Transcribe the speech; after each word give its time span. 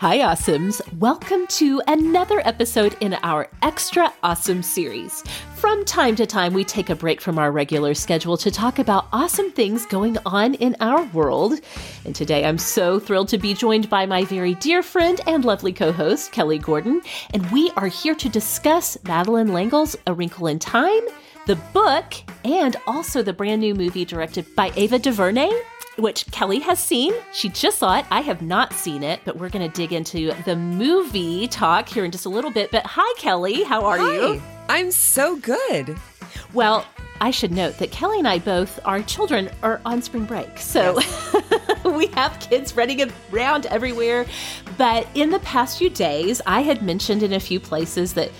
Hi, 0.00 0.16
Awesomes. 0.20 0.80
Welcome 0.96 1.46
to 1.48 1.82
another 1.86 2.40
episode 2.46 2.96
in 3.02 3.18
our 3.22 3.50
Extra 3.60 4.10
Awesome 4.22 4.62
series. 4.62 5.22
From 5.56 5.84
time 5.84 6.16
to 6.16 6.24
time, 6.24 6.54
we 6.54 6.64
take 6.64 6.88
a 6.88 6.94
break 6.94 7.20
from 7.20 7.38
our 7.38 7.52
regular 7.52 7.92
schedule 7.92 8.38
to 8.38 8.50
talk 8.50 8.78
about 8.78 9.08
awesome 9.12 9.50
things 9.50 9.84
going 9.84 10.16
on 10.24 10.54
in 10.54 10.74
our 10.80 11.04
world. 11.08 11.60
And 12.06 12.16
today, 12.16 12.46
I'm 12.46 12.56
so 12.56 12.98
thrilled 12.98 13.28
to 13.28 13.36
be 13.36 13.52
joined 13.52 13.90
by 13.90 14.06
my 14.06 14.24
very 14.24 14.54
dear 14.54 14.82
friend 14.82 15.20
and 15.26 15.44
lovely 15.44 15.74
co 15.74 15.92
host, 15.92 16.32
Kelly 16.32 16.56
Gordon. 16.56 17.02
And 17.34 17.50
we 17.50 17.70
are 17.76 17.88
here 17.88 18.14
to 18.14 18.28
discuss 18.30 18.96
Madeleine 19.04 19.52
L'Engle's 19.52 19.96
A 20.06 20.14
Wrinkle 20.14 20.46
in 20.46 20.58
Time, 20.58 21.02
the 21.46 21.56
book, 21.74 22.14
and 22.42 22.74
also 22.86 23.22
the 23.22 23.34
brand 23.34 23.60
new 23.60 23.74
movie 23.74 24.06
directed 24.06 24.46
by 24.56 24.72
Ava 24.76 24.98
DuVernay 24.98 25.52
which 26.00 26.26
Kelly 26.30 26.60
has 26.60 26.78
seen. 26.78 27.14
She 27.32 27.48
just 27.48 27.78
saw 27.78 27.98
it. 27.98 28.06
I 28.10 28.20
have 28.20 28.42
not 28.42 28.72
seen 28.72 29.02
it, 29.02 29.20
but 29.24 29.36
we're 29.36 29.50
going 29.50 29.68
to 29.68 29.74
dig 29.74 29.92
into 29.92 30.32
the 30.44 30.56
movie 30.56 31.46
talk 31.48 31.88
here 31.88 32.04
in 32.04 32.10
just 32.10 32.26
a 32.26 32.30
little 32.30 32.50
bit. 32.50 32.70
But 32.70 32.86
hi, 32.86 33.14
Kelly. 33.18 33.62
How 33.62 33.84
are 33.84 33.98
hi. 33.98 34.12
you? 34.12 34.42
I'm 34.68 34.90
so 34.90 35.36
good. 35.36 35.96
Well, 36.52 36.86
I 37.20 37.30
should 37.30 37.52
note 37.52 37.78
that 37.78 37.90
Kelly 37.90 38.18
and 38.18 38.26
I 38.26 38.38
both, 38.38 38.80
our 38.84 39.02
children 39.02 39.50
are 39.62 39.80
on 39.84 40.00
spring 40.00 40.24
break. 40.24 40.58
So 40.58 40.98
yes. 40.98 41.84
we 41.84 42.06
have 42.08 42.40
kids 42.40 42.74
running 42.74 43.12
around 43.30 43.66
everywhere. 43.66 44.24
But 44.78 45.06
in 45.14 45.30
the 45.30 45.40
past 45.40 45.78
few 45.78 45.90
days, 45.90 46.40
I 46.46 46.62
had 46.62 46.82
mentioned 46.82 47.22
in 47.22 47.34
a 47.34 47.40
few 47.40 47.60
places 47.60 48.14
that 48.14 48.30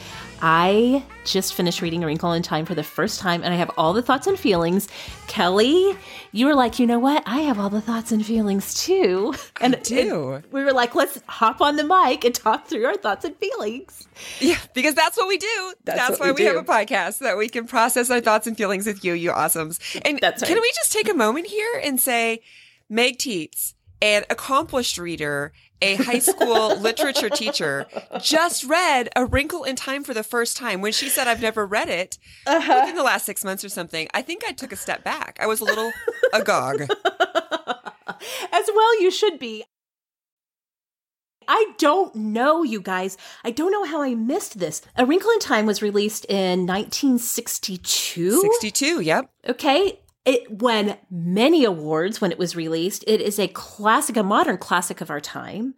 I 0.42 1.04
just 1.24 1.54
finished 1.54 1.82
reading 1.82 2.02
A 2.02 2.06
Wrinkle 2.06 2.32
in 2.32 2.42
Time 2.42 2.64
for 2.64 2.74
the 2.74 2.82
first 2.82 3.20
time 3.20 3.42
and 3.42 3.52
I 3.52 3.56
have 3.56 3.70
all 3.76 3.92
the 3.92 4.02
thoughts 4.02 4.26
and 4.26 4.38
feelings. 4.38 4.88
Kelly, 5.26 5.96
you 6.32 6.46
were 6.46 6.54
like, 6.54 6.78
you 6.78 6.86
know 6.86 6.98
what? 6.98 7.22
I 7.26 7.40
have 7.40 7.58
all 7.58 7.70
the 7.70 7.80
thoughts 7.80 8.12
and 8.12 8.24
feelings 8.24 8.74
too. 8.74 9.34
And, 9.60 9.76
I 9.76 9.80
do. 9.80 10.32
And 10.32 10.44
we 10.52 10.64
were 10.64 10.72
like, 10.72 10.94
let's 10.94 11.20
hop 11.26 11.60
on 11.60 11.76
the 11.76 11.84
mic 11.84 12.24
and 12.24 12.34
talk 12.34 12.66
through 12.66 12.86
our 12.86 12.96
thoughts 12.96 13.24
and 13.24 13.36
feelings. 13.36 14.08
Yeah, 14.38 14.58
because 14.72 14.94
that's 14.94 15.18
what 15.18 15.28
we 15.28 15.36
do. 15.36 15.74
That's, 15.84 15.98
that's 15.98 16.20
why 16.20 16.32
we, 16.32 16.42
we 16.42 16.44
have 16.44 16.56
a 16.56 16.62
podcast 16.62 17.14
so 17.14 17.26
that 17.26 17.36
we 17.36 17.48
can 17.48 17.66
process 17.66 18.10
our 18.10 18.20
thoughts 18.20 18.46
and 18.46 18.56
feelings 18.56 18.86
with 18.86 19.04
you, 19.04 19.12
you 19.12 19.30
awesomes. 19.32 19.78
And 20.04 20.18
that's 20.20 20.42
right. 20.42 20.48
can 20.48 20.60
we 20.60 20.72
just 20.74 20.92
take 20.92 21.10
a 21.10 21.14
moment 21.14 21.46
here 21.46 21.80
and 21.84 22.00
say, 22.00 22.40
Meg 22.88 23.18
Tietz, 23.18 23.74
an 24.02 24.24
accomplished 24.30 24.98
reader 24.98 25.52
a 25.82 25.96
high 25.96 26.18
school 26.18 26.76
literature 26.80 27.30
teacher, 27.30 27.86
just 28.20 28.64
read 28.64 29.08
A 29.16 29.24
Wrinkle 29.24 29.64
in 29.64 29.76
Time 29.76 30.04
for 30.04 30.14
the 30.14 30.22
first 30.22 30.56
time. 30.56 30.80
When 30.80 30.92
she 30.92 31.08
said, 31.08 31.26
I've 31.26 31.42
never 31.42 31.66
read 31.66 31.88
it 31.88 32.18
uh-huh. 32.46 32.80
within 32.80 32.96
the 32.96 33.02
last 33.02 33.24
six 33.26 33.44
months 33.44 33.64
or 33.64 33.68
something, 33.68 34.08
I 34.12 34.22
think 34.22 34.44
I 34.46 34.52
took 34.52 34.72
a 34.72 34.76
step 34.76 35.04
back. 35.04 35.38
I 35.40 35.46
was 35.46 35.60
a 35.60 35.64
little 35.64 35.92
agog. 36.32 36.82
As 38.52 38.70
well, 38.74 39.00
you 39.00 39.10
should 39.10 39.38
be. 39.38 39.64
I 41.48 41.72
don't 41.78 42.14
know, 42.14 42.62
you 42.62 42.80
guys. 42.80 43.16
I 43.44 43.50
don't 43.50 43.72
know 43.72 43.84
how 43.84 44.02
I 44.02 44.14
missed 44.14 44.58
this. 44.60 44.82
A 44.96 45.04
Wrinkle 45.04 45.30
in 45.30 45.40
Time 45.40 45.66
was 45.66 45.82
released 45.82 46.24
in 46.26 46.66
1962. 46.66 48.40
62, 48.40 49.00
yep. 49.00 49.30
Okay. 49.48 49.99
It 50.24 50.50
won 50.50 50.96
many 51.10 51.64
awards 51.64 52.20
when 52.20 52.30
it 52.30 52.38
was 52.38 52.54
released. 52.54 53.04
It 53.06 53.20
is 53.20 53.38
a 53.38 53.48
classic, 53.48 54.16
a 54.16 54.22
modern 54.22 54.58
classic 54.58 55.00
of 55.00 55.10
our 55.10 55.20
time. 55.20 55.74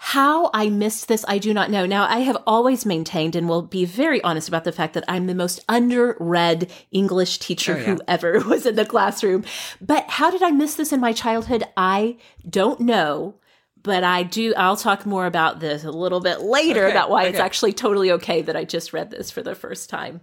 How 0.00 0.50
I 0.54 0.68
missed 0.68 1.08
this, 1.08 1.24
I 1.26 1.38
do 1.38 1.52
not 1.52 1.72
know. 1.72 1.84
Now, 1.84 2.04
I 2.04 2.20
have 2.20 2.40
always 2.46 2.86
maintained 2.86 3.34
and 3.34 3.48
will 3.48 3.62
be 3.62 3.84
very 3.84 4.22
honest 4.22 4.46
about 4.46 4.62
the 4.62 4.70
fact 4.70 4.94
that 4.94 5.04
I'm 5.08 5.26
the 5.26 5.34
most 5.34 5.66
underread 5.66 6.70
English 6.92 7.38
teacher 7.38 7.74
oh, 7.74 7.78
yeah. 7.78 7.84
who 7.84 8.00
ever 8.06 8.38
was 8.46 8.64
in 8.64 8.76
the 8.76 8.84
classroom. 8.84 9.44
But 9.80 10.08
how 10.08 10.30
did 10.30 10.42
I 10.42 10.52
miss 10.52 10.76
this 10.76 10.92
in 10.92 11.00
my 11.00 11.12
childhood? 11.12 11.64
I 11.76 12.16
don't 12.48 12.78
know. 12.78 13.40
But 13.82 14.04
I 14.04 14.22
do, 14.22 14.54
I'll 14.56 14.76
talk 14.76 15.04
more 15.04 15.26
about 15.26 15.58
this 15.58 15.82
a 15.82 15.90
little 15.90 16.20
bit 16.20 16.42
later 16.42 16.86
okay, 16.86 16.92
about 16.92 17.10
why 17.10 17.22
okay. 17.22 17.30
it's 17.30 17.40
actually 17.40 17.72
totally 17.72 18.12
okay 18.12 18.42
that 18.42 18.56
I 18.56 18.64
just 18.64 18.92
read 18.92 19.10
this 19.10 19.32
for 19.32 19.42
the 19.42 19.54
first 19.54 19.90
time. 19.90 20.20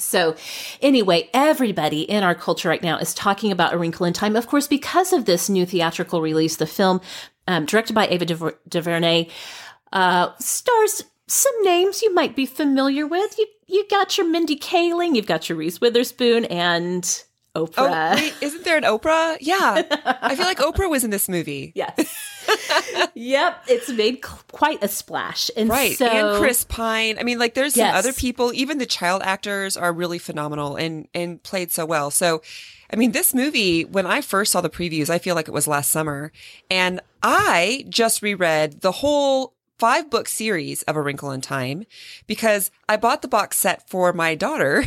So, 0.00 0.36
anyway, 0.82 1.30
everybody 1.32 2.02
in 2.02 2.22
our 2.22 2.34
culture 2.34 2.68
right 2.68 2.82
now 2.82 2.98
is 2.98 3.14
talking 3.14 3.52
about 3.52 3.74
A 3.74 3.78
Wrinkle 3.78 4.06
in 4.06 4.12
Time. 4.12 4.36
Of 4.36 4.46
course, 4.46 4.66
because 4.66 5.12
of 5.12 5.24
this 5.24 5.48
new 5.48 5.66
theatrical 5.66 6.20
release, 6.20 6.56
the 6.56 6.66
film, 6.66 7.00
um, 7.46 7.66
directed 7.66 7.94
by 7.94 8.06
Ava 8.08 8.54
DuVernay, 8.68 9.28
uh, 9.92 10.30
stars 10.38 11.04
some 11.26 11.62
names 11.62 12.02
you 12.02 12.12
might 12.12 12.34
be 12.34 12.46
familiar 12.46 13.06
with. 13.06 13.38
You 13.38 13.46
you 13.66 13.86
got 13.88 14.18
your 14.18 14.26
Mindy 14.26 14.56
Kaling, 14.56 15.14
you've 15.14 15.26
got 15.26 15.48
your 15.48 15.56
Reese 15.56 15.80
Witherspoon, 15.80 16.44
and 16.46 17.04
Oprah. 17.54 17.72
Oh, 17.78 18.14
wait, 18.14 18.34
isn't 18.40 18.64
there 18.64 18.76
an 18.76 18.84
Oprah? 18.84 19.36
Yeah. 19.40 19.82
I 20.22 20.34
feel 20.34 20.46
like 20.46 20.58
Oprah 20.58 20.90
was 20.90 21.04
in 21.04 21.10
this 21.10 21.28
movie. 21.28 21.72
Yes. 21.74 22.29
Yep. 23.14 23.62
It's 23.68 23.88
made 23.90 24.22
quite 24.22 24.82
a 24.82 24.88
splash. 24.88 25.50
And 25.56 25.68
right. 25.68 25.96
So, 25.96 26.06
and 26.06 26.38
Chris 26.38 26.64
Pine. 26.64 27.18
I 27.18 27.22
mean, 27.22 27.38
like 27.38 27.54
there's 27.54 27.74
some 27.74 27.94
other 27.94 28.12
people, 28.12 28.52
even 28.54 28.78
the 28.78 28.86
child 28.86 29.22
actors 29.24 29.76
are 29.76 29.92
really 29.92 30.18
phenomenal 30.18 30.76
and, 30.76 31.08
and 31.14 31.42
played 31.42 31.70
so 31.70 31.84
well. 31.86 32.10
So, 32.10 32.42
I 32.92 32.96
mean, 32.96 33.12
this 33.12 33.34
movie, 33.34 33.84
when 33.84 34.06
I 34.06 34.20
first 34.20 34.52
saw 34.52 34.60
the 34.60 34.70
previews, 34.70 35.10
I 35.10 35.18
feel 35.18 35.34
like 35.34 35.48
it 35.48 35.54
was 35.54 35.68
last 35.68 35.90
summer 35.90 36.32
and 36.70 37.00
I 37.22 37.84
just 37.88 38.22
reread 38.22 38.80
the 38.80 38.92
whole 38.92 39.54
five 39.80 40.10
book 40.10 40.28
series 40.28 40.82
of 40.82 40.94
A 40.94 41.00
Wrinkle 41.00 41.30
in 41.30 41.40
Time 41.40 41.86
because 42.26 42.70
I 42.86 42.98
bought 42.98 43.22
the 43.22 43.28
box 43.28 43.56
set 43.56 43.88
for 43.88 44.12
my 44.12 44.34
daughter, 44.34 44.84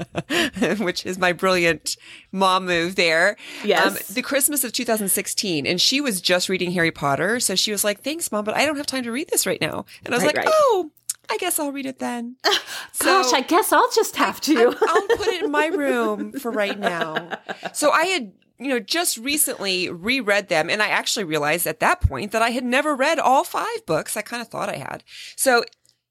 which 0.80 1.06
is 1.06 1.18
my 1.18 1.32
brilliant 1.32 1.96
mom 2.32 2.66
move 2.66 2.96
there. 2.96 3.36
Yes. 3.64 3.86
Um, 3.86 4.14
the 4.14 4.22
Christmas 4.22 4.64
of 4.64 4.72
2016. 4.72 5.66
And 5.66 5.80
she 5.80 6.00
was 6.00 6.20
just 6.20 6.48
reading 6.48 6.72
Harry 6.72 6.90
Potter. 6.90 7.38
So 7.38 7.54
she 7.54 7.70
was 7.70 7.84
like, 7.84 8.02
thanks, 8.02 8.32
mom, 8.32 8.44
but 8.44 8.56
I 8.56 8.66
don't 8.66 8.76
have 8.76 8.86
time 8.86 9.04
to 9.04 9.12
read 9.12 9.28
this 9.28 9.46
right 9.46 9.60
now. 9.60 9.86
And 10.04 10.12
I 10.12 10.16
was 10.16 10.24
right, 10.24 10.34
like, 10.34 10.46
right. 10.46 10.54
oh, 10.54 10.90
I 11.30 11.36
guess 11.36 11.60
I'll 11.60 11.72
read 11.72 11.86
it 11.86 12.00
then. 12.00 12.36
So 12.92 13.22
Gosh, 13.22 13.32
I 13.32 13.42
guess 13.42 13.70
I'll 13.70 13.90
just 13.92 14.16
have 14.16 14.40
to. 14.40 14.56
I, 14.56 14.64
will 14.64 15.16
put 15.16 15.28
it 15.28 15.44
in 15.44 15.52
my 15.52 15.66
room 15.66 16.32
for 16.32 16.50
right 16.50 16.78
now. 16.78 17.38
So 17.72 17.92
I 17.92 18.06
had 18.06 18.32
you 18.58 18.68
know, 18.68 18.80
just 18.80 19.16
recently 19.18 19.88
reread 19.88 20.48
them. 20.48 20.68
And 20.68 20.82
I 20.82 20.88
actually 20.88 21.24
realized 21.24 21.66
at 21.66 21.80
that 21.80 22.00
point 22.00 22.32
that 22.32 22.42
I 22.42 22.50
had 22.50 22.64
never 22.64 22.94
read 22.94 23.18
all 23.18 23.44
five 23.44 23.86
books. 23.86 24.16
I 24.16 24.22
kind 24.22 24.42
of 24.42 24.48
thought 24.48 24.68
I 24.68 24.76
had. 24.76 25.04
So 25.36 25.64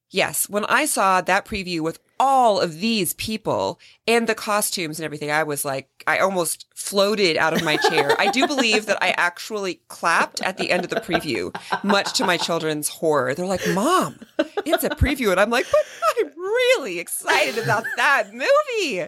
yes, 0.09 0.49
when 0.49 0.65
I 0.65 0.85
saw 0.85 1.21
that 1.21 1.45
preview 1.45 1.81
with 1.81 1.99
all 2.19 2.59
of 2.59 2.79
these 2.79 3.13
people 3.13 3.79
and 4.07 4.27
the 4.27 4.33
costumes 4.35 4.99
and 4.99 5.05
everything, 5.05 5.29
I 5.29 5.43
was 5.43 5.63
like, 5.63 5.89
I 6.07 6.19
almost 6.19 6.65
floated 6.73 7.37
out 7.37 7.53
of 7.53 7.63
my 7.63 7.77
chair. 7.77 8.15
I 8.19 8.31
do 8.31 8.47
believe 8.47 8.85
that 8.87 8.97
I 9.01 9.09
actually 9.11 9.81
clapped 9.87 10.41
at 10.41 10.57
the 10.57 10.71
end 10.71 10.83
of 10.83 10.89
the 10.89 11.01
preview, 11.01 11.55
much 11.83 12.13
to 12.13 12.25
my 12.25 12.37
children's 12.37 12.87
horror. 12.87 13.35
They're 13.35 13.45
like, 13.45 13.67
Mom, 13.73 14.19
it's 14.65 14.83
a 14.83 14.89
preview. 14.89 15.31
And 15.31 15.39
I'm 15.39 15.49
like, 15.49 15.67
but 15.71 15.81
I'm 16.19 16.27
really 16.37 16.99
excited 16.99 17.61
about 17.63 17.83
that 17.97 18.33
movie. 18.33 19.07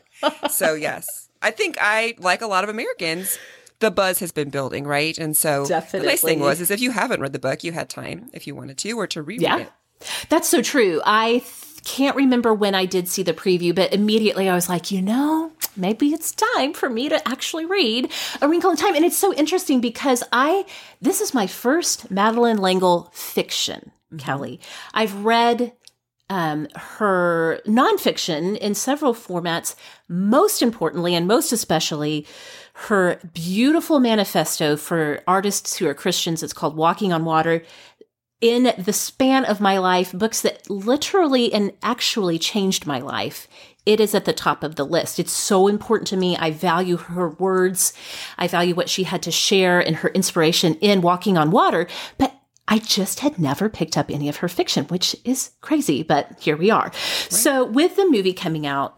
So, 0.50 0.74
yes. 0.74 1.30
I 1.42 1.52
think 1.52 1.78
I, 1.80 2.16
like 2.20 2.42
a 2.42 2.48
lot 2.48 2.64
of 2.64 2.70
Americans, 2.70 3.40
the 3.80 3.90
buzz 3.90 4.20
has 4.20 4.32
been 4.32 4.50
building, 4.50 4.86
right? 4.86 5.18
And 5.18 5.36
so 5.36 5.66
Definitely. 5.66 6.00
the 6.00 6.12
nice 6.12 6.22
thing 6.22 6.40
was 6.42 6.60
is 6.60 6.70
if 6.70 6.82
you 6.82 6.92
haven't 6.92 7.22
read 7.22 7.34
the 7.34 7.40
book, 7.40 7.64
you 7.64 7.72
had 7.72 7.90
time 7.90 8.30
if 8.34 8.46
you 8.46 8.54
wanted 8.54 8.78
to 8.80 8.92
or 8.92 9.08
to 9.08 9.22
reread 9.22 9.42
yeah. 9.42 9.58
it. 9.60 9.72
That's 10.30 10.50
so 10.50 10.62
true. 10.62 11.02
I 11.06 11.40
th- 11.40 11.84
can't 11.84 12.16
remember 12.16 12.54
when 12.54 12.76
I 12.76 12.86
did 12.86 13.08
see 13.08 13.24
the 13.24 13.34
preview, 13.34 13.74
but 13.74 13.94
immediately 13.94 14.50
I 14.50 14.56
was 14.56 14.70
like, 14.70 14.92
you 14.92 15.02
know, 15.02 15.52
maybe 15.76 16.10
it's 16.10 16.32
time 16.32 16.74
for 16.74 16.90
me 16.90 17.10
to 17.10 17.28
actually 17.28 17.66
read 17.66 18.12
A 18.42 18.48
Wrinkle 18.48 18.72
in 18.72 18.78
Time. 18.78 18.96
And 18.96 19.06
it's 19.06 19.18
so 19.18 19.34
interesting 19.34 19.82
because 19.82 20.24
I, 20.32 20.66
this 21.02 21.22
is 21.22 21.34
my 21.34 21.48
first 21.48 22.12
Madeleine 22.12 22.62
L'Engle 22.62 23.10
fiction, 23.14 23.92
mm-hmm. 24.08 24.18
Kelly. 24.18 24.60
I've 24.94 25.26
read 25.26 25.74
um, 26.30 26.68
her 26.76 27.60
nonfiction 27.66 28.58
in 28.58 28.76
several 28.76 29.14
formats, 29.14 29.76
most 30.08 30.62
importantly 30.62 31.16
and 31.16 31.28
most 31.28 31.52
especially 31.52 32.28
her 32.74 33.20
beautiful 33.34 34.00
manifesto 34.00 34.78
for 34.78 35.22
artists 35.28 35.76
who 35.78 35.88
are 35.88 35.94
Christians. 35.94 36.44
It's 36.44 36.54
called 36.54 36.78
Walking 36.78 37.12
on 37.12 37.26
Water. 37.26 37.64
In 38.42 38.74
the 38.78 38.94
span 38.94 39.44
of 39.44 39.60
my 39.60 39.78
life, 39.80 40.14
books 40.14 40.42
that 40.42 40.70
literally 40.70 41.52
and 41.54 41.74
actually 41.84 42.40
changed 42.40 42.88
my 42.88 43.00
life. 43.00 43.48
It 43.86 44.00
is 44.00 44.16
at 44.16 44.26
the 44.26 44.34
top 44.34 44.64
of 44.64 44.76
the 44.76 44.86
list. 44.86 45.20
It's 45.20 45.32
so 45.32 45.68
important 45.68 46.08
to 46.10 46.18
me. 46.18 46.38
I 46.38 46.52
value 46.52 46.98
her 46.98 47.30
words. 47.30 47.92
I 48.38 48.48
value 48.48 48.76
what 48.76 48.90
she 48.90 49.04
had 49.04 49.24
to 49.24 49.32
share 49.32 49.80
and 49.80 49.98
her 49.98 50.10
inspiration 50.10 50.76
in 50.76 51.02
Walking 51.02 51.38
on 51.38 51.52
Water. 51.52 51.88
But 52.18 52.34
I 52.68 52.78
just 52.78 53.22
had 53.22 53.40
never 53.40 53.68
picked 53.68 53.98
up 53.98 54.12
any 54.12 54.30
of 54.30 54.38
her 54.38 54.48
fiction, 54.48 54.86
which 54.86 55.16
is 55.26 55.52
crazy, 55.62 56.04
but 56.04 56.38
here 56.40 56.56
we 56.56 56.70
are. 56.70 56.86
Right. 56.86 56.96
So, 56.96 57.66
with 57.66 57.96
the 57.96 58.08
movie 58.08 58.32
coming 58.32 58.68
out, 58.68 58.98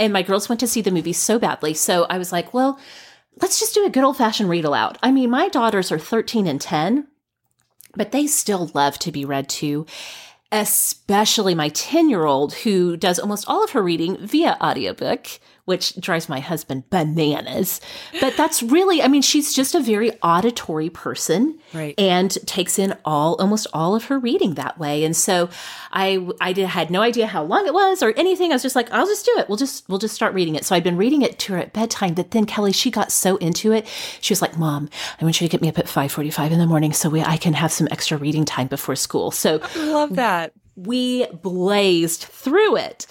and 0.00 0.12
my 0.12 0.22
girls 0.22 0.48
went 0.48 0.60
to 0.60 0.66
see 0.66 0.80
the 0.80 0.90
movie 0.90 1.12
so 1.12 1.38
badly, 1.38 1.74
so 1.74 2.04
I 2.08 2.16
was 2.16 2.32
like, 2.32 2.54
well, 2.54 2.80
let's 3.42 3.60
just 3.60 3.74
do 3.74 3.84
a 3.84 3.90
good 3.90 4.02
old 4.02 4.16
fashioned 4.16 4.48
read 4.48 4.64
aloud. 4.64 4.98
I 5.02 5.12
mean, 5.12 5.30
my 5.30 5.48
daughters 5.48 5.92
are 5.92 5.98
13 5.98 6.46
and 6.46 6.60
10, 6.60 7.06
but 7.94 8.12
they 8.12 8.26
still 8.26 8.70
love 8.74 8.98
to 9.00 9.12
be 9.12 9.24
read 9.24 9.48
to, 9.48 9.86
especially 10.52 11.54
my 11.54 11.70
10 11.70 12.08
year 12.10 12.24
old 12.24 12.52
who 12.54 12.96
does 12.96 13.18
almost 13.18 13.44
all 13.48 13.64
of 13.64 13.70
her 13.70 13.82
reading 13.82 14.16
via 14.18 14.56
audiobook 14.62 15.26
which 15.64 15.94
drives 16.00 16.28
my 16.28 16.40
husband 16.40 16.82
bananas. 16.90 17.80
But 18.20 18.36
that's 18.36 18.64
really, 18.64 19.00
I 19.00 19.06
mean, 19.06 19.22
she's 19.22 19.54
just 19.54 19.76
a 19.76 19.80
very 19.80 20.10
auditory 20.20 20.90
person 20.90 21.56
Right. 21.72 21.94
and 21.98 22.32
takes 22.48 22.80
in 22.80 22.96
all, 23.04 23.36
almost 23.36 23.68
all 23.72 23.94
of 23.94 24.06
her 24.06 24.18
reading 24.18 24.54
that 24.54 24.76
way. 24.80 25.04
And 25.04 25.16
so 25.16 25.48
I, 25.92 26.28
I 26.40 26.52
did, 26.52 26.66
had 26.66 26.90
no 26.90 27.00
idea 27.00 27.28
how 27.28 27.44
long 27.44 27.64
it 27.68 27.72
was 27.72 28.02
or 28.02 28.12
anything. 28.16 28.50
I 28.50 28.56
was 28.56 28.62
just 28.62 28.74
like, 28.74 28.90
I'll 28.90 29.06
just 29.06 29.24
do 29.24 29.32
it. 29.38 29.48
We'll 29.48 29.56
just, 29.56 29.88
we'll 29.88 30.00
just 30.00 30.16
start 30.16 30.34
reading 30.34 30.56
it. 30.56 30.64
So 30.64 30.74
I'd 30.74 30.82
been 30.82 30.96
reading 30.96 31.22
it 31.22 31.38
to 31.38 31.52
her 31.52 31.60
at 31.60 31.72
bedtime. 31.72 32.14
But 32.14 32.32
then 32.32 32.44
Kelly, 32.44 32.72
she 32.72 32.90
got 32.90 33.12
so 33.12 33.36
into 33.36 33.70
it. 33.70 33.86
She 34.20 34.32
was 34.32 34.42
like, 34.42 34.58
mom, 34.58 34.90
I 35.20 35.24
want 35.24 35.40
you 35.40 35.46
to 35.46 35.50
get 35.52 35.62
me 35.62 35.68
up 35.68 35.78
at 35.78 35.86
545 35.86 36.50
in 36.50 36.58
the 36.58 36.66
morning 36.66 36.92
so 36.92 37.08
we, 37.08 37.22
I 37.22 37.36
can 37.36 37.54
have 37.54 37.70
some 37.70 37.86
extra 37.92 38.18
reading 38.18 38.44
time 38.44 38.66
before 38.66 38.96
school. 38.96 39.30
So 39.30 39.60
I 39.76 39.84
Love 39.84 40.16
that. 40.16 40.41
We 40.76 41.26
blazed 41.26 42.22
through 42.22 42.76
it. 42.76 43.06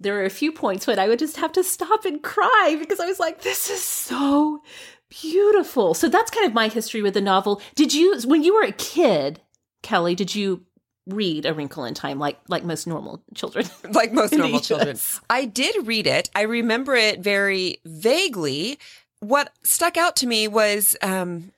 There 0.00 0.14
were 0.14 0.24
a 0.24 0.30
few 0.30 0.52
points 0.52 0.86
when 0.86 0.98
I 0.98 1.08
would 1.08 1.18
just 1.18 1.36
have 1.36 1.52
to 1.52 1.64
stop 1.64 2.04
and 2.04 2.22
cry 2.22 2.76
because 2.78 2.98
I 2.98 3.06
was 3.06 3.20
like, 3.20 3.42
this 3.42 3.70
is 3.70 3.82
so 3.82 4.62
beautiful. 5.08 5.94
So 5.94 6.08
that's 6.08 6.30
kind 6.30 6.46
of 6.46 6.54
my 6.54 6.68
history 6.68 7.02
with 7.02 7.14
the 7.14 7.20
novel. 7.20 7.60
Did 7.74 7.94
you, 7.94 8.18
when 8.24 8.42
you 8.42 8.54
were 8.54 8.64
a 8.64 8.72
kid, 8.72 9.40
Kelly, 9.82 10.14
did 10.14 10.34
you 10.34 10.64
read 11.06 11.46
A 11.46 11.52
Wrinkle 11.52 11.84
in 11.84 11.94
Time 11.94 12.18
like 12.18 12.38
like 12.48 12.64
most 12.64 12.86
normal 12.86 13.22
children? 13.34 13.66
like 13.90 14.12
most 14.12 14.32
normal 14.32 14.60
children. 14.60 14.98
I 15.28 15.44
did 15.44 15.86
read 15.86 16.06
it. 16.06 16.30
I 16.34 16.42
remember 16.42 16.94
it 16.94 17.20
very 17.20 17.78
vaguely. 17.84 18.78
What 19.20 19.52
stuck 19.62 19.96
out 19.96 20.16
to 20.16 20.26
me 20.26 20.48
was 20.48 20.96
um, 21.02 21.52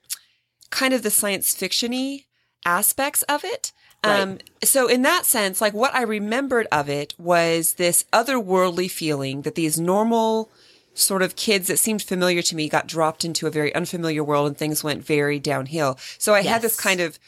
kind 0.69 0.93
of 0.93 1.03
the 1.03 1.11
science 1.11 1.53
fictiony 1.55 2.25
aspects 2.65 3.23
of 3.23 3.43
it. 3.43 3.71
Um, 4.05 4.37
so 4.63 4.87
in 4.87 5.01
that 5.03 5.25
sense, 5.25 5.61
like 5.61 5.73
what 5.73 5.93
I 5.93 6.03
remembered 6.03 6.67
of 6.71 6.89
it 6.89 7.13
was 7.17 7.73
this 7.73 8.05
otherworldly 8.11 8.89
feeling 8.89 9.41
that 9.41 9.55
these 9.55 9.79
normal 9.79 10.49
sort 10.93 11.21
of 11.21 11.35
kids 11.35 11.67
that 11.67 11.77
seemed 11.77 12.01
familiar 12.01 12.41
to 12.41 12.55
me 12.55 12.69
got 12.69 12.87
dropped 12.87 13.25
into 13.25 13.47
a 13.47 13.51
very 13.51 13.73
unfamiliar 13.75 14.23
world 14.23 14.47
and 14.47 14.57
things 14.57 14.83
went 14.83 15.05
very 15.05 15.39
downhill. 15.39 15.97
So 16.17 16.33
I 16.33 16.41
had 16.41 16.61
this 16.61 16.79
kind 16.79 17.01
of 17.01 17.19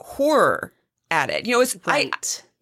horror 0.00 0.72
at 1.10 1.30
it. 1.30 1.46
You 1.46 1.54
know, 1.54 1.60
it's 1.60 1.76
I, 1.86 2.10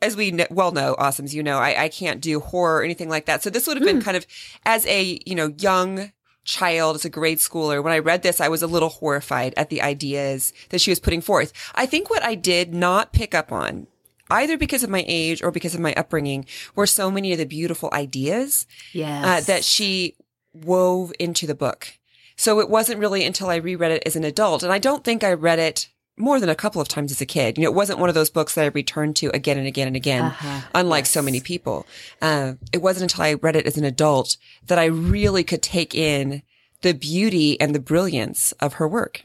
as 0.02 0.16
we 0.16 0.30
kn- 0.32 0.48
well 0.50 0.72
know, 0.72 0.96
awesomes, 0.98 1.34
you 1.34 1.42
know, 1.42 1.58
I, 1.58 1.84
I 1.84 1.88
can't 1.88 2.20
do 2.20 2.40
horror 2.40 2.78
or 2.78 2.82
anything 2.84 3.08
like 3.08 3.26
that. 3.26 3.42
So 3.42 3.50
this 3.50 3.66
would 3.66 3.76
have 3.76 3.86
been 3.86 4.02
kind 4.02 4.16
of 4.16 4.26
as 4.64 4.86
a, 4.86 5.20
you 5.26 5.34
know, 5.34 5.52
young 5.58 6.12
child, 6.46 6.96
as 6.96 7.04
a 7.04 7.10
grade 7.10 7.38
schooler, 7.38 7.82
when 7.82 7.92
I 7.92 7.98
read 7.98 8.22
this, 8.22 8.40
I 8.40 8.48
was 8.48 8.62
a 8.62 8.66
little 8.66 8.88
horrified 8.88 9.52
at 9.56 9.68
the 9.68 9.82
ideas 9.82 10.54
that 10.70 10.80
she 10.80 10.90
was 10.90 11.00
putting 11.00 11.20
forth. 11.20 11.52
I 11.74 11.84
think 11.84 12.08
what 12.08 12.22
I 12.22 12.34
did 12.34 12.72
not 12.72 13.12
pick 13.12 13.34
up 13.34 13.52
on, 13.52 13.88
either 14.30 14.56
because 14.56 14.82
of 14.82 14.90
my 14.90 15.04
age 15.06 15.42
or 15.42 15.50
because 15.50 15.74
of 15.74 15.80
my 15.80 15.92
upbringing, 15.94 16.46
were 16.74 16.86
so 16.86 17.10
many 17.10 17.32
of 17.32 17.38
the 17.38 17.44
beautiful 17.44 17.90
ideas 17.92 18.66
yes. 18.92 19.24
uh, 19.24 19.46
that 19.46 19.64
she 19.64 20.16
wove 20.54 21.12
into 21.18 21.46
the 21.46 21.54
book. 21.54 21.98
So 22.36 22.60
it 22.60 22.70
wasn't 22.70 23.00
really 23.00 23.24
until 23.24 23.48
I 23.48 23.56
reread 23.56 23.92
it 23.92 24.02
as 24.06 24.16
an 24.16 24.24
adult. 24.24 24.62
And 24.62 24.72
I 24.72 24.78
don't 24.78 25.04
think 25.04 25.24
I 25.24 25.32
read 25.32 25.58
it 25.58 25.88
more 26.18 26.40
than 26.40 26.48
a 26.48 26.54
couple 26.54 26.80
of 26.80 26.88
times 26.88 27.12
as 27.12 27.20
a 27.20 27.26
kid. 27.26 27.58
You 27.58 27.64
know, 27.64 27.70
it 27.70 27.74
wasn't 27.74 27.98
one 27.98 28.08
of 28.08 28.14
those 28.14 28.30
books 28.30 28.54
that 28.54 28.62
I 28.64 28.68
returned 28.68 29.16
to 29.16 29.30
again 29.34 29.58
and 29.58 29.66
again 29.66 29.86
and 29.86 29.96
again, 29.96 30.22
Uh-huh. 30.24 30.60
unlike 30.74 31.06
so 31.06 31.20
many 31.22 31.40
people. 31.40 31.86
Uh, 32.22 32.54
it 32.72 32.80
wasn't 32.82 33.10
until 33.12 33.24
I 33.24 33.34
read 33.34 33.56
it 33.56 33.66
as 33.66 33.76
an 33.76 33.84
adult 33.84 34.36
that 34.66 34.78
I 34.78 34.86
really 34.86 35.44
could 35.44 35.62
take 35.62 35.94
in 35.94 36.42
the 36.82 36.94
beauty 36.94 37.60
and 37.60 37.74
the 37.74 37.80
brilliance 37.80 38.52
of 38.60 38.74
her 38.74 38.88
work. 38.88 39.24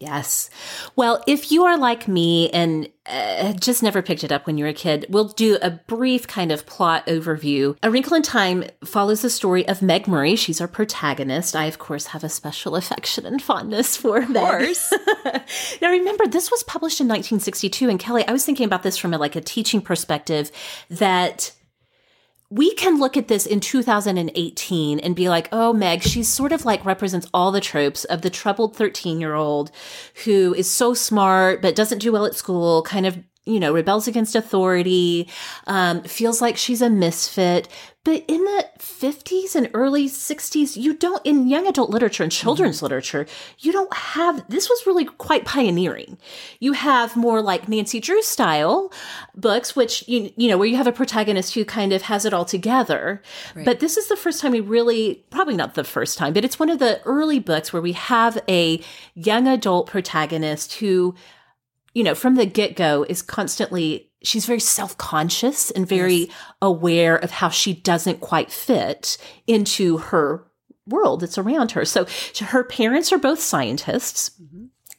Yes. 0.00 0.48
Well, 0.96 1.22
if 1.26 1.52
you 1.52 1.64
are 1.64 1.76
like 1.76 2.08
me 2.08 2.48
and 2.50 2.88
uh, 3.04 3.52
just 3.52 3.82
never 3.82 4.00
picked 4.00 4.24
it 4.24 4.32
up 4.32 4.46
when 4.46 4.56
you 4.56 4.64
were 4.64 4.70
a 4.70 4.74
kid, 4.74 5.04
we'll 5.10 5.28
do 5.28 5.58
a 5.60 5.70
brief 5.70 6.26
kind 6.26 6.50
of 6.50 6.64
plot 6.64 7.06
overview. 7.06 7.76
A 7.82 7.90
Wrinkle 7.90 8.16
in 8.16 8.22
Time 8.22 8.64
follows 8.82 9.20
the 9.20 9.28
story 9.28 9.68
of 9.68 9.82
Meg 9.82 10.08
Murray. 10.08 10.36
She's 10.36 10.58
our 10.58 10.68
protagonist. 10.68 11.54
I, 11.54 11.66
of 11.66 11.78
course, 11.78 12.06
have 12.06 12.24
a 12.24 12.30
special 12.30 12.76
affection 12.76 13.26
and 13.26 13.42
fondness 13.42 13.94
for 13.94 14.26
Meg. 14.26 14.42
course. 14.42 14.90
now, 15.82 15.90
remember, 15.90 16.26
this 16.26 16.50
was 16.50 16.62
published 16.62 17.02
in 17.02 17.06
1962. 17.06 17.90
And 17.90 18.00
Kelly, 18.00 18.26
I 18.26 18.32
was 18.32 18.46
thinking 18.46 18.64
about 18.64 18.82
this 18.82 18.96
from 18.96 19.12
a, 19.12 19.18
like 19.18 19.36
a 19.36 19.42
teaching 19.42 19.82
perspective 19.82 20.50
that 20.88 21.52
we 22.50 22.74
can 22.74 22.98
look 22.98 23.16
at 23.16 23.28
this 23.28 23.46
in 23.46 23.60
2018 23.60 24.98
and 24.98 25.14
be 25.14 25.28
like, 25.28 25.48
oh, 25.52 25.72
Meg, 25.72 26.02
she's 26.02 26.26
sort 26.26 26.50
of 26.52 26.64
like 26.64 26.84
represents 26.84 27.28
all 27.32 27.52
the 27.52 27.60
tropes 27.60 28.04
of 28.04 28.22
the 28.22 28.30
troubled 28.30 28.76
13 28.76 29.20
year 29.20 29.34
old 29.34 29.70
who 30.24 30.52
is 30.54 30.68
so 30.68 30.92
smart 30.92 31.62
but 31.62 31.76
doesn't 31.76 32.00
do 32.00 32.10
well 32.10 32.26
at 32.26 32.34
school, 32.34 32.82
kind 32.82 33.06
of, 33.06 33.18
you 33.46 33.60
know, 33.60 33.72
rebels 33.72 34.08
against 34.08 34.34
authority, 34.34 35.28
um, 35.68 36.02
feels 36.02 36.42
like 36.42 36.56
she's 36.56 36.82
a 36.82 36.90
misfit. 36.90 37.68
But 38.02 38.24
in 38.28 38.42
the 38.44 38.64
50s 38.78 39.54
and 39.54 39.70
early 39.74 40.08
60s, 40.08 40.74
you 40.74 40.94
don't, 40.94 41.24
in 41.26 41.48
young 41.48 41.66
adult 41.66 41.90
literature 41.90 42.22
and 42.22 42.32
children's 42.32 42.76
mm-hmm. 42.76 42.86
literature, 42.86 43.26
you 43.58 43.72
don't 43.72 43.92
have, 43.94 44.48
this 44.48 44.70
was 44.70 44.86
really 44.86 45.04
quite 45.04 45.44
pioneering. 45.44 46.16
You 46.60 46.72
have 46.72 47.14
more 47.14 47.42
like 47.42 47.68
Nancy 47.68 48.00
Drew 48.00 48.22
style 48.22 48.90
books, 49.34 49.76
which, 49.76 50.08
you, 50.08 50.32
you 50.36 50.48
know, 50.48 50.56
where 50.56 50.66
you 50.66 50.76
have 50.76 50.86
a 50.86 50.92
protagonist 50.92 51.52
who 51.52 51.64
kind 51.66 51.92
of 51.92 52.02
has 52.02 52.24
it 52.24 52.32
all 52.32 52.46
together. 52.46 53.20
But 53.54 53.80
this 53.80 53.98
is 53.98 54.08
the 54.08 54.16
first 54.16 54.40
time 54.40 54.52
we 54.52 54.60
really, 54.60 55.26
probably 55.28 55.56
not 55.56 55.74
the 55.74 55.84
first 55.84 56.16
time, 56.16 56.32
but 56.32 56.44
it's 56.44 56.58
one 56.58 56.70
of 56.70 56.78
the 56.78 57.02
early 57.02 57.38
books 57.38 57.70
where 57.70 57.82
we 57.82 57.92
have 57.92 58.42
a 58.48 58.82
young 59.14 59.46
adult 59.46 59.88
protagonist 59.88 60.74
who, 60.74 61.14
you 61.92 62.02
know, 62.02 62.14
from 62.14 62.36
the 62.36 62.46
get 62.46 62.76
go 62.76 63.04
is 63.10 63.20
constantly, 63.20 64.09
she's 64.22 64.46
very 64.46 64.60
self 64.60 64.96
conscious 64.98 65.70
and 65.70 65.86
very 65.86 66.30
aware 66.60 67.16
of 67.16 67.30
how 67.30 67.48
she 67.48 67.74
doesn't 67.74 68.20
quite 68.20 68.50
fit 68.50 69.16
into 69.46 69.98
her 69.98 70.46
world 70.86 71.20
that's 71.20 71.38
around 71.38 71.72
her. 71.72 71.84
So 71.84 72.06
her 72.40 72.64
parents 72.64 73.12
are 73.12 73.18
both 73.18 73.40
scientists. 73.40 74.32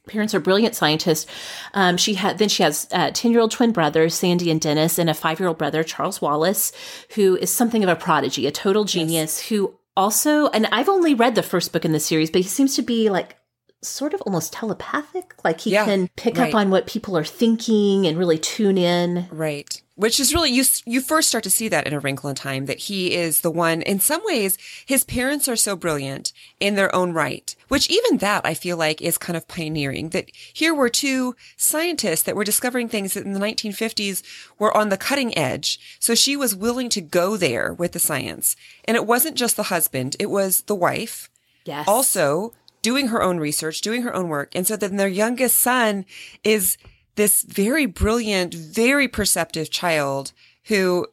Parents 0.08 0.34
are 0.34 0.40
brilliant 0.40 0.76
scientists. 0.76 1.28
Um, 1.74 1.96
she 1.96 2.16
had 2.16 2.38
then 2.40 2.50
she 2.50 2.64
has 2.64 2.88
uh, 2.92 3.12
ten 3.12 3.32
year 3.32 3.40
old 3.40 3.52
twin 3.52 3.72
brothers, 3.72 4.16
Sandy 4.16 4.50
and 4.50 4.60
Dennis, 4.60 4.98
and 4.98 5.10
a 5.10 5.14
five 5.14 5.40
year 5.40 5.48
old 5.48 5.58
brother, 5.58 5.84
Charles 5.84 6.22
Wallace, 6.22 6.72
who 7.16 7.38
is 7.38 7.52
something 7.52 7.84
of 7.84 7.90
a 7.90 7.96
prodigy, 7.96 8.48
a 8.48 8.52
total 8.52 8.84
genius. 8.84 9.40
Who 9.50 9.78
also, 9.96 10.48
and 10.50 10.68
I've 10.72 10.90
only 10.90 11.14
read 11.14 11.36
the 11.36 11.44
first 11.44 11.72
book 11.72 11.86
in 11.86 11.92
the 11.92 12.00
series, 12.00 12.32
but 12.32 12.42
he 12.42 12.48
seems 12.48 12.76
to 12.78 12.82
be 12.82 13.10
like 13.10 13.36
sort 13.82 14.14
of 14.14 14.22
almost 14.22 14.54
telepathic. 14.54 15.34
Like 15.44 15.62
he 15.62 15.72
Yeah, 15.72 15.86
can 15.86 16.10
pick 16.16 16.38
right. 16.38 16.50
up 16.50 16.56
on 16.56 16.70
what 16.70 16.88
people 16.88 17.18
are 17.18 17.24
thinking 17.24 18.06
and 18.08 18.18
really 18.18 18.38
tune 18.38 18.78
in. 18.78 19.28
Right. 19.32 19.82
Which 19.96 20.20
is 20.20 20.34
really, 20.34 20.50
you, 20.50 20.64
you 20.86 21.00
first 21.00 21.28
start 21.30 21.44
to 21.44 21.50
see 21.52 21.68
that 21.68 21.86
in 21.86 21.94
A 21.94 22.00
Wrinkle 22.00 22.30
in 22.30 22.36
Time, 22.36 22.66
that 22.66 22.80
he 22.80 23.14
is 23.14 23.42
the 23.42 23.52
one, 23.52 23.84
in 23.84 24.00
some 24.00 24.22
ways, 24.26 24.58
his 24.86 25.04
parents 25.04 25.48
are 25.48 25.56
so 25.56 25.76
brilliant 25.76 26.34
in 26.60 26.74
their 26.74 26.94
own 26.96 27.14
right, 27.14 27.56
which 27.68 27.88
even 27.90 28.18
that 28.18 28.44
I 28.44 28.56
feel 28.56 28.78
like 28.78 29.00
is 29.02 29.20
kind 29.20 29.38
of 29.38 29.48
pioneering, 29.48 30.10
that 30.10 30.32
here 30.54 30.74
were 30.74 30.90
two 30.90 31.36
scientists 31.56 32.24
that 32.24 32.36
were 32.36 32.44
discovering 32.44 32.90
things 32.90 33.14
that 33.14 33.26
in 33.26 33.34
the 33.34 33.40
1950s 33.40 34.24
were 34.58 34.76
on 34.76 34.90
the 34.90 34.98
cutting 34.98 35.38
edge. 35.38 35.80
So 36.00 36.16
she 36.16 36.36
was 36.36 36.56
willing 36.56 36.90
to 36.90 37.02
go 37.02 37.38
there 37.38 37.72
with 37.74 37.92
the 37.92 38.00
science. 38.00 38.56
And 38.86 38.98
it 38.98 39.06
wasn't 39.06 39.36
just 39.38 39.56
the 39.56 39.64
husband, 39.64 40.16
it 40.20 40.32
was 40.32 40.62
the 40.64 40.76
wife 40.76 41.30
Yes. 41.64 41.88
also 41.88 42.54
doing 42.82 43.08
her 43.08 43.22
own 43.22 43.38
research, 43.40 43.82
doing 43.82 44.02
her 44.04 44.14
own 44.16 44.28
work. 44.30 44.56
And 44.56 44.66
so 44.68 44.76
then 44.76 44.96
their 44.98 45.08
youngest 45.08 45.60
son 45.60 46.06
is 46.44 46.78
this 47.16 47.44
very 47.44 47.86
brilliant, 47.86 48.54
very 48.54 49.08
perceptive 49.08 49.70
child 49.70 50.32
who 50.66 51.08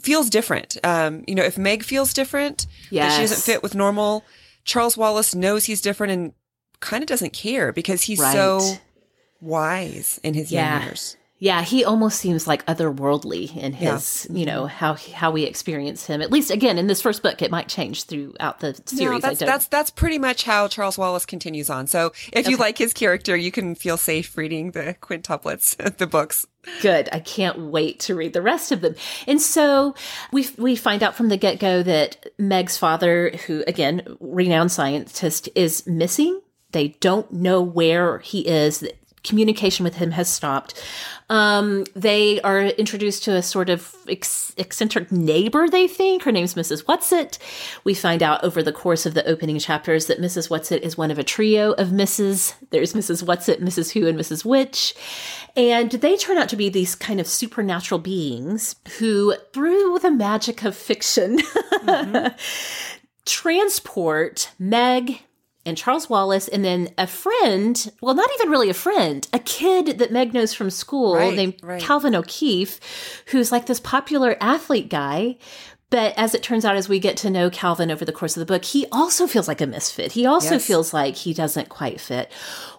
feels 0.00 0.30
different. 0.30 0.76
Um, 0.84 1.24
you 1.26 1.34
know, 1.34 1.44
if 1.44 1.58
Meg 1.58 1.82
feels 1.82 2.12
different, 2.12 2.66
that 3.08 3.12
she 3.16 3.22
doesn't 3.22 3.40
fit 3.42 3.62
with 3.62 3.74
normal, 3.74 4.24
Charles 4.64 4.96
Wallace 4.96 5.34
knows 5.34 5.66
he's 5.66 5.80
different 5.80 6.12
and 6.12 6.32
kind 6.80 7.02
of 7.02 7.08
doesn't 7.08 7.32
care 7.32 7.72
because 7.72 8.02
he's 8.02 8.18
so 8.32 8.78
wise 9.40 10.18
in 10.22 10.34
his 10.34 10.50
young 10.52 10.64
Yeah. 10.64 10.84
years. 10.84 11.16
Yeah, 11.40 11.62
he 11.62 11.84
almost 11.84 12.18
seems 12.18 12.48
like 12.48 12.66
otherworldly 12.66 13.56
in 13.56 13.72
his, 13.72 14.26
you 14.28 14.44
know, 14.44 14.66
how 14.66 14.94
how 14.94 15.30
we 15.30 15.44
experience 15.44 16.04
him. 16.06 16.20
At 16.20 16.32
least 16.32 16.50
again 16.50 16.78
in 16.78 16.88
this 16.88 17.00
first 17.00 17.22
book, 17.22 17.40
it 17.42 17.50
might 17.50 17.68
change 17.68 18.04
throughout 18.04 18.58
the 18.58 18.72
No, 18.72 18.96
series. 18.96 19.24
I 19.24 19.28
that's 19.28 19.38
that's 19.40 19.66
that's 19.68 19.90
pretty 19.90 20.18
much 20.18 20.42
how 20.42 20.66
Charles 20.66 20.98
Wallace 20.98 21.24
continues 21.26 21.70
on. 21.70 21.86
So 21.86 22.12
if 22.32 22.48
you 22.48 22.56
Okay. 22.56 22.62
like 22.64 22.78
his 22.78 22.92
character, 22.92 23.36
you 23.36 23.52
can 23.52 23.76
feel 23.76 23.96
safe 23.96 24.36
reading 24.36 24.72
the 24.72 24.96
quintuplets, 25.00 25.76
the 25.98 26.06
books. 26.08 26.44
good. 26.82 27.08
I 27.12 27.20
can't 27.20 27.58
wait 27.70 28.00
to 28.00 28.16
read 28.16 28.32
the 28.32 28.42
rest 28.42 28.72
of 28.72 28.80
them. 28.80 28.96
And 29.28 29.40
so 29.40 29.94
we 30.32 30.48
we 30.58 30.74
find 30.74 31.04
out 31.04 31.14
from 31.14 31.28
the 31.28 31.36
get 31.36 31.60
go 31.60 31.84
that 31.84 32.32
Meg's 32.38 32.76
father, 32.76 33.30
who 33.46 33.62
again 33.68 34.16
renowned 34.18 34.72
scientist, 34.72 35.48
is 35.54 35.86
missing. 35.86 36.40
They 36.72 36.88
don't 37.00 37.32
know 37.32 37.62
where 37.62 38.18
he 38.18 38.40
is. 38.46 38.84
Communication 39.28 39.84
with 39.84 39.96
him 39.96 40.12
has 40.12 40.28
stopped. 40.28 40.82
Um, 41.28 41.84
they 41.94 42.40
are 42.40 42.62
introduced 42.62 43.24
to 43.24 43.34
a 43.34 43.42
sort 43.42 43.68
of 43.68 43.94
ex- 44.08 44.54
eccentric 44.56 45.12
neighbor, 45.12 45.68
they 45.68 45.86
think. 45.86 46.22
Her 46.22 46.32
name's 46.32 46.54
Mrs. 46.54 46.84
Whatsit. 46.84 47.38
We 47.84 47.92
find 47.92 48.22
out 48.22 48.42
over 48.42 48.62
the 48.62 48.72
course 48.72 49.04
of 49.04 49.12
the 49.12 49.26
opening 49.26 49.58
chapters 49.58 50.06
that 50.06 50.20
Mrs. 50.20 50.48
Whatsit 50.48 50.80
is 50.80 50.96
one 50.96 51.10
of 51.10 51.18
a 51.18 51.24
trio 51.24 51.72
of 51.72 51.88
Mrs. 51.88 52.54
There's 52.70 52.94
Mrs. 52.94 53.22
Whatsit, 53.22 53.60
Mrs. 53.60 53.92
Who, 53.92 54.06
and 54.06 54.18
Mrs. 54.18 54.44
Which. 54.44 54.94
And 55.54 55.90
they 55.90 56.16
turn 56.16 56.38
out 56.38 56.48
to 56.48 56.56
be 56.56 56.70
these 56.70 56.94
kind 56.94 57.20
of 57.20 57.26
supernatural 57.26 58.00
beings 58.00 58.76
who, 58.98 59.34
through 59.52 59.98
the 59.98 60.10
magic 60.10 60.64
of 60.64 60.74
fiction, 60.74 61.40
transport 63.26 64.50
Meg 64.58 65.20
and 65.68 65.76
Charles 65.78 66.08
Wallace, 66.10 66.48
and 66.48 66.64
then 66.64 66.88
a 66.98 67.06
friend. 67.06 67.92
Well, 68.00 68.14
not 68.14 68.28
even 68.38 68.50
really 68.50 68.70
a 68.70 68.74
friend, 68.74 69.26
a 69.32 69.38
kid 69.38 69.98
that 69.98 70.10
Meg 70.10 70.34
knows 70.34 70.52
from 70.54 70.70
school 70.70 71.14
Right, 71.14 71.34
named 71.36 71.54
right. 71.62 71.80
Calvin 71.80 72.14
O'Keefe, 72.16 72.80
who's 73.26 73.52
like 73.52 73.66
this 73.66 73.80
popular 73.80 74.36
athlete 74.40 74.88
guy. 74.88 75.36
But 75.90 76.12
as 76.18 76.34
it 76.34 76.42
turns 76.42 76.66
out, 76.66 76.76
as 76.76 76.88
we 76.88 76.98
get 76.98 77.16
to 77.18 77.30
know 77.30 77.48
Calvin 77.48 77.90
over 77.90 78.04
the 78.04 78.12
course 78.12 78.36
of 78.36 78.40
the 78.40 78.52
book, 78.52 78.64
he 78.64 78.86
also 78.92 79.26
feels 79.26 79.48
like 79.48 79.62
a 79.62 79.66
misfit. 79.66 80.12
He 80.12 80.26
also 80.26 80.54
Yes. 80.56 80.66
feels 80.66 80.92
like 80.92 81.14
he 81.16 81.32
doesn't 81.32 81.70
quite 81.70 81.98
fit. 82.00 82.30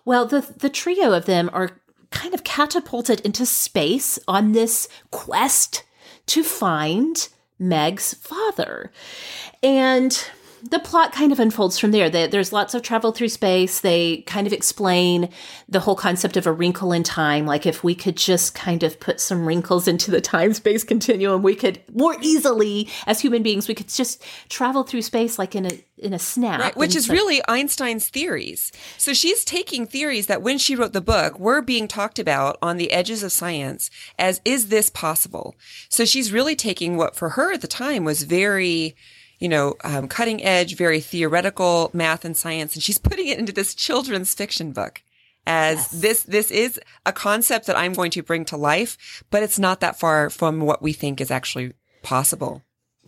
Well, 0.05 0.25
the 0.27 0.41
the 0.57 0.69
trio 0.69 1.13
of 1.13 1.25
them 1.25 1.49
are 1.53 1.71
kind 2.11 2.33
of 2.35 2.43
catapulted 2.43 3.19
into 3.21 3.45
space 3.45 4.19
on 4.27 4.51
this 4.51 4.87
quest 5.11 5.83
to 6.27 6.43
find 6.43 7.29
Meg's 7.57 8.13
father. 8.13 8.91
And 9.63 10.23
the 10.63 10.79
plot 10.79 11.11
kind 11.13 11.31
of 11.31 11.39
unfolds 11.39 11.77
from 11.79 11.91
there. 11.91 12.09
There- 12.09 12.27
There's 12.27 12.51
lots 12.53 12.73
of 12.73 12.81
travel 12.81 13.11
through 13.11 13.29
space. 13.29 13.79
They 13.79 14.17
kind 14.27 14.45
of 14.47 14.53
explain 14.53 15.29
the 15.67 15.79
whole 15.81 15.95
concept 15.95 16.37
of 16.37 16.45
a 16.47 16.51
wrinkle 16.51 16.91
in 16.91 17.03
time. 17.03 17.45
Like 17.45 17.65
if 17.65 17.83
we 17.83 17.95
could 17.95 18.17
just 18.17 18.55
kind 18.55 18.83
of 18.83 18.99
put 18.99 19.19
some 19.19 19.45
wrinkles 19.45 19.87
into 19.87 20.11
the 20.11 20.21
time 20.21 20.53
space 20.53 20.83
continuum, 20.83 21.43
we 21.43 21.55
could 21.55 21.79
more 21.93 22.15
easily, 22.21 22.89
as 23.07 23.19
human 23.21 23.43
beings, 23.43 23.67
we 23.67 23.75
could 23.75 23.87
just 23.89 24.23
travel 24.49 24.83
through 24.83 25.01
space 25.01 25.39
like 25.39 25.55
in 25.55 25.65
a 25.65 25.71
in 25.97 26.13
a 26.13 26.19
snap. 26.19 26.61
Right, 26.61 26.77
which 26.77 26.91
And 26.91 26.97
is 26.99 27.05
so- 27.07 27.13
really 27.13 27.41
Einstein's 27.49 28.07
theories. 28.07 28.71
So 28.97 29.13
she's 29.13 29.43
taking 29.43 29.85
theories 29.85 30.27
that 30.27 30.41
when 30.41 30.57
she 30.57 30.73
wrote 30.75 30.93
the 30.93 31.01
book 31.01 31.37
were 31.37 31.61
being 31.61 31.89
talked 31.89 32.19
about 32.19 32.57
on 32.61 32.77
the 32.77 32.91
edges 32.91 33.21
of 33.21 33.33
science 33.33 33.91
as 34.17 34.39
is 34.45 34.69
this 34.69 34.89
possible? 34.89 35.55
So 35.89 36.05
she's 36.05 36.31
really 36.31 36.55
taking 36.55 36.95
what 36.95 37.17
for 37.17 37.29
her 37.31 37.51
at 37.51 37.59
the 37.59 37.67
time 37.67 38.05
was 38.05 38.23
very, 38.23 38.95
you 39.39 39.49
know, 39.49 39.75
um, 39.83 40.07
cutting 40.07 40.43
edge, 40.43 40.75
very 40.75 40.99
theoretical 40.99 41.89
math 41.93 42.25
and 42.25 42.37
science, 42.37 42.75
and 42.75 42.83
she's 42.83 42.97
putting 43.09 43.27
it 43.27 43.39
into 43.39 43.51
this 43.51 43.73
children's 43.73 44.33
fiction 44.33 44.71
book. 44.71 45.01
As 45.47 45.89
this, 45.89 46.23
this 46.23 46.51
is 46.51 46.79
a 47.07 47.13
concept 47.13 47.65
that 47.65 47.77
I'm 47.77 47.93
going 47.93 48.11
to 48.11 48.21
bring 48.21 48.45
to 48.45 48.57
life, 48.57 49.23
but 49.31 49.41
it's 49.41 49.57
not 49.57 49.79
that 49.79 49.97
far 49.97 50.29
from 50.29 50.59
what 50.59 50.81
we 50.81 50.93
think 50.93 51.19
is 51.19 51.31
actually 51.31 51.73
possible. 52.03 52.61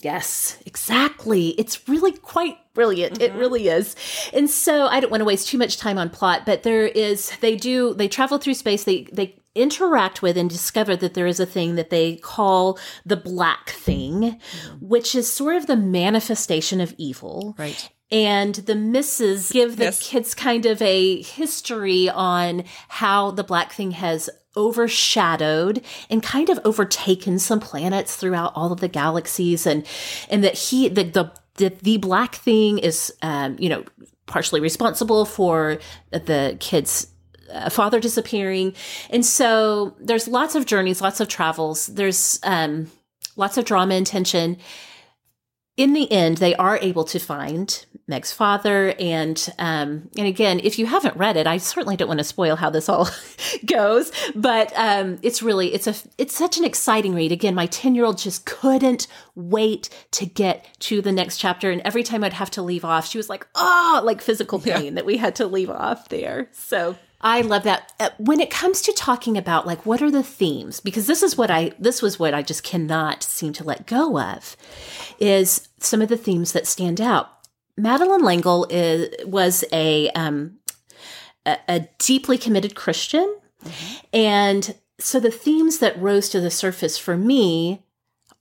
Yes, 0.04 0.58
exactly. 0.66 1.50
It's 1.50 1.88
really 1.88 2.14
quite 2.14 2.58
brilliant. 2.74 3.20
Mm-hmm. 3.20 3.36
It 3.36 3.40
really 3.40 3.68
is. 3.68 3.96
And 4.34 4.50
so 4.50 4.88
I 4.88 5.00
don't 5.00 5.12
want 5.12 5.22
to 5.22 5.26
waste 5.26 5.50
too 5.50 5.58
much 5.58 5.78
time 5.78 5.98
on 5.98 6.10
plot, 6.10 6.46
but 6.46 6.64
there 6.64 6.88
is 6.88 7.32
they 7.42 7.56
do 7.56 7.94
they 7.94 8.08
travel 8.08 8.38
through 8.38 8.56
space, 8.56 8.84
they 8.84 9.04
they 9.12 9.36
interact 9.56 10.22
with 10.22 10.38
and 10.38 10.50
discover 10.50 10.96
that 10.96 11.14
there 11.14 11.28
is 11.28 11.40
a 11.40 11.46
thing 11.46 11.76
that 11.76 11.90
they 11.90 12.16
call 12.18 12.80
the 13.06 13.18
black 13.18 13.70
thing, 13.72 14.40
which 14.80 15.14
is 15.16 15.32
sort 15.32 15.56
of 15.56 15.68
the 15.68 15.76
manifestation 15.76 16.80
of 16.80 16.94
evil. 16.98 17.56
Right. 17.58 17.90
And 18.12 18.56
the 18.56 18.76
misses 18.76 19.52
give 19.52 19.78
the 19.78 19.86
Yes. 19.86 20.06
kids 20.08 20.34
kind 20.36 20.66
of 20.66 20.82
a 20.82 21.22
history 21.22 22.10
on 22.10 22.66
how 22.90 23.32
the 23.32 23.44
black 23.44 23.72
thing 23.72 23.92
has 23.92 24.30
overshadowed 24.58 25.82
and 26.10 26.22
kind 26.22 26.50
of 26.50 26.60
overtaken 26.66 27.40
some 27.40 27.60
planets 27.60 28.16
throughout 28.16 28.52
all 28.56 28.72
of 28.72 28.80
the 28.82 28.88
galaxies 28.88 29.66
and 29.66 29.86
and 30.30 30.44
that 30.44 30.56
he 30.56 30.90
the 30.90 31.04
the 31.04 31.32
the, 31.56 31.70
the 31.82 31.98
black 31.98 32.36
thing 32.36 32.78
is 32.80 33.14
um 33.22 33.56
you 33.60 33.70
know 33.70 33.84
partially 34.26 34.60
responsible 34.60 35.24
for 35.26 35.78
the 36.12 36.58
kids 36.60 37.08
uh, 37.54 37.70
father 37.70 38.00
disappearing 38.00 38.74
and 39.10 39.26
so 39.26 39.96
there's 40.00 40.28
lots 40.28 40.56
of 40.56 40.66
journeys 40.66 41.02
lots 41.02 41.20
of 41.20 41.28
travels 41.28 41.88
there's 41.88 42.40
um 42.44 42.90
lots 43.36 43.58
of 43.58 43.66
drama 43.66 43.96
and 43.96 44.08
tension 44.08 44.58
in 45.78 45.94
the 45.94 46.12
end, 46.12 46.38
they 46.38 46.54
are 46.56 46.78
able 46.82 47.06
to 47.06 47.18
find 47.18 47.86
Meg's 48.06 48.34
father, 48.34 48.94
and 49.00 49.52
um, 49.58 50.10
and 50.18 50.28
again, 50.28 50.60
if 50.64 50.78
you 50.78 50.86
haven't 50.86 51.16
read 51.16 51.38
it, 51.38 51.48
I 51.48 51.58
certainly 51.58 51.96
don't 51.96 52.10
want 52.10 52.20
to 52.20 52.26
spoil 52.26 52.58
how 52.58 52.70
this 52.70 52.90
all 52.90 53.10
goes. 53.66 54.12
But 54.36 54.74
um, 54.76 55.18
it's 55.22 55.42
really 55.42 55.74
it's 55.74 55.88
a 55.88 55.96
it's 56.18 56.36
such 56.36 56.58
an 56.58 56.66
exciting 56.66 57.16
read. 57.16 57.32
Again, 57.32 57.56
my 57.56 57.68
ten 57.68 57.96
year 57.96 58.04
old 58.04 58.18
just 58.18 58.46
couldn't 58.46 59.08
wait 59.34 59.90
to 60.12 60.26
get 60.26 60.68
to 60.82 61.02
the 61.02 61.12
next 61.12 61.38
chapter, 61.38 61.72
and 61.72 61.82
every 61.82 62.04
time 62.04 62.24
I'd 62.24 62.34
have 62.34 62.52
to 62.52 62.62
leave 62.62 62.84
off, 62.84 63.08
she 63.08 63.18
was 63.18 63.30
like, 63.30 63.48
"Oh, 63.56 64.02
like 64.04 64.22
physical 64.22 64.60
pain 64.60 64.96
that 64.96 65.06
we 65.06 65.18
had 65.18 65.36
to 65.38 65.48
leave 65.48 65.70
off 65.70 66.10
there." 66.10 66.50
So 66.52 66.98
I 67.22 67.42
love 67.42 67.64
that. 67.64 67.94
Uh, 68.00 68.10
when 68.18 68.40
it 68.40 68.50
comes 68.50 68.82
to 68.82 68.94
talking 68.94 69.38
about 69.38 69.68
like 69.68 69.86
what 69.86 70.02
are 70.02 70.12
the 70.12 70.24
themes, 70.24 70.80
because 70.80 71.08
this 71.08 71.24
is 71.24 71.38
what 71.38 71.52
I 71.52 71.72
this 71.80 72.02
was 72.02 72.20
what 72.20 72.34
I 72.34 72.42
just 72.42 72.64
cannot 72.64 73.24
seem 73.24 73.54
to 73.54 73.64
let 73.64 73.88
go 73.88 74.20
of, 74.20 74.58
is 75.20 75.70
some 75.80 76.02
of 76.02 76.10
the 76.10 76.18
themes 76.18 76.52
that 76.54 76.68
stand 76.68 77.00
out. 77.00 77.30
Madeleine 77.78 78.24
L'Engle 78.24 78.66
is 78.70 79.10
was 79.26 79.64
a 79.72 80.10
um, 80.12 80.58
a, 81.46 81.58
a 81.68 81.80
deeply 82.00 82.38
committed 82.38 82.76
Christian, 82.76 83.38
and 84.12 84.76
so 85.00 85.20
the 85.20 85.32
themes 85.32 85.80
that 85.80 86.00
rose 86.02 86.30
to 86.30 86.40
the 86.40 86.52
surface 86.52 86.98
for 86.98 87.18
me 87.18 87.84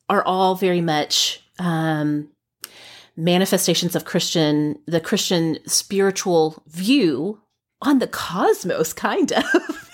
are 0.09 0.25
all 0.25 0.55
very 0.55 0.81
much 0.81 1.43
um, 1.59 2.29
manifestations 3.17 3.95
of 3.95 4.05
Christian, 4.05 4.79
the 4.87 5.01
Christian 5.01 5.59
spiritual 5.67 6.63
view 6.67 7.41
on 7.83 7.99
the 7.99 8.07
cosmos, 8.07 8.93
kind 8.93 9.33
of. 9.33 9.45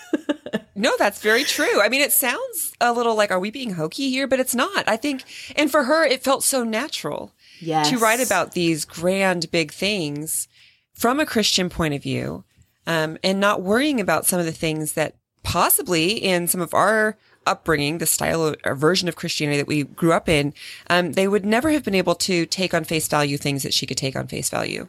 No, 0.77 0.93
that's 0.99 1.21
very 1.21 1.43
true. 1.43 1.81
I 1.81 1.89
mean, 1.89 2.01
it 2.01 2.11
sounds 2.11 2.71
a 2.79 2.93
little 2.93 3.15
like, 3.15 3.31
are 3.31 3.39
we 3.39 3.49
being 3.49 3.73
hokey 3.73 4.11
here? 4.11 4.27
But 4.27 4.39
it's 4.39 4.53
not. 4.53 4.87
I 4.87 4.95
think, 4.95 5.23
and 5.55 5.71
for 5.71 5.85
her, 5.85 6.05
it 6.05 6.23
felt 6.23 6.43
so 6.43 6.63
natural 6.63 7.33
yes. 7.59 7.89
to 7.89 7.97
write 7.97 8.23
about 8.23 8.51
these 8.51 8.85
grand, 8.85 9.49
big 9.49 9.71
things 9.71 10.47
from 10.93 11.19
a 11.19 11.25
Christian 11.25 11.69
point 11.69 11.95
of 11.95 12.03
view, 12.03 12.43
um, 12.85 13.17
and 13.23 13.39
not 13.39 13.63
worrying 13.63 13.99
about 13.99 14.27
some 14.27 14.39
of 14.39 14.45
the 14.45 14.51
things 14.51 14.93
that 14.93 15.15
possibly 15.41 16.11
in 16.11 16.47
some 16.47 16.61
of 16.61 16.75
our 16.75 17.17
upbringing, 17.47 17.97
the 17.97 18.05
style 18.05 18.45
of, 18.45 18.55
or 18.63 18.75
version 18.75 19.07
of 19.07 19.15
Christianity 19.15 19.57
that 19.57 19.67
we 19.67 19.83
grew 19.83 20.13
up 20.13 20.29
in, 20.29 20.53
um, 20.91 21.13
they 21.13 21.27
would 21.27 21.45
never 21.45 21.71
have 21.71 21.83
been 21.83 21.95
able 21.95 22.15
to 22.15 22.45
take 22.45 22.75
on 22.75 22.83
face 22.83 23.07
value 23.07 23.37
things 23.37 23.63
that 23.63 23.73
she 23.73 23.87
could 23.87 23.97
take 23.97 24.15
on 24.15 24.27
face 24.27 24.49
value 24.49 24.87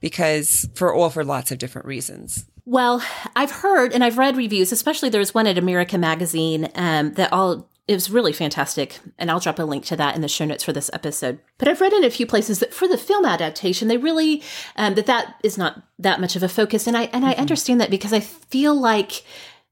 because 0.00 0.68
for 0.74 0.92
all 0.92 1.10
for 1.10 1.24
lots 1.24 1.50
of 1.50 1.58
different 1.58 1.86
reasons. 1.86 2.46
Well, 2.64 3.02
I've 3.34 3.50
heard 3.50 3.92
and 3.92 4.04
I've 4.04 4.18
read 4.18 4.36
reviews, 4.36 4.72
especially 4.72 5.08
there's 5.08 5.34
one 5.34 5.46
at 5.46 5.58
America 5.58 5.98
Magazine 5.98 6.68
um, 6.74 7.14
that 7.14 7.32
all 7.32 7.68
it 7.88 7.94
was 7.94 8.10
really 8.10 8.32
fantastic, 8.32 9.00
and 9.18 9.30
I'll 9.32 9.40
drop 9.40 9.58
a 9.58 9.64
link 9.64 9.84
to 9.86 9.96
that 9.96 10.14
in 10.14 10.20
the 10.20 10.28
show 10.28 10.44
notes 10.44 10.62
for 10.62 10.72
this 10.72 10.90
episode. 10.92 11.40
But 11.58 11.66
I've 11.66 11.80
read 11.80 11.92
in 11.92 12.04
a 12.04 12.10
few 12.10 12.24
places 12.24 12.60
that 12.60 12.72
for 12.72 12.86
the 12.86 12.96
film 12.96 13.24
adaptation, 13.24 13.88
they 13.88 13.96
really 13.96 14.42
um, 14.76 14.94
that 14.94 15.06
that 15.06 15.34
is 15.42 15.58
not 15.58 15.82
that 15.98 16.20
much 16.20 16.36
of 16.36 16.44
a 16.44 16.48
focus, 16.48 16.86
and 16.86 16.96
I 16.96 17.04
and 17.04 17.26
I 17.26 17.32
understand 17.32 17.80
that 17.80 17.90
because 17.90 18.12
I 18.12 18.20
feel 18.20 18.74
like 18.80 19.24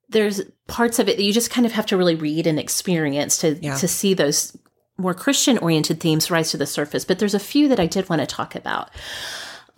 there's 0.08 0.40
parts 0.66 0.98
of 0.98 1.08
it 1.08 1.16
that 1.18 1.22
you 1.22 1.32
just 1.32 1.50
kind 1.50 1.66
of 1.66 1.72
have 1.72 1.86
to 1.86 1.96
really 1.96 2.16
read 2.16 2.46
and 2.48 2.58
experience 2.58 3.38
to 3.38 3.56
Yeah. 3.62 3.76
to 3.76 3.86
see 3.86 4.14
those 4.14 4.56
more 4.96 5.14
Christian 5.14 5.56
oriented 5.58 6.00
themes 6.00 6.28
rise 6.30 6.50
to 6.50 6.56
the 6.56 6.66
surface. 6.66 7.04
But 7.04 7.20
there's 7.20 7.34
a 7.34 7.38
few 7.38 7.68
that 7.68 7.78
I 7.78 7.86
did 7.86 8.08
want 8.08 8.20
to 8.20 8.26
talk 8.26 8.56
about. 8.56 8.90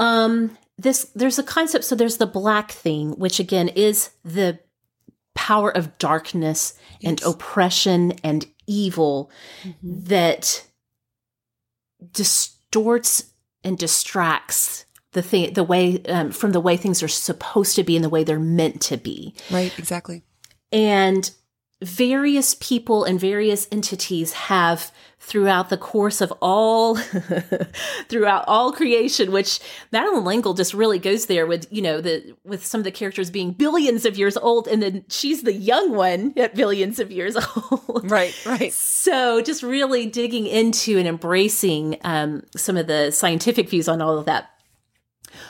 Um, 0.01 0.57
this 0.79 1.05
there's 1.15 1.39
a 1.39 1.43
concept. 1.43 1.85
So 1.85 1.95
there's 1.95 2.17
the 2.17 2.27
black 2.27 2.73
thing, 2.73 3.13
which 3.13 3.39
again 3.39 3.69
is 3.69 4.11
the 4.25 4.59
power 5.35 5.71
of 5.71 5.97
darkness 5.99 6.75
and 7.05 7.23
oppression 7.23 8.13
and 8.25 8.47
evil 8.67 9.31
that 9.83 10.67
distorts 12.13 13.33
and 13.63 13.79
distracts 13.79 14.87
the 15.13 15.23
thing 15.23 15.53
the 15.55 15.65
way 15.65 16.03
um, 16.05 16.31
from 16.31 16.53
the 16.53 16.61
way 16.61 16.77
things 16.77 17.03
are 17.03 17.09
supposed 17.09 17.77
to 17.77 17.83
be 17.83 17.97
and 17.97 18.05
the 18.05 18.09
way 18.09 18.25
they're 18.25 18.39
meant 18.39 18.81
to 18.81 18.97
be 18.97 19.35
Right, 19.51 19.77
exactly. 19.79 20.23
and 20.73 21.31
various 21.83 22.55
people 22.61 23.05
and 23.05 23.19
various 23.19 23.67
entities 23.73 24.33
have 24.35 24.93
throughout 25.19 25.69
the 25.69 25.77
course 25.77 26.21
of 26.21 26.33
all 26.41 26.97
throughout 28.09 28.45
all 28.47 28.73
creation 28.73 29.31
which 29.33 29.61
Madeleine 29.93 30.25
L'Engle 30.25 30.55
just 30.55 30.75
really 30.75 30.99
goes 30.99 31.27
there 31.27 31.47
with 31.47 31.67
you 31.71 31.83
know 31.83 32.01
the 32.01 32.35
with 32.45 32.65
some 32.65 32.81
of 32.81 32.85
the 32.85 32.91
characters 32.91 33.31
being 33.31 33.53
billions 33.53 34.05
of 34.05 34.19
years 34.19 34.37
old 34.37 34.67
and 34.67 34.83
then 34.83 35.05
she's 35.09 35.43
the 35.43 35.53
young 35.53 35.93
one 35.95 36.33
at 36.37 36.55
billions 36.55 36.99
of 36.99 37.11
years 37.11 37.37
old 37.57 38.11
Right, 38.11 38.35
right. 38.47 38.73
so 38.73 39.41
just 39.43 39.63
really 39.63 40.07
digging 40.07 40.47
into 40.47 40.99
and 40.99 41.07
embracing 41.09 41.99
um, 42.03 42.43
some 42.57 42.77
of 42.77 42.87
the 42.87 43.11
scientific 43.11 43.69
views 43.69 43.89
on 43.89 44.01
all 44.03 44.19
of 44.19 44.27
that 44.27 44.51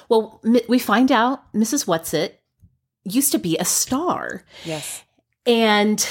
well 0.09 0.41
we 0.69 0.79
find 0.79 1.11
out 1.13 1.53
mrs 1.55 1.87
whatsit 1.87 2.33
used 3.05 3.33
to 3.33 3.39
be 3.39 3.57
a 3.59 3.65
star 3.65 4.45
Yes. 4.65 5.03
And 5.47 6.09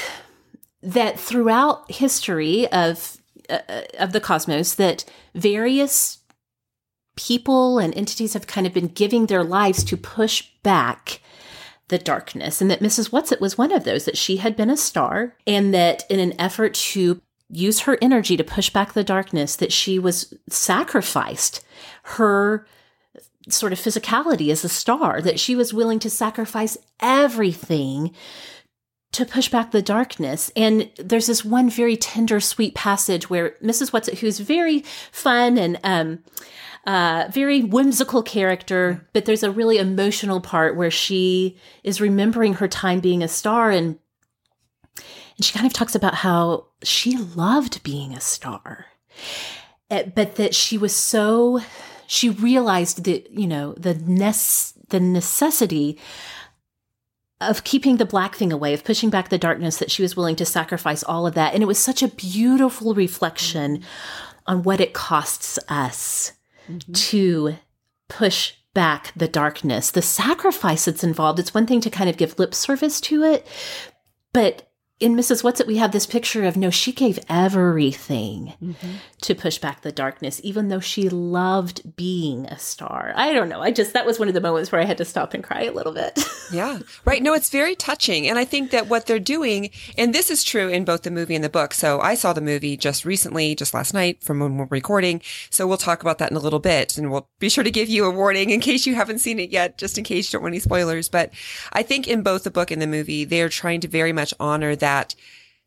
that 0.81 1.19
throughout 1.19 1.91
history 1.91 2.67
of 2.71 3.17
uh, 3.49 3.81
of 3.97 4.11
the 4.11 4.21
cosmos 4.21 4.75
that 4.75 5.05
various 5.33 6.19
people 7.15 7.79
and 7.79 7.95
entities 7.97 8.33
have 8.33 8.47
kind 8.47 8.65
of 8.65 8.73
been 8.73 8.87
giving 8.87 9.25
their 9.25 9.43
lives 9.43 9.83
to 9.83 9.97
push 9.97 10.47
back 10.63 11.21
the 11.89 11.97
darkness 11.97 12.61
and 12.61 12.69
that 12.71 12.79
Mrs. 12.79 13.09
Whatsit 13.09 13.41
was 13.41 13.57
one 13.57 13.71
of 13.71 13.83
those 13.83 14.05
that 14.05 14.17
she 14.17 14.37
had 14.37 14.55
been 14.55 14.69
a 14.69 14.77
star 14.77 15.35
and 15.45 15.73
that 15.73 16.03
in 16.09 16.19
an 16.19 16.39
effort 16.39 16.75
to 16.75 17.21
use 17.49 17.81
her 17.81 17.97
energy 18.01 18.37
to 18.37 18.43
push 18.43 18.69
back 18.69 18.93
the 18.93 19.03
darkness, 19.03 19.55
that 19.55 19.73
she 19.73 19.99
was 19.99 20.33
sacrificed 20.47 21.65
her 22.03 22.65
sort 23.49 23.73
of 23.73 23.79
physicality 23.79 24.51
as 24.51 24.63
a 24.63 24.69
star, 24.69 25.21
that 25.21 25.39
she 25.39 25.55
was 25.55 25.73
willing 25.73 25.99
to 25.99 26.09
sacrifice 26.09 26.77
everything 26.99 28.13
to 29.11 29.25
push 29.25 29.49
back 29.49 29.71
the 29.71 29.81
darkness. 29.81 30.51
And 30.55 30.89
there's 30.97 31.27
this 31.27 31.43
one 31.43 31.69
very 31.69 31.97
tender, 31.97 32.39
sweet 32.39 32.75
passage 32.75 33.29
where 33.29 33.55
Mrs. 33.63 33.91
Whatsit, 33.91 34.19
who's 34.19 34.39
very 34.39 34.79
fun 35.11 35.57
and 35.57 35.79
um, 35.83 36.19
uh, 36.85 37.27
very 37.31 37.63
whimsical 37.63 38.23
character, 38.23 39.07
but 39.13 39.25
there's 39.25 39.43
a 39.43 39.51
really 39.51 39.77
emotional 39.77 40.39
part 40.39 40.75
where 40.75 40.91
she 40.91 41.57
is 41.83 41.99
remembering 41.99 42.55
her 42.55 42.67
time 42.67 42.99
being 42.99 43.23
a 43.23 43.27
star 43.27 43.71
and 43.71 43.97
and 45.37 45.45
she 45.45 45.53
kind 45.53 45.65
of 45.65 45.71
talks 45.71 45.95
about 45.95 46.15
how 46.15 46.65
she 46.83 47.15
loved 47.15 47.81
being 47.81 48.13
a 48.13 48.19
star, 48.19 48.87
eh, 49.89 50.03
but 50.13 50.35
that 50.35 50.53
she 50.53 50.77
was 50.77 50.93
so 50.93 51.61
she 52.07 52.29
realized 52.29 53.05
that 53.05 53.31
you 53.31 53.47
know 53.47 53.73
the 53.77 53.93
ness 53.93 54.73
the 54.89 54.99
necessity 54.99 55.97
of 57.41 57.63
keeping 57.63 57.97
the 57.97 58.05
black 58.05 58.35
thing 58.35 58.51
away, 58.51 58.73
of 58.73 58.83
pushing 58.83 59.09
back 59.09 59.29
the 59.29 59.37
darkness, 59.37 59.77
that 59.77 59.91
she 59.91 60.01
was 60.01 60.15
willing 60.15 60.35
to 60.35 60.45
sacrifice 60.45 61.03
all 61.03 61.25
of 61.25 61.35
that. 61.35 61.53
And 61.53 61.63
it 61.63 61.67
was 61.67 61.79
such 61.79 62.03
a 62.03 62.09
beautiful 62.09 62.93
reflection 62.93 63.83
on 64.45 64.63
what 64.63 64.81
it 64.81 64.93
costs 64.93 65.57
us 65.69 66.33
mm-hmm. 66.67 66.91
to 66.91 67.55
push 68.07 68.53
back 68.73 69.13
the 69.15 69.27
darkness, 69.27 69.91
the 69.91 70.01
sacrifice 70.01 70.85
that's 70.85 71.03
involved. 71.03 71.39
It's 71.39 71.53
one 71.53 71.65
thing 71.65 71.81
to 71.81 71.89
kind 71.89 72.09
of 72.09 72.17
give 72.17 72.37
lip 72.37 72.53
service 72.53 72.99
to 73.01 73.23
it, 73.23 73.47
but 74.33 74.68
in 74.99 75.15
Mrs. 75.15 75.43
Whatsit, 75.43 75.65
we 75.65 75.77
have 75.77 75.93
this 75.93 76.05
picture 76.05 76.43
of 76.43 76.57
no, 76.57 76.69
she 76.69 76.91
gave 76.91 77.19
everything 77.29 78.53
mm-hmm. 78.61 78.95
to 79.21 79.33
push 79.33 79.57
back 79.57 79.81
the 79.81 79.93
darkness, 79.93 80.41
even 80.43 80.67
though 80.67 80.81
she 80.81 81.07
loved 81.07 81.95
being 81.95 82.45
a 82.47 82.59
star. 82.59 83.13
I 83.15 83.31
don't 83.31 83.47
know. 83.47 83.61
I 83.61 83.71
just, 83.71 83.93
that 83.93 84.05
was 84.05 84.19
one 84.19 84.27
of 84.27 84.33
the 84.33 84.41
moments 84.41 84.73
where 84.73 84.81
I 84.81 84.85
had 84.85 84.97
to 84.97 85.05
stop 85.05 85.33
and 85.33 85.41
cry 85.41 85.63
a 85.63 85.71
little 85.71 85.93
bit. 85.93 86.19
yeah. 86.51 86.79
Right. 87.05 87.23
No, 87.23 87.33
it's 87.33 87.49
very 87.49 87.75
touching. 87.75 88.27
And 88.27 88.37
I 88.37 88.43
think 88.43 88.71
that 88.71 88.87
what 88.87 89.05
they're 89.05 89.19
doing, 89.19 89.69
and 89.97 90.13
this 90.13 90.29
is 90.29 90.43
true 90.43 90.67
in 90.67 90.83
both 90.83 91.03
the 91.03 91.11
movie 91.11 91.35
and 91.35 91.45
the 91.45 91.49
book. 91.49 91.73
So 91.73 92.01
I 92.01 92.15
saw 92.15 92.33
the 92.33 92.41
movie 92.41 92.75
just 92.75 93.05
recently, 93.05 93.55
just 93.55 93.73
last 93.73 93.93
night 93.93 94.21
from 94.21 94.39
when 94.39 94.57
we're 94.57 94.65
recording. 94.65 95.21
So 95.49 95.65
we'll 95.65 95.77
talk 95.77 96.01
about 96.01 96.17
that 96.17 96.31
in 96.31 96.35
a 96.35 96.41
little 96.41 96.59
bit 96.59 96.97
and 96.97 97.09
we'll 97.09 97.29
be 97.39 97.47
sure 97.47 97.63
to 97.63 97.71
give 97.71 97.87
you 97.87 98.03
a 98.03 98.11
warning 98.11 98.49
in 98.49 98.59
case 98.59 98.85
you 98.85 98.95
haven't 98.95 99.19
seen 99.19 99.39
it 99.39 99.49
yet, 99.49 99.77
just 99.77 99.97
in 99.97 100.03
case 100.03 100.27
you 100.27 100.37
don't 100.37 100.43
want 100.43 100.51
any 100.53 100.59
spoilers. 100.59 101.07
But 101.07 101.31
I 101.71 101.83
think 101.83 102.05
in 102.05 102.21
both 102.21 102.43
the 102.43 102.51
book 102.51 102.69
and 102.69 102.81
the 102.81 102.87
movie, 102.87 103.23
they're 103.23 103.47
trying 103.47 103.79
to 103.81 103.87
very 103.87 104.11
much 104.11 104.33
honor 104.41 104.75
that 104.75 104.88
that 104.89 105.13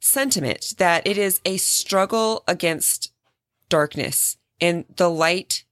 sentiment 0.00 0.75
that 0.79 1.07
it 1.07 1.17
is 1.17 1.41
a 1.45 1.57
struggle 1.57 2.43
against 2.49 3.12
darkness 3.69 4.37
and 4.61 4.85
the 4.97 5.09
light 5.09 5.64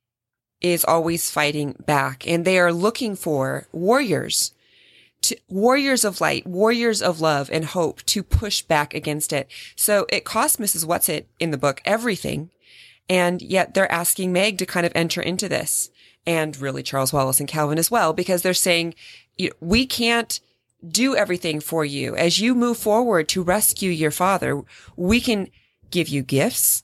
is 0.61 0.85
always 0.85 1.31
fighting 1.31 1.75
back 1.85 2.27
and 2.29 2.45
they 2.45 2.59
are 2.59 2.73
looking 2.73 3.17
for 3.17 3.67
warriors 3.73 4.55
to, 5.23 5.37
warriors 5.49 6.05
of 6.05 6.21
light, 6.21 6.47
warriors 6.47 7.03
of 7.03 7.21
love 7.21 7.51
and 7.53 7.65
hope 7.65 8.03
to 8.05 8.23
push 8.23 8.63
back 8.63 8.95
against 8.95 9.33
it. 9.33 9.51
So 9.75 10.07
it 10.09 10.25
cost 10.25 10.61
Mrs. 10.61 10.87
Whatsit 10.87 11.25
in 11.41 11.51
the 11.51 11.59
book 11.59 11.83
everything. 11.85 12.51
And 13.09 13.43
yet 13.43 13.75
they're 13.75 13.91
asking 13.91 14.33
Meg 14.33 14.59
to 14.59 14.67
kind 14.67 14.87
of 14.87 14.93
enter 14.95 15.21
into 15.21 15.49
this 15.49 15.91
and 16.25 16.57
really 16.57 16.85
Charles 16.85 17.13
Wallace 17.13 17.41
and 17.41 17.49
Calvin 17.49 17.79
as 17.79 17.91
well, 17.91 18.13
because 18.13 18.43
they're 18.43 18.55
saying, 18.55 18.95
we 19.61 19.87
can't 19.87 20.39
do 20.87 21.17
everything 21.17 21.61
for 21.61 21.85
you. 21.85 22.17
As 22.17 22.41
you 22.41 22.55
move 22.55 22.79
forward 22.79 23.29
to 23.29 23.43
rescue 23.43 23.91
your 23.91 24.11
father, 24.11 24.63
we 24.97 25.21
can 25.21 25.49
give 25.91 26.09
you 26.09 26.23
gifts. 26.23 26.83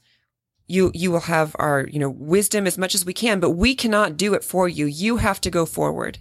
You, 0.67 0.91
you 0.95 1.11
will 1.11 1.21
have 1.21 1.55
our, 1.59 1.87
you 1.87 1.99
know, 1.99 2.11
wisdom 2.11 2.67
as 2.67 2.77
much 2.77 2.95
as 2.95 3.05
we 3.05 3.13
can, 3.13 3.41
but 3.41 3.51
we 3.51 3.75
cannot 3.75 4.17
do 4.17 4.35
it 4.35 4.43
for 4.43 4.69
you. 4.69 4.87
You 4.87 5.19
have 5.19 5.41
to 5.43 5.51
go 5.51 5.65
forward 5.65 6.19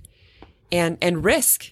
and, 0.72 0.98
and 1.02 1.24
risk. 1.24 1.72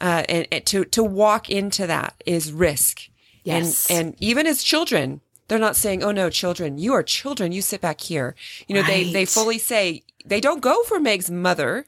Uh, 0.00 0.22
and, 0.28 0.46
and 0.52 0.64
to, 0.66 0.84
to 0.84 1.02
walk 1.02 1.50
into 1.50 1.86
that 1.86 2.22
is 2.24 2.52
risk. 2.52 3.08
Yes. 3.42 3.90
And, 3.90 3.98
and 3.98 4.16
even 4.20 4.46
as 4.46 4.62
children, 4.62 5.20
they're 5.48 5.58
not 5.58 5.74
saying, 5.76 6.04
Oh 6.04 6.12
no, 6.12 6.30
children, 6.30 6.78
you 6.78 6.92
are 6.92 7.02
children. 7.02 7.50
You 7.50 7.62
sit 7.62 7.80
back 7.80 8.00
here. 8.00 8.36
You 8.68 8.76
know, 8.76 8.82
right. 8.82 9.06
they, 9.06 9.12
they 9.12 9.24
fully 9.24 9.58
say 9.58 10.02
they 10.24 10.40
don't 10.40 10.60
go 10.60 10.82
for 10.84 11.00
Meg's 11.00 11.30
mother 11.30 11.84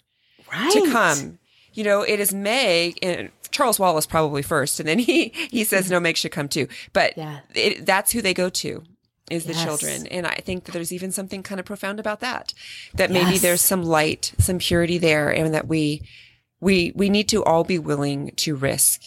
right. 0.52 0.72
to 0.72 0.90
come 0.90 1.38
you 1.72 1.84
know, 1.84 2.02
it 2.02 2.20
is 2.20 2.32
Meg 2.32 2.98
and 3.02 3.30
Charles 3.50 3.78
Wallace 3.78 4.06
probably 4.06 4.42
first, 4.42 4.80
and 4.80 4.88
then 4.88 4.98
he 4.98 5.28
he 5.50 5.64
says 5.64 5.90
no, 5.90 6.00
Meg 6.00 6.16
should 6.16 6.32
come 6.32 6.48
too. 6.48 6.68
But 6.92 7.16
yeah. 7.16 7.40
it, 7.54 7.86
that's 7.86 8.12
who 8.12 8.22
they 8.22 8.34
go 8.34 8.48
to 8.48 8.82
is 9.30 9.44
the 9.44 9.52
yes. 9.52 9.64
children, 9.64 10.06
and 10.08 10.26
I 10.26 10.40
think 10.44 10.64
that 10.64 10.72
there's 10.72 10.92
even 10.92 11.12
something 11.12 11.42
kind 11.42 11.60
of 11.60 11.66
profound 11.66 12.00
about 12.00 12.20
that. 12.20 12.52
That 12.94 13.10
maybe 13.10 13.32
yes. 13.32 13.42
there's 13.42 13.60
some 13.60 13.84
light, 13.84 14.32
some 14.38 14.58
purity 14.58 14.98
there, 14.98 15.30
and 15.30 15.54
that 15.54 15.68
we 15.68 16.02
we 16.60 16.92
we 16.94 17.08
need 17.08 17.28
to 17.28 17.44
all 17.44 17.64
be 17.64 17.78
willing 17.78 18.32
to 18.36 18.56
risk 18.56 19.02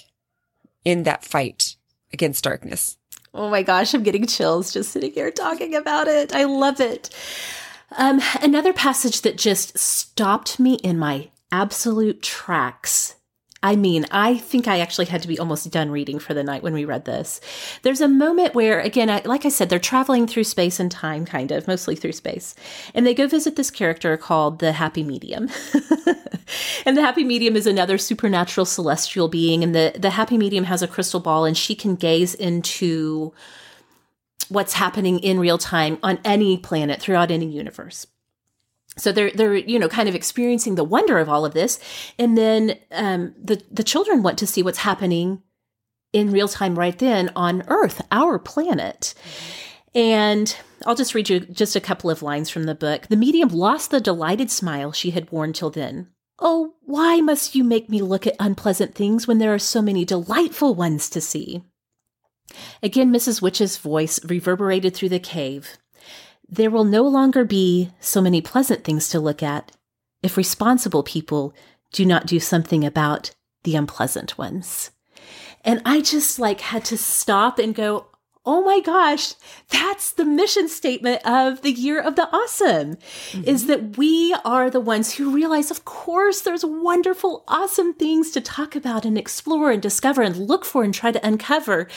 in 0.85 1.03
that 1.03 1.23
fight 1.23 1.75
against 2.11 2.43
darkness. 2.43 2.97
Oh 3.33 3.49
my 3.49 3.63
gosh, 3.63 3.93
I'm 3.93 4.03
getting 4.03 4.27
chills 4.27 4.71
just 4.71 4.91
sitting 4.91 5.11
here 5.11 5.31
talking 5.31 5.75
about 5.75 6.07
it. 6.07 6.33
I 6.33 6.43
love 6.43 6.79
it. 6.79 7.09
Um, 7.97 8.21
another 8.41 8.73
passage 8.73 9.21
that 9.21 9.37
just 9.37 9.77
stopped 9.77 10.59
me 10.59 10.75
in 10.75 10.97
my 10.97 11.29
absolute 11.53 12.23
tracks. 12.23 13.15
I 13.61 13.77
mean, 13.77 14.05
I 14.11 14.37
think 14.39 14.67
I 14.67 14.79
actually 14.79 15.05
had 15.05 15.21
to 15.21 15.27
be 15.27 15.39
almost 15.39 15.71
done 15.71 15.89
reading 15.89 16.19
for 16.19 16.33
the 16.33 16.43
night 16.43 16.63
when 16.63 16.73
we 16.73 16.83
read 16.83 17.05
this. 17.05 17.39
There's 17.83 18.01
a 18.01 18.09
moment 18.09 18.55
where, 18.55 18.81
again, 18.81 19.09
I, 19.09 19.21
like 19.23 19.45
I 19.45 19.49
said, 19.49 19.69
they're 19.69 19.79
traveling 19.79 20.27
through 20.27 20.43
space 20.43 20.81
and 20.81 20.91
time, 20.91 21.25
kind 21.25 21.49
of, 21.51 21.65
mostly 21.65 21.95
through 21.95 22.11
space. 22.11 22.55
And 22.93 23.07
they 23.07 23.13
go 23.13 23.25
visit 23.25 23.55
this 23.55 23.71
character 23.71 24.17
called 24.17 24.59
the 24.59 24.73
Happy 24.73 25.01
Medium. 25.01 25.47
and 26.85 26.97
the 26.97 27.01
Happy 27.01 27.23
Medium 27.23 27.55
is 27.55 27.67
another 27.67 27.97
supernatural 27.97 28.65
celestial 28.65 29.29
being. 29.29 29.63
And 29.63 29.73
the, 29.73 29.93
the 29.97 30.09
Happy 30.09 30.37
Medium 30.37 30.65
has 30.65 30.81
a 30.81 30.87
crystal 30.89 31.21
ball 31.21 31.45
and 31.45 31.55
she 31.55 31.73
can 31.73 31.95
gaze 31.95 32.35
into 32.35 33.31
what's 34.49 34.73
happening 34.73 35.19
in 35.19 35.39
real 35.39 35.57
time 35.57 35.99
on 36.03 36.19
any 36.25 36.57
planet 36.57 36.99
throughout 36.99 37.31
any 37.31 37.45
universe 37.45 38.07
so 38.97 39.11
they're 39.11 39.31
they're 39.31 39.55
you 39.55 39.79
know 39.79 39.89
kind 39.89 40.07
of 40.07 40.15
experiencing 40.15 40.75
the 40.75 40.83
wonder 40.83 41.17
of 41.17 41.29
all 41.29 41.45
of 41.45 41.53
this. 41.53 41.79
And 42.19 42.37
then 42.37 42.77
um, 42.91 43.33
the 43.41 43.61
the 43.71 43.83
children 43.83 44.23
want 44.23 44.37
to 44.39 44.47
see 44.47 44.63
what's 44.63 44.79
happening 44.79 45.41
in 46.11 46.31
real 46.31 46.47
time 46.47 46.77
right 46.77 46.97
then 46.97 47.31
on 47.35 47.63
earth 47.67 48.01
our 48.11 48.37
planet. 48.39 49.13
And 49.95 50.55
i'll 50.85 50.95
just 50.95 51.13
read 51.15 51.29
you 51.29 51.39
just 51.39 51.75
a 51.75 51.81
couple 51.81 52.09
of 52.09 52.21
lines 52.21 52.49
from 52.49 52.63
the 52.63 52.75
book. 52.75 53.07
The 53.07 53.17
medium 53.17 53.49
lost 53.49 53.91
the 53.91 54.01
delighted 54.01 54.51
smile 54.51 54.91
she 54.91 55.11
had 55.11 55.31
worn 55.31 55.53
till 55.53 55.69
then. 55.69 56.09
Oh 56.39 56.73
why 56.81 57.21
must 57.21 57.55
you 57.55 57.63
make 57.63 57.89
me 57.89 58.01
look 58.01 58.27
at 58.27 58.35
unpleasant 58.39 58.95
things 58.95 59.27
when 59.27 59.39
there 59.39 59.53
are 59.53 59.59
so 59.59 59.81
many 59.81 60.05
delightful 60.05 60.75
ones 60.75 61.09
to 61.09 61.21
see? 61.21 61.63
Again 62.83 63.11
mrs 63.11 63.41
which's 63.41 63.77
voice 63.77 64.23
reverberated 64.25 64.95
through 64.95 65.09
the 65.09 65.19
cave 65.19 65.77
there 66.49 66.69
will 66.69 66.83
no 66.83 67.03
longer 67.03 67.45
be 67.45 67.91
so 67.99 68.21
many 68.21 68.41
pleasant 68.41 68.83
things 68.83 69.09
to 69.09 69.19
look 69.19 69.41
at 69.41 69.71
if 70.21 70.37
responsible 70.37 71.03
people 71.03 71.53
do 71.91 72.05
not 72.05 72.25
do 72.25 72.39
something 72.39 72.83
about 72.83 73.31
the 73.63 73.75
unpleasant 73.75 74.37
ones. 74.37 74.91
And 75.63 75.81
I 75.85 76.01
just 76.01 76.39
like 76.39 76.61
had 76.61 76.83
to 76.85 76.97
stop 76.97 77.59
and 77.59 77.73
go, 77.73 78.07
oh 78.45 78.61
my 78.61 78.81
gosh, 78.81 79.35
that's 79.69 80.11
the 80.11 80.25
mission 80.25 80.67
statement 80.67 81.25
of 81.25 81.61
the 81.61 81.71
year 81.71 82.01
of 82.01 82.17
the 82.17 82.27
awesome 82.35 82.95
mm-hmm. 82.95 83.43
is 83.45 83.67
that 83.67 83.97
we 83.97 84.35
are 84.43 84.69
the 84.69 84.81
ones 84.81 85.13
who 85.13 85.33
realize, 85.33 85.71
of 85.71 85.85
course, 85.85 86.41
there's 86.41 86.65
wonderful, 86.65 87.45
awesome 87.47 87.93
things 87.93 88.31
to 88.31 88.41
talk 88.41 88.75
about 88.75 89.05
and 89.05 89.17
explore 89.17 89.71
and 89.71 89.81
discover 89.81 90.21
and 90.21 90.35
look 90.35 90.65
for 90.65 90.83
and 90.83 90.93
try 90.93 91.09
to 91.11 91.25
uncover. 91.25 91.87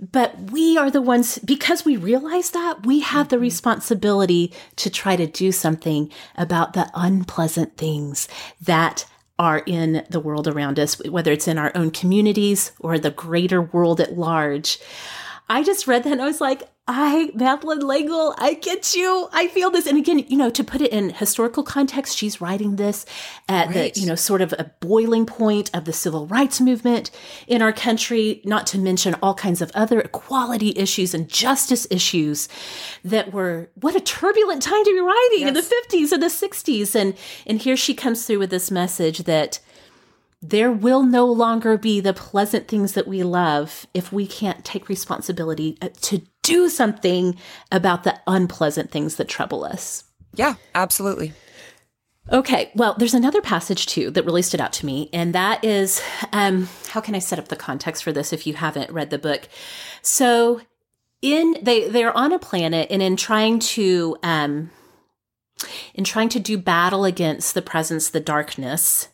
But 0.00 0.50
we 0.50 0.78
are 0.78 0.90
the 0.90 1.02
ones, 1.02 1.38
because 1.38 1.84
we 1.84 1.96
realize 1.96 2.52
that, 2.52 2.86
we 2.86 3.00
have 3.00 3.28
the 3.28 3.36
mm-hmm. 3.36 3.42
responsibility 3.42 4.52
to 4.76 4.88
try 4.88 5.16
to 5.16 5.26
do 5.26 5.52
something 5.52 6.10
about 6.36 6.72
the 6.72 6.90
unpleasant 6.94 7.76
things 7.76 8.28
that 8.62 9.04
are 9.38 9.62
in 9.66 10.06
the 10.08 10.20
world 10.20 10.48
around 10.48 10.78
us, 10.78 11.04
whether 11.06 11.32
it's 11.32 11.48
in 11.48 11.58
our 11.58 11.72
own 11.74 11.90
communities 11.90 12.72
or 12.80 12.98
the 12.98 13.10
greater 13.10 13.60
world 13.60 14.00
at 14.00 14.16
large. 14.16 14.78
I 15.48 15.62
just 15.62 15.86
read 15.86 16.04
that 16.04 16.12
and 16.12 16.22
I 16.22 16.26
was 16.26 16.40
like, 16.40 16.62
I, 16.88 17.30
Madeleine 17.34 17.86
L'Engle, 17.86 18.34
I 18.38 18.54
get 18.54 18.94
you. 18.94 19.28
I 19.32 19.46
feel 19.46 19.70
this. 19.70 19.86
And 19.86 19.96
again, 19.96 20.18
you 20.28 20.36
know, 20.36 20.50
to 20.50 20.64
put 20.64 20.80
it 20.80 20.92
in 20.92 21.10
historical 21.10 21.62
context, 21.62 22.18
she's 22.18 22.40
writing 22.40 22.74
this 22.74 23.06
at 23.48 23.68
right. 23.68 23.94
the, 23.94 24.00
you 24.00 24.06
know, 24.06 24.16
sort 24.16 24.42
of 24.42 24.52
a 24.58 24.72
boiling 24.80 25.24
point 25.24 25.70
of 25.74 25.84
the 25.84 25.92
civil 25.92 26.26
rights 26.26 26.60
movement 26.60 27.12
in 27.46 27.62
our 27.62 27.72
country, 27.72 28.42
not 28.44 28.66
to 28.68 28.78
mention 28.78 29.14
all 29.22 29.34
kinds 29.34 29.62
of 29.62 29.70
other 29.74 30.00
equality 30.00 30.72
issues 30.74 31.14
and 31.14 31.28
justice 31.28 31.86
issues 31.88 32.48
that 33.04 33.32
were, 33.32 33.70
what 33.74 33.94
a 33.94 34.00
turbulent 34.00 34.60
time 34.60 34.84
to 34.84 34.90
be 34.90 35.00
writing 35.00 35.40
yes. 35.40 35.48
in 35.48 35.54
the 35.54 35.60
50s 35.60 36.12
and 36.12 36.22
the 36.22 36.26
60s. 36.26 36.96
And, 36.96 37.14
and 37.46 37.60
here 37.60 37.76
she 37.76 37.94
comes 37.94 38.26
through 38.26 38.40
with 38.40 38.50
this 38.50 38.72
message 38.72 39.20
that, 39.20 39.60
there 40.42 40.72
will 40.72 41.04
no 41.04 41.24
longer 41.24 41.78
be 41.78 42.00
the 42.00 42.12
pleasant 42.12 42.66
things 42.66 42.94
that 42.94 43.06
we 43.06 43.22
love 43.22 43.86
if 43.94 44.12
we 44.12 44.26
can't 44.26 44.64
take 44.64 44.88
responsibility 44.88 45.78
uh, 45.80 45.88
to 46.00 46.22
do 46.42 46.68
something 46.68 47.36
about 47.70 48.02
the 48.02 48.18
unpleasant 48.26 48.90
things 48.90 49.16
that 49.16 49.28
trouble 49.28 49.64
us. 49.64 50.02
Yeah, 50.34 50.54
absolutely. 50.74 51.32
Okay, 52.30 52.72
well, 52.74 52.94
there's 52.98 53.14
another 53.14 53.40
passage 53.40 53.86
too 53.86 54.10
that 54.10 54.24
really 54.24 54.42
stood 54.42 54.60
out 54.60 54.72
to 54.74 54.86
me, 54.86 55.08
and 55.12 55.34
that 55.34 55.64
is 55.64 56.02
um, 56.32 56.68
how 56.88 57.00
can 57.00 57.14
I 57.14 57.18
set 57.20 57.38
up 57.38 57.48
the 57.48 57.56
context 57.56 58.02
for 58.02 58.12
this 58.12 58.32
if 58.32 58.46
you 58.46 58.54
haven't 58.54 58.90
read 58.90 59.10
the 59.10 59.18
book? 59.18 59.48
So, 60.02 60.60
in 61.20 61.56
they 61.62 61.88
they're 61.88 62.16
on 62.16 62.32
a 62.32 62.38
planet, 62.38 62.88
and 62.90 63.02
in 63.02 63.16
trying 63.16 63.58
to 63.60 64.16
um, 64.22 64.70
in 65.94 66.04
trying 66.04 66.28
to 66.30 66.40
do 66.40 66.58
battle 66.58 67.04
against 67.04 67.54
the 67.54 67.62
presence, 67.62 68.08
the 68.08 68.20
darkness, 68.20 69.08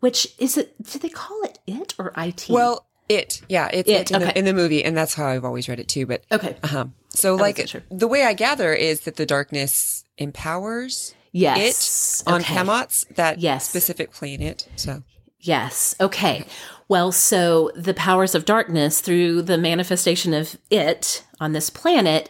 which 0.00 0.34
is 0.38 0.56
it? 0.56 0.74
Do 0.82 0.98
they 0.98 1.08
call 1.08 1.42
it 1.42 1.58
it 1.66 1.94
or 1.98 2.12
it? 2.16 2.46
Well, 2.48 2.86
it, 3.08 3.42
yeah, 3.48 3.68
it's 3.72 3.88
It, 3.88 3.92
it, 3.92 4.10
in, 4.10 4.16
okay. 4.16 4.24
the, 4.26 4.38
in 4.38 4.44
the 4.44 4.54
movie, 4.54 4.84
and 4.84 4.96
that's 4.96 5.14
how 5.14 5.26
I've 5.26 5.44
always 5.44 5.68
read 5.68 5.78
it 5.78 5.88
too. 5.88 6.06
But 6.06 6.24
okay, 6.32 6.56
uh-huh. 6.62 6.86
so, 7.08 7.34
like, 7.36 7.66
sure. 7.68 7.82
the 7.90 8.08
way 8.08 8.24
I 8.24 8.34
gather 8.34 8.72
is 8.72 9.00
that 9.00 9.16
the 9.16 9.26
darkness 9.26 10.04
empowers 10.18 11.14
yes, 11.32 12.22
it 12.26 12.30
on 12.30 12.40
okay. 12.40 12.54
Camazotz, 12.54 13.06
that 13.14 13.38
Yes. 13.38 13.68
specific 13.68 14.12
planet. 14.12 14.68
So, 14.76 15.02
Yes. 15.38 15.94
Okay. 16.00 16.44
Well, 16.88 17.12
so 17.12 17.70
the 17.76 17.94
powers 17.94 18.34
of 18.34 18.44
darkness 18.44 19.00
through 19.00 19.42
the 19.42 19.58
manifestation 19.58 20.34
of 20.34 20.56
it 20.70 21.24
on 21.38 21.52
this 21.52 21.70
planet 21.70 22.28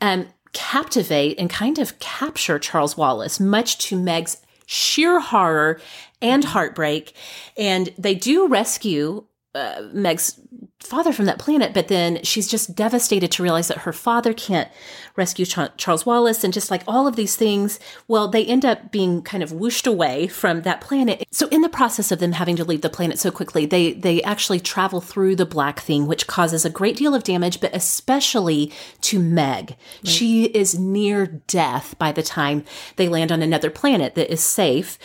um, 0.00 0.28
captivate 0.52 1.38
and 1.38 1.50
kind 1.50 1.78
of 1.78 1.98
capture 1.98 2.58
Charles 2.58 2.96
Wallace, 2.96 3.38
much 3.38 3.76
to 3.88 3.98
Meg's 3.98 4.38
sheer 4.64 5.20
horror 5.20 5.80
and 6.22 6.44
heartbreak. 6.44 7.14
And 7.56 7.92
they 7.98 8.14
do 8.14 8.48
rescue 8.48 9.24
uh, 9.56 9.88
Meg's 9.92 10.38
father 10.80 11.12
from 11.12 11.24
that 11.24 11.38
planet, 11.38 11.72
but 11.72 11.88
then 11.88 12.22
she's 12.22 12.46
just 12.46 12.76
devastated 12.76 13.32
to 13.32 13.42
realize 13.42 13.68
that 13.68 13.78
her 13.78 13.92
father 13.92 14.32
can't 14.34 14.68
rescue 15.16 15.46
Cha- 15.46 15.72
Charles 15.78 16.04
Wallace 16.04 16.44
and 16.44 16.52
just 16.52 16.70
like 16.70 16.82
all 16.86 17.06
of 17.06 17.16
these 17.16 17.34
things. 17.36 17.80
Well, 18.06 18.28
they 18.28 18.44
end 18.44 18.64
up 18.64 18.92
being 18.92 19.22
kind 19.22 19.42
of 19.42 19.52
whooshed 19.52 19.86
away 19.86 20.26
from 20.26 20.62
that 20.62 20.82
planet. 20.82 21.24
So 21.32 21.48
in 21.48 21.62
the 21.62 21.70
process 21.70 22.12
of 22.12 22.18
them 22.18 22.32
having 22.32 22.56
to 22.56 22.64
leave 22.64 22.82
the 22.82 22.90
planet 22.90 23.18
so 23.18 23.30
quickly, 23.30 23.64
they 23.64 23.94
they 23.94 24.22
actually 24.22 24.60
travel 24.60 25.00
through 25.00 25.36
the 25.36 25.46
black 25.46 25.80
thing, 25.80 26.06
which 26.06 26.26
causes 26.26 26.64
a 26.64 26.70
great 26.70 26.96
deal 26.96 27.14
of 27.14 27.24
damage, 27.24 27.60
but 27.60 27.74
especially 27.74 28.72
to 29.02 29.18
Meg. 29.18 29.76
She 30.04 30.44
is 30.44 30.78
near 30.78 31.26
death 31.26 31.98
by 31.98 32.12
the 32.12 32.22
time 32.22 32.64
they 32.96 33.08
land 33.08 33.32
on 33.32 33.42
another 33.42 33.70
planet 33.70 34.14
that 34.14 34.30
is 34.30 34.44
safe. 34.44 34.98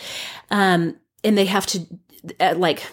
Um, 0.50 0.96
and 1.24 1.36
they 1.36 1.46
have 1.46 1.66
to 1.66 1.86
uh, 2.40 2.54
like 2.56 2.84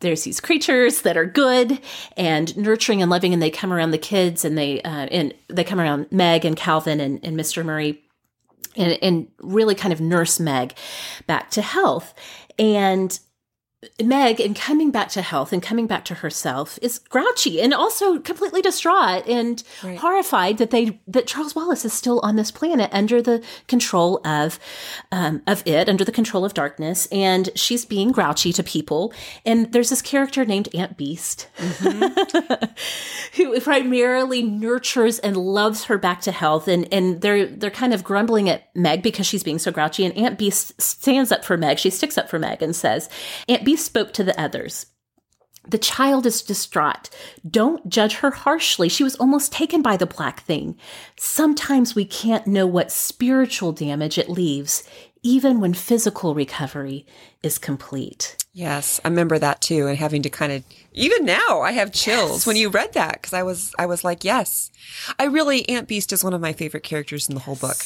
there's 0.00 0.24
these 0.24 0.40
creatures 0.40 1.02
that 1.02 1.16
are 1.16 1.26
good 1.26 1.80
and 2.16 2.56
nurturing 2.56 3.02
and 3.02 3.10
loving 3.10 3.32
and 3.32 3.40
they 3.40 3.50
come 3.50 3.72
around 3.72 3.92
the 3.92 3.98
kids 3.98 4.44
and 4.44 4.58
they 4.58 4.82
uh, 4.82 5.06
and 5.10 5.34
they 5.48 5.64
come 5.64 5.80
around 5.80 6.06
meg 6.10 6.44
and 6.44 6.56
calvin 6.56 7.00
and, 7.00 7.20
and 7.22 7.36
mr 7.36 7.64
murray 7.64 8.02
and, 8.76 8.98
and 9.02 9.28
really 9.38 9.74
kind 9.74 9.92
of 9.92 10.00
nurse 10.00 10.40
meg 10.40 10.74
back 11.26 11.50
to 11.50 11.62
health. 11.62 12.14
And 12.58 13.18
Meg, 14.00 14.40
in 14.40 14.54
coming 14.54 14.92
back 14.92 15.08
to 15.08 15.22
health 15.22 15.52
and 15.52 15.60
coming 15.60 15.88
back 15.88 16.04
to 16.04 16.14
herself, 16.14 16.78
is 16.80 17.00
grouchy 17.00 17.60
and 17.60 17.74
also 17.74 18.18
completely 18.20 18.62
distraught 18.62 19.26
and 19.26 19.62
Right. 19.82 19.98
horrified 19.98 20.58
that 20.58 20.70
they 20.70 21.00
that 21.08 21.26
Charles 21.26 21.56
Wallace 21.56 21.84
is 21.84 21.92
still 21.92 22.20
on 22.22 22.36
this 22.36 22.52
planet 22.52 22.90
under 22.92 23.20
the 23.20 23.42
control 23.66 24.20
of 24.24 24.60
um, 25.10 25.42
of 25.48 25.62
it, 25.66 25.88
under 25.88 26.04
the 26.04 26.12
control 26.12 26.44
of 26.44 26.54
darkness, 26.54 27.06
and 27.10 27.50
she's 27.56 27.84
being 27.84 28.12
grouchy 28.12 28.52
to 28.52 28.62
people. 28.62 29.12
And 29.44 29.72
there's 29.72 29.90
this 29.90 30.00
character 30.02 30.44
named 30.44 30.68
Aunt 30.74 30.96
Beast, 30.96 31.48
who 33.34 33.60
primarily 33.60 34.42
nurtures 34.42 35.18
and 35.18 35.36
loves 35.36 35.84
her 35.84 35.98
back 35.98 36.20
to 36.22 36.32
health. 36.32 36.68
And 36.68 36.86
and 36.92 37.20
they're 37.20 37.46
they're 37.46 37.70
kind 37.70 37.92
of 37.94 38.04
grumbling 38.04 38.48
at 38.48 38.74
Meg 38.76 39.02
because 39.02 39.26
she's 39.26 39.42
being 39.42 39.58
so 39.58 39.70
grouchy. 39.72 40.04
And 40.04 40.16
Aunt 40.16 40.38
Beast 40.38 40.80
stands 40.80 41.32
up 41.32 41.44
for 41.44 41.56
Meg. 41.56 41.78
She 41.78 41.90
sticks 41.90 42.16
up 42.16 42.28
for 42.30 42.38
Meg 42.38 42.62
and 42.62 42.76
says, 42.76 43.08
Aunt 43.48 43.64
Beast 43.64 43.71
spoke 43.76 44.12
to 44.14 44.24
the 44.24 44.38
others. 44.40 44.86
The 45.68 45.78
child 45.78 46.26
is 46.26 46.42
distraught. 46.42 47.08
Don't 47.48 47.88
judge 47.88 48.16
her 48.16 48.32
harshly. 48.32 48.88
She 48.88 49.04
was 49.04 49.14
almost 49.16 49.52
taken 49.52 49.80
by 49.80 49.96
the 49.96 50.06
black 50.06 50.40
thing. 50.42 50.76
Sometimes 51.16 51.94
we 51.94 52.04
can't 52.04 52.48
know 52.48 52.66
what 52.66 52.90
spiritual 52.90 53.70
damage 53.70 54.18
it 54.18 54.28
leaves, 54.28 54.82
even 55.22 55.60
when 55.60 55.72
physical 55.72 56.34
recovery 56.34 57.06
is 57.44 57.58
complete. 57.58 58.36
yes, 58.52 59.00
I 59.04 59.08
remember 59.08 59.38
that 59.38 59.60
too. 59.60 59.86
And 59.86 59.96
having 59.96 60.22
to 60.22 60.30
kind 60.30 60.52
of, 60.52 60.64
even 60.92 61.24
now, 61.24 61.60
I 61.62 61.70
have 61.72 61.92
chills 61.92 62.44
when 62.44 62.56
you 62.56 62.68
read 62.68 62.92
that 62.94 63.12
because 63.14 63.32
I 63.32 63.44
was, 63.44 63.72
I 63.78 63.86
was 63.86 64.02
like, 64.04 64.24
yes, 64.24 64.70
I 65.18 65.24
really, 65.24 65.68
Aunt 65.68 65.86
Beast 65.88 66.12
is 66.12 66.24
one 66.24 66.34
of 66.34 66.40
my 66.40 66.52
favorite 66.52 66.82
characters 66.82 67.28
in 67.28 67.34
the 67.36 67.40
whole 67.40 67.56
book. 67.56 67.76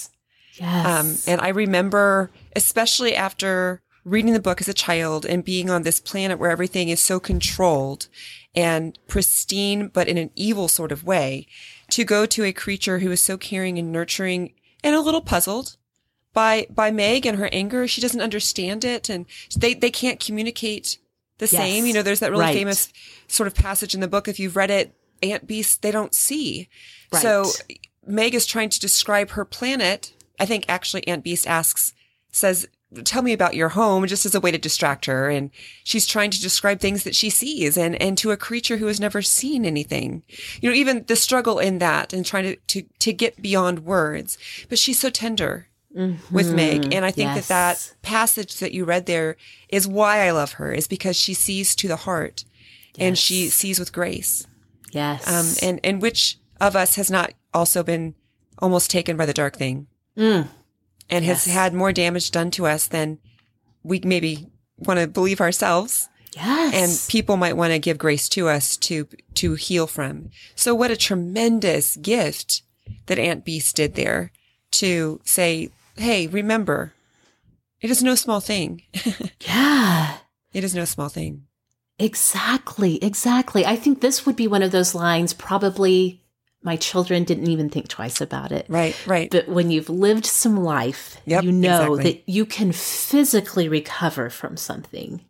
Yes. 0.55 0.87
Um, 0.87 1.33
and 1.33 1.40
I 1.42 1.49
remember, 1.49 2.31
especially 2.57 3.14
after 3.14 3.83
reading 4.07 4.33
the 4.33 4.40
book 4.40 4.61
as 4.61 4.69
a 4.69 4.75
child 4.75 5.27
and 5.27 5.45
being 5.45 5.69
on 5.69 5.83
this 5.83 5.99
planet 5.99 6.38
where 6.38 6.51
everything 6.51 6.88
is 6.88 7.01
so 7.01 7.19
controlled 7.19 8.07
and 8.55 8.97
pristine, 9.09 9.88
but 9.88 10.07
in 10.07 10.16
an 10.16 10.31
evil 10.37 10.69
sort 10.69 10.92
of 10.92 11.05
way, 11.05 11.47
to 11.90 12.05
go 12.05 12.25
to 12.25 12.45
a 12.45 12.53
creature 12.53 13.01
who 13.01 13.11
is 13.11 13.21
so 13.21 13.37
caring 13.37 13.79
and 13.79 13.90
nurturing 13.92 14.53
and 14.85 14.95
a 14.95 15.01
little 15.01 15.21
puzzled 15.21 15.77
by, 16.33 16.66
by 16.71 16.92
Meg 16.92 17.27
and 17.27 17.37
her 17.37 17.49
anger. 17.53 17.88
She 17.88 18.01
doesn't 18.01 18.21
understand 18.21 18.85
it 18.85 19.09
and 19.09 19.27
they, 19.57 19.75
they 19.75 19.90
can't 19.90 20.21
communicate 20.21 20.99
the 21.38 21.49
same. 21.49 21.85
You 21.85 21.92
know, 21.92 22.03
there's 22.03 22.21
that 22.21 22.31
really 22.31 22.45
Right. 22.45 22.55
famous 22.55 22.92
sort 23.27 23.49
of 23.49 23.57
passage 23.57 23.92
in 23.92 24.01
the 24.01 24.09
book. 24.09 24.29
If 24.29 24.38
you've 24.38 24.57
read 24.57 24.71
it, 24.71 24.95
Aunt 25.23 25.49
Beast, 25.49 25.83
they 25.83 25.90
don't 25.90 26.14
see. 26.14 26.69
So 27.12 27.45
Meg 28.07 28.35
is 28.35 28.47
trying 28.47 28.69
to 28.71 28.79
describe 28.79 29.31
her 29.31 29.45
planet. 29.45 30.12
I 30.38 30.47
think 30.47 30.64
actually 30.69 31.07
Aunt 31.09 31.25
Beast 31.25 31.47
asks, 31.47 31.92
says, 32.31 32.69
tell 33.04 33.22
me 33.22 33.32
about 33.32 33.54
your 33.54 33.70
home 33.70 34.06
just 34.06 34.26
as 34.26 34.35
a 34.35 34.40
way 34.40 34.50
to 34.50 34.59
distract 34.59 35.06
her. 35.06 35.28
And 35.28 35.50
she's 35.85 36.06
trying 36.06 36.30
to 36.30 36.40
describe 36.40 36.80
things 36.80 37.04
that 37.04 37.14
she 37.14 37.30
sees 37.30 37.76
and, 37.76 38.00
and 38.00 38.16
to 38.18 38.30
a 38.30 38.37
creature 38.37 38.76
who 38.78 38.87
has 38.87 39.00
never 39.00 39.22
seen 39.22 39.64
anything. 39.64 40.22
You 40.61 40.70
know, 40.70 40.76
even 40.76 41.04
the 41.06 41.16
struggle 41.16 41.59
in 41.59 41.78
that 41.78 42.12
and 42.12 42.24
trying 42.24 42.44
to, 42.44 42.56
to, 42.56 42.82
to 43.00 43.12
get 43.12 43.40
beyond 43.42 43.80
words. 43.85 44.38
But 44.68 44.78
she's 44.78 44.98
so 44.98 45.11
tender 45.11 45.68
with 46.30 46.52
Meg. 46.52 46.92
And 46.92 47.04
I 47.06 47.11
think 47.11 47.35
Yes. 47.35 47.48
that 47.48 47.78
that 47.78 47.94
passage 48.02 48.59
that 48.59 48.72
you 48.72 48.85
read 48.85 49.06
there 49.06 49.37
is 49.70 49.88
why 49.88 50.26
I 50.26 50.30
love 50.32 50.52
her 50.52 50.72
is 50.72 50.87
because 50.87 51.16
she 51.16 51.32
sees 51.32 51.74
to 51.76 51.88
the 51.88 51.96
heart 51.96 52.44
and 52.98 53.16
she 53.16 53.48
sees 53.48 53.78
with 53.78 53.92
grace. 53.92 54.46
yes. 54.92 55.26
Um, 55.26 55.68
and, 55.68 55.80
and 55.85 56.02
which 56.02 56.38
of 56.61 56.76
us 56.76 56.96
has 56.96 57.11
not 57.11 57.32
also 57.54 57.82
been 57.82 58.14
almost 58.59 58.90
taken 58.90 59.16
by 59.16 59.26
the 59.26 59.35
dark 59.35 59.56
thing 59.56 59.87
Mm. 60.16 60.48
And 61.11 61.25
has 61.25 61.45
had 61.45 61.75
more 61.75 61.92
damage 61.92 62.31
done 62.31 62.51
to 62.53 62.66
us 62.66 62.87
than 62.87 63.19
we 63.83 64.01
maybe 64.01 64.49
want 64.79 65.01
to 65.01 65.07
believe 65.07 65.40
ourselves 65.40 66.09
yes. 66.37 66.75
and 66.75 67.11
people 67.11 67.37
might 67.37 67.57
want 67.57 67.73
to 67.73 67.79
give 67.79 67.99
grace 67.99 68.29
to 68.31 68.49
us 68.49 68.77
to, 68.77 69.09
to 69.35 69.55
heal 69.55 69.87
from. 69.87 70.31
So 70.55 70.75
what 70.75 70.90
a 70.90 70.97
tremendous 70.97 71.97
gift 71.97 72.62
that 73.07 73.19
Aunt 73.19 73.45
Beast 73.45 73.77
did 73.77 73.95
there 73.95 74.33
to 74.73 75.21
say, 75.25 75.71
Hey, 75.97 76.27
remember, 76.27 76.92
it 77.81 77.90
is 77.90 78.03
no 78.03 78.14
small 78.14 78.40
thing. 78.40 78.83
yeah. 79.40 80.19
it 80.53 80.64
is 80.64 80.75
no 80.75 80.85
small 80.85 81.09
thing. 81.09 81.47
Exactly, 81.99 83.03
exactly. 83.03 83.64
I 83.64 83.77
think 83.77 84.01
this 84.01 84.27
would 84.27 84.37
be 84.37 84.47
one 84.47 84.62
of 84.62 84.73
those 84.73 84.95
lines 84.95 85.33
probably 85.33 86.23
my 86.66 86.76
children 86.76 87.22
didn't 87.22 87.48
even 87.48 87.70
think 87.70 87.87
twice 87.87 88.20
about 88.20 88.50
it. 88.50 88.66
Right, 88.68 88.96
right. 89.07 89.31
But 89.31 89.48
when 89.48 89.70
you've 89.70 89.88
lived 89.88 90.26
some 90.26 90.57
life, 90.57 91.16
Yep, 91.24 91.44
you 91.44 91.52
know 91.52 91.94
exactly. 91.94 92.02
that 92.02 92.29
you 92.29 92.44
can 92.44 92.72
physically 92.72 93.68
recover 93.68 94.29
from 94.29 94.57
something, 94.57 95.24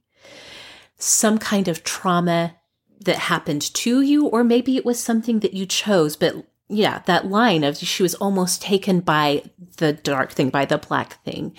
some 0.97 1.37
kind 1.37 1.69
of 1.69 1.85
trauma 1.85 2.57
that 3.05 3.17
happened 3.17 3.63
to 3.75 4.01
you, 4.01 4.27
or 4.27 4.43
maybe 4.43 4.79
it 4.79 4.87
was 4.87 4.99
something 4.99 5.41
that 5.41 5.53
you 5.53 5.67
chose. 5.67 6.17
But 6.17 6.35
yeah, 6.69 7.03
that 7.05 7.27
line 7.27 7.65
of 7.65 7.77
she 7.77 8.03
was 8.03 8.15
almost 8.15 8.63
taken 8.63 9.01
by 9.01 9.43
the 9.77 9.93
dark 9.93 10.33
thing, 10.33 10.49
by 10.49 10.65
the 10.65 10.79
black 10.79 11.23
thing. 11.23 11.55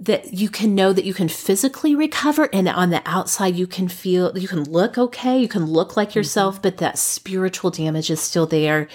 That 0.00 0.32
you 0.32 0.48
can 0.48 0.76
know 0.76 0.92
that 0.92 1.04
you 1.04 1.12
can 1.12 1.28
physically 1.28 1.94
recover, 1.94 2.48
and 2.52 2.68
on 2.68 2.90
the 2.90 3.02
outside, 3.04 3.56
you 3.56 3.66
can 3.66 3.88
feel, 3.88 4.36
you 4.38 4.46
can 4.46 4.62
look 4.64 4.96
okay, 4.96 5.38
you 5.38 5.48
can 5.48 5.66
look 5.66 5.96
like 5.96 6.10
mm-hmm. 6.10 6.20
yourself, 6.20 6.62
but 6.62 6.78
that 6.78 6.98
spiritual 6.98 7.70
damage 7.70 8.10
is 8.10 8.20
still 8.20 8.46
there 8.46 8.88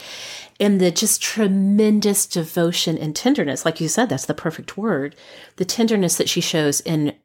and 0.60 0.80
the 0.80 0.92
just 0.92 1.22
tremendous 1.22 2.28
devotion 2.28 2.96
and 2.96 3.16
tenderness 3.16 3.66
like 3.66 3.82
you 3.82 3.88
said 3.88 4.08
that's 4.08 4.28
the 4.28 4.36
perfect 4.36 4.78
word 4.78 5.16
the 5.56 5.66
tenderness 5.66 6.16
that 6.18 6.30
she 6.30 6.40
shows 6.40 6.80
in 6.82 7.16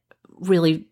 really 0.40 0.86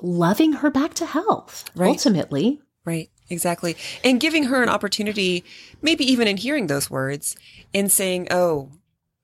loving 0.00 0.52
her 0.52 0.70
back 0.70 0.94
to 0.94 1.04
health 1.04 1.68
Right. 1.74 1.88
ultimately 1.88 2.60
Right, 2.84 3.08
exactly. 3.30 3.76
And 4.02 4.20
giving 4.20 4.44
her 4.44 4.62
an 4.62 4.68
opportunity, 4.68 5.42
maybe 5.80 6.04
even 6.10 6.28
in 6.28 6.36
hearing 6.36 6.66
those 6.66 6.90
words 6.90 7.34
and 7.72 7.90
saying, 7.90 8.28
oh, 8.30 8.70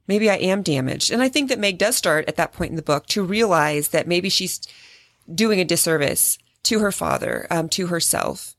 maybe 0.06 0.28
I 0.30 0.36
am 0.36 0.62
damaged. 0.62 1.10
And 1.10 1.22
I 1.22 1.28
think 1.28 1.48
that 1.48 1.58
Meg 1.58 1.78
does 1.78 1.96
start 1.96 2.26
at 2.28 2.36
that 2.36 2.52
point 2.52 2.70
in 2.70 2.76
the 2.76 2.82
book 2.82 3.06
to 3.08 3.22
realize 3.22 3.88
that 3.88 4.08
maybe 4.08 4.28
she's 4.28 4.60
doing 5.32 5.60
a 5.60 5.64
disservice 5.64 6.38
to 6.64 6.80
her 6.80 6.92
father, 6.92 7.46
um, 7.50 7.68
to 7.70 7.86
herself, 7.86 8.54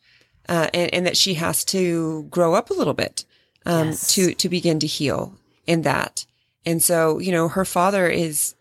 uh, 0.49 0.69
and, 0.73 0.93
and 0.93 1.05
that 1.05 1.17
she 1.17 1.35
has 1.35 1.63
to 1.65 2.23
grow 2.29 2.53
up 2.55 2.69
a 2.69 2.73
little 2.73 2.93
bit 2.93 3.25
um, 3.65 3.89
Yes. 3.89 4.13
to 4.15 4.33
to 4.33 4.49
begin 4.49 4.79
to 4.79 4.87
heal 4.87 5.37
in 5.67 5.83
that. 5.83 6.25
And 6.65 6.81
so, 6.81 7.19
you 7.19 7.31
know, 7.31 7.47
her 7.47 7.65
father 7.65 8.07
is 8.07 8.55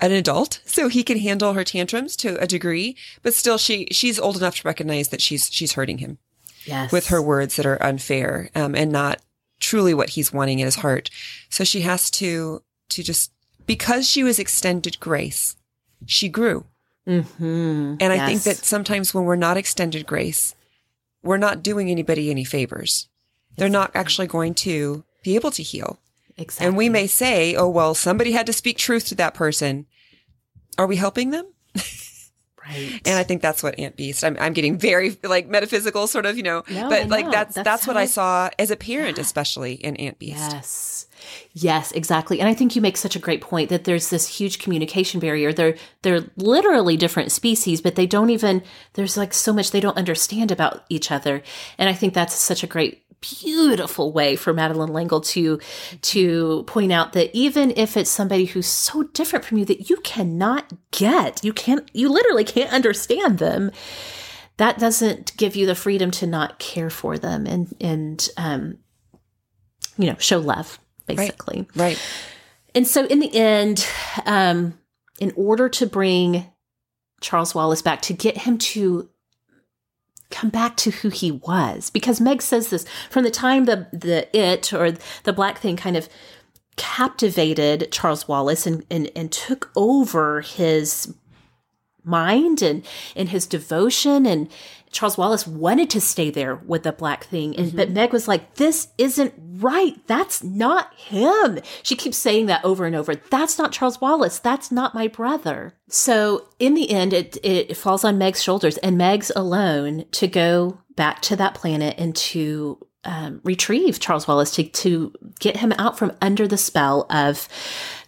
an 0.00 0.10
adult, 0.12 0.60
so 0.66 0.88
he 0.88 1.02
can 1.04 1.18
handle 1.18 1.52
her 1.52 1.64
tantrums 1.64 2.16
to 2.16 2.36
a 2.40 2.46
degree, 2.46 2.96
but 3.22 3.34
still, 3.34 3.58
she 3.58 3.86
she's 3.92 4.18
old 4.18 4.36
enough 4.36 4.56
to 4.56 4.68
recognize 4.68 5.08
that 5.10 5.20
she's 5.22 5.48
she's 5.52 5.72
hurting 5.74 5.98
him 5.98 6.18
Yes. 6.66 6.90
with 6.90 7.08
her 7.08 7.20
words 7.22 7.56
that 7.56 7.66
are 7.66 7.80
unfair 7.82 8.50
um, 8.54 8.74
and 8.74 8.90
not 8.90 9.20
truly 9.64 9.94
what 9.94 10.10
he's 10.10 10.32
wanting 10.32 10.58
in 10.58 10.66
his 10.66 10.76
heart. 10.76 11.10
So 11.48 11.64
she 11.64 11.80
has 11.80 12.10
to 12.12 12.62
to 12.90 13.02
just 13.02 13.32
because 13.66 14.08
she 14.08 14.22
was 14.22 14.38
extended 14.38 15.00
grace, 15.00 15.56
she 16.06 16.28
grew. 16.28 16.66
Mm-hmm. 17.06 17.96
And 18.00 18.12
I 18.12 18.26
think 18.26 18.42
that 18.42 18.56
sometimes 18.56 19.12
when 19.12 19.24
we're 19.24 19.36
not 19.36 19.56
extended 19.56 20.06
grace, 20.06 20.54
we're 21.22 21.36
not 21.38 21.62
doing 21.62 21.90
anybody 21.90 22.30
any 22.30 22.44
favors. 22.44 23.08
They're 23.56 23.68
not 23.68 23.90
actually 23.94 24.26
going 24.26 24.54
to 24.54 25.04
be 25.22 25.34
able 25.34 25.50
to 25.52 25.62
heal. 25.62 25.98
exactly. 26.36 26.66
And 26.66 26.76
we 26.76 26.88
may 26.88 27.06
say, 27.06 27.54
oh, 27.54 27.68
well, 27.68 27.94
somebody 27.94 28.32
had 28.32 28.46
to 28.46 28.52
speak 28.52 28.78
truth 28.78 29.06
to 29.08 29.14
that 29.16 29.34
person. 29.34 29.86
Are 30.76 30.86
we 30.86 30.96
helping 30.96 31.30
them? 31.30 31.46
right. 32.64 33.00
And 33.04 33.18
I 33.18 33.22
think 33.22 33.42
that's 33.42 33.62
what 33.62 33.78
Aunt 33.78 33.96
Beast. 33.96 34.24
I'm, 34.24 34.36
I'm 34.40 34.52
getting 34.52 34.78
very 34.78 35.16
like 35.22 35.48
metaphysical, 35.48 36.06
sort 36.06 36.26
of, 36.26 36.36
you 36.36 36.42
know. 36.42 36.62
No, 36.70 36.88
but 36.88 37.02
I 37.02 37.04
like 37.04 37.30
that's 37.30 37.54
That's 37.54 37.64
that's, 37.64 37.86
what 37.86 37.96
how 37.96 38.02
I 38.02 38.06
saw 38.06 38.50
as 38.58 38.70
a 38.70 38.76
parent, 38.76 39.18
especially 39.18 39.74
in 39.74 39.96
Aunt 39.96 40.18
Beast. 40.18 40.36
Yes. 40.38 41.06
Yes, 41.52 41.92
exactly. 41.92 42.40
And 42.40 42.48
I 42.48 42.54
think 42.54 42.76
you 42.76 42.82
make 42.82 42.96
such 42.96 43.16
a 43.16 43.20
great 43.20 43.40
point 43.40 43.70
that 43.70 43.84
there's 43.84 44.10
this 44.10 44.28
huge 44.28 44.58
communication 44.58 45.20
barrier. 45.20 45.52
They're 45.52 45.76
they're 46.02 46.24
literally 46.36 46.96
different 46.96 47.32
species, 47.32 47.80
but 47.80 47.94
they 47.94 48.06
don't 48.06 48.30
even 48.30 48.62
there's 48.94 49.16
like 49.16 49.32
so 49.32 49.52
much 49.52 49.70
they 49.70 49.80
don't 49.80 49.96
understand 49.96 50.50
about 50.50 50.84
each 50.88 51.10
other. 51.10 51.42
And 51.78 51.88
I 51.88 51.92
think 51.92 52.12
that's 52.12 52.34
such 52.34 52.62
a 52.62 52.66
great 52.66 53.03
beautiful 53.40 54.12
way 54.12 54.36
for 54.36 54.52
Madeleine 54.52 54.92
L'Engle 54.92 55.20
to 55.20 55.58
to 56.02 56.62
point 56.66 56.92
out 56.92 57.12
that 57.14 57.34
even 57.34 57.72
if 57.76 57.96
it's 57.96 58.10
somebody 58.10 58.44
who's 58.44 58.66
so 58.66 59.04
different 59.04 59.44
from 59.44 59.58
you 59.58 59.64
that 59.64 59.88
you 59.88 59.96
cannot 59.98 60.72
get, 60.90 61.42
you 61.44 61.52
can't 61.52 61.90
you 61.94 62.08
literally 62.08 62.44
can't 62.44 62.72
understand 62.72 63.38
them, 63.38 63.70
that 64.56 64.78
doesn't 64.78 65.36
give 65.36 65.56
you 65.56 65.66
the 65.66 65.74
freedom 65.74 66.10
to 66.12 66.26
not 66.26 66.58
care 66.58 66.90
for 66.90 67.18
them 67.18 67.46
and 67.46 67.74
and 67.80 68.28
um 68.36 68.78
you 69.98 70.06
know 70.06 70.16
show 70.18 70.38
love 70.38 70.78
basically 71.06 71.66
Right. 71.74 72.00
and 72.74 72.86
so 72.86 73.04
in 73.06 73.18
the 73.20 73.34
end 73.34 73.86
um 74.26 74.78
in 75.20 75.32
order 75.36 75.68
to 75.68 75.86
bring 75.86 76.46
charles 77.20 77.54
wallace 77.54 77.82
back 77.82 78.02
to 78.02 78.12
get 78.12 78.38
him 78.38 78.58
to 78.58 79.08
come 80.30 80.50
back 80.50 80.76
to 80.78 80.90
who 80.90 81.08
he 81.08 81.30
was. 81.30 81.90
Because 81.90 82.20
meg 82.20 82.42
says 82.42 82.70
this 82.70 82.84
from 83.10 83.24
the 83.24 83.30
time 83.30 83.64
the 83.64 83.86
the 83.92 84.28
it 84.36 84.72
or 84.72 84.92
the 85.24 85.32
black 85.32 85.58
thing 85.58 85.76
kind 85.76 85.96
of 85.96 86.08
captivated 86.76 87.92
charles 87.92 88.26
wallace 88.26 88.66
and 88.66 88.84
and, 88.90 89.08
and 89.14 89.30
took 89.30 89.70
over 89.76 90.40
his 90.40 91.14
mind 92.02 92.62
and 92.62 92.84
and 93.14 93.28
his 93.28 93.46
devotion 93.46 94.26
and 94.26 94.50
Charles 94.94 95.18
Wallace 95.18 95.44
wanted 95.44 95.90
to 95.90 96.00
stay 96.00 96.30
there 96.30 96.54
with 96.54 96.84
the 96.84 96.92
black 96.92 97.24
thing. 97.24 97.56
And 97.56 97.66
mm-hmm. 97.66 97.76
but 97.76 97.90
Meg 97.90 98.12
was 98.12 98.28
like 98.28 98.54
this 98.54 98.88
isn't 98.96 99.34
right 99.60 100.06
that's 100.06 100.42
not 100.42 100.94
him. 100.94 101.58
She 101.82 101.96
keeps 101.96 102.16
saying 102.16 102.46
that 102.46 102.64
over 102.64 102.86
and 102.86 102.96
over. 102.96 103.14
That's 103.14 103.58
not 103.58 103.72
Charles 103.72 104.00
Wallace. 104.00 104.38
That's 104.38 104.70
not 104.70 104.94
my 104.94 105.08
brother. 105.08 105.74
So 105.88 106.48
in 106.58 106.74
the 106.74 106.90
end 106.90 107.12
it 107.12 107.36
it 107.42 107.76
falls 107.76 108.04
on 108.04 108.18
Meg's 108.18 108.42
shoulders 108.42 108.76
and 108.78 108.98
Meg's 108.98 109.30
alone 109.34 110.04
to 110.12 110.26
go 110.26 110.78
back 110.96 111.20
to 111.22 111.36
that 111.36 111.54
planet 111.54 111.96
and 111.98 112.14
to 112.16 112.78
um, 113.04 113.40
retrieve 113.44 114.00
Charles 114.00 114.26
Wallace 114.26 114.50
to 114.52 114.64
to 114.64 115.12
get 115.38 115.58
him 115.58 115.72
out 115.78 115.98
from 115.98 116.12
under 116.22 116.48
the 116.48 116.56
spell 116.56 117.06
of 117.10 117.48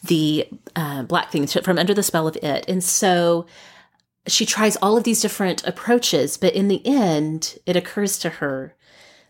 the 0.02 0.48
uh, 0.74 1.02
black 1.02 1.30
thing 1.30 1.46
from 1.46 1.78
under 1.78 1.94
the 1.94 2.02
spell 2.02 2.26
of 2.26 2.36
it. 2.36 2.64
And 2.68 2.82
so 2.82 3.46
she 4.26 4.46
tries 4.46 4.76
all 4.76 4.96
of 4.96 5.04
these 5.04 5.20
different 5.20 5.66
approaches, 5.66 6.36
but 6.36 6.54
in 6.54 6.68
the 6.68 6.84
end, 6.86 7.58
it 7.66 7.76
occurs 7.76 8.18
to 8.18 8.28
her 8.30 8.74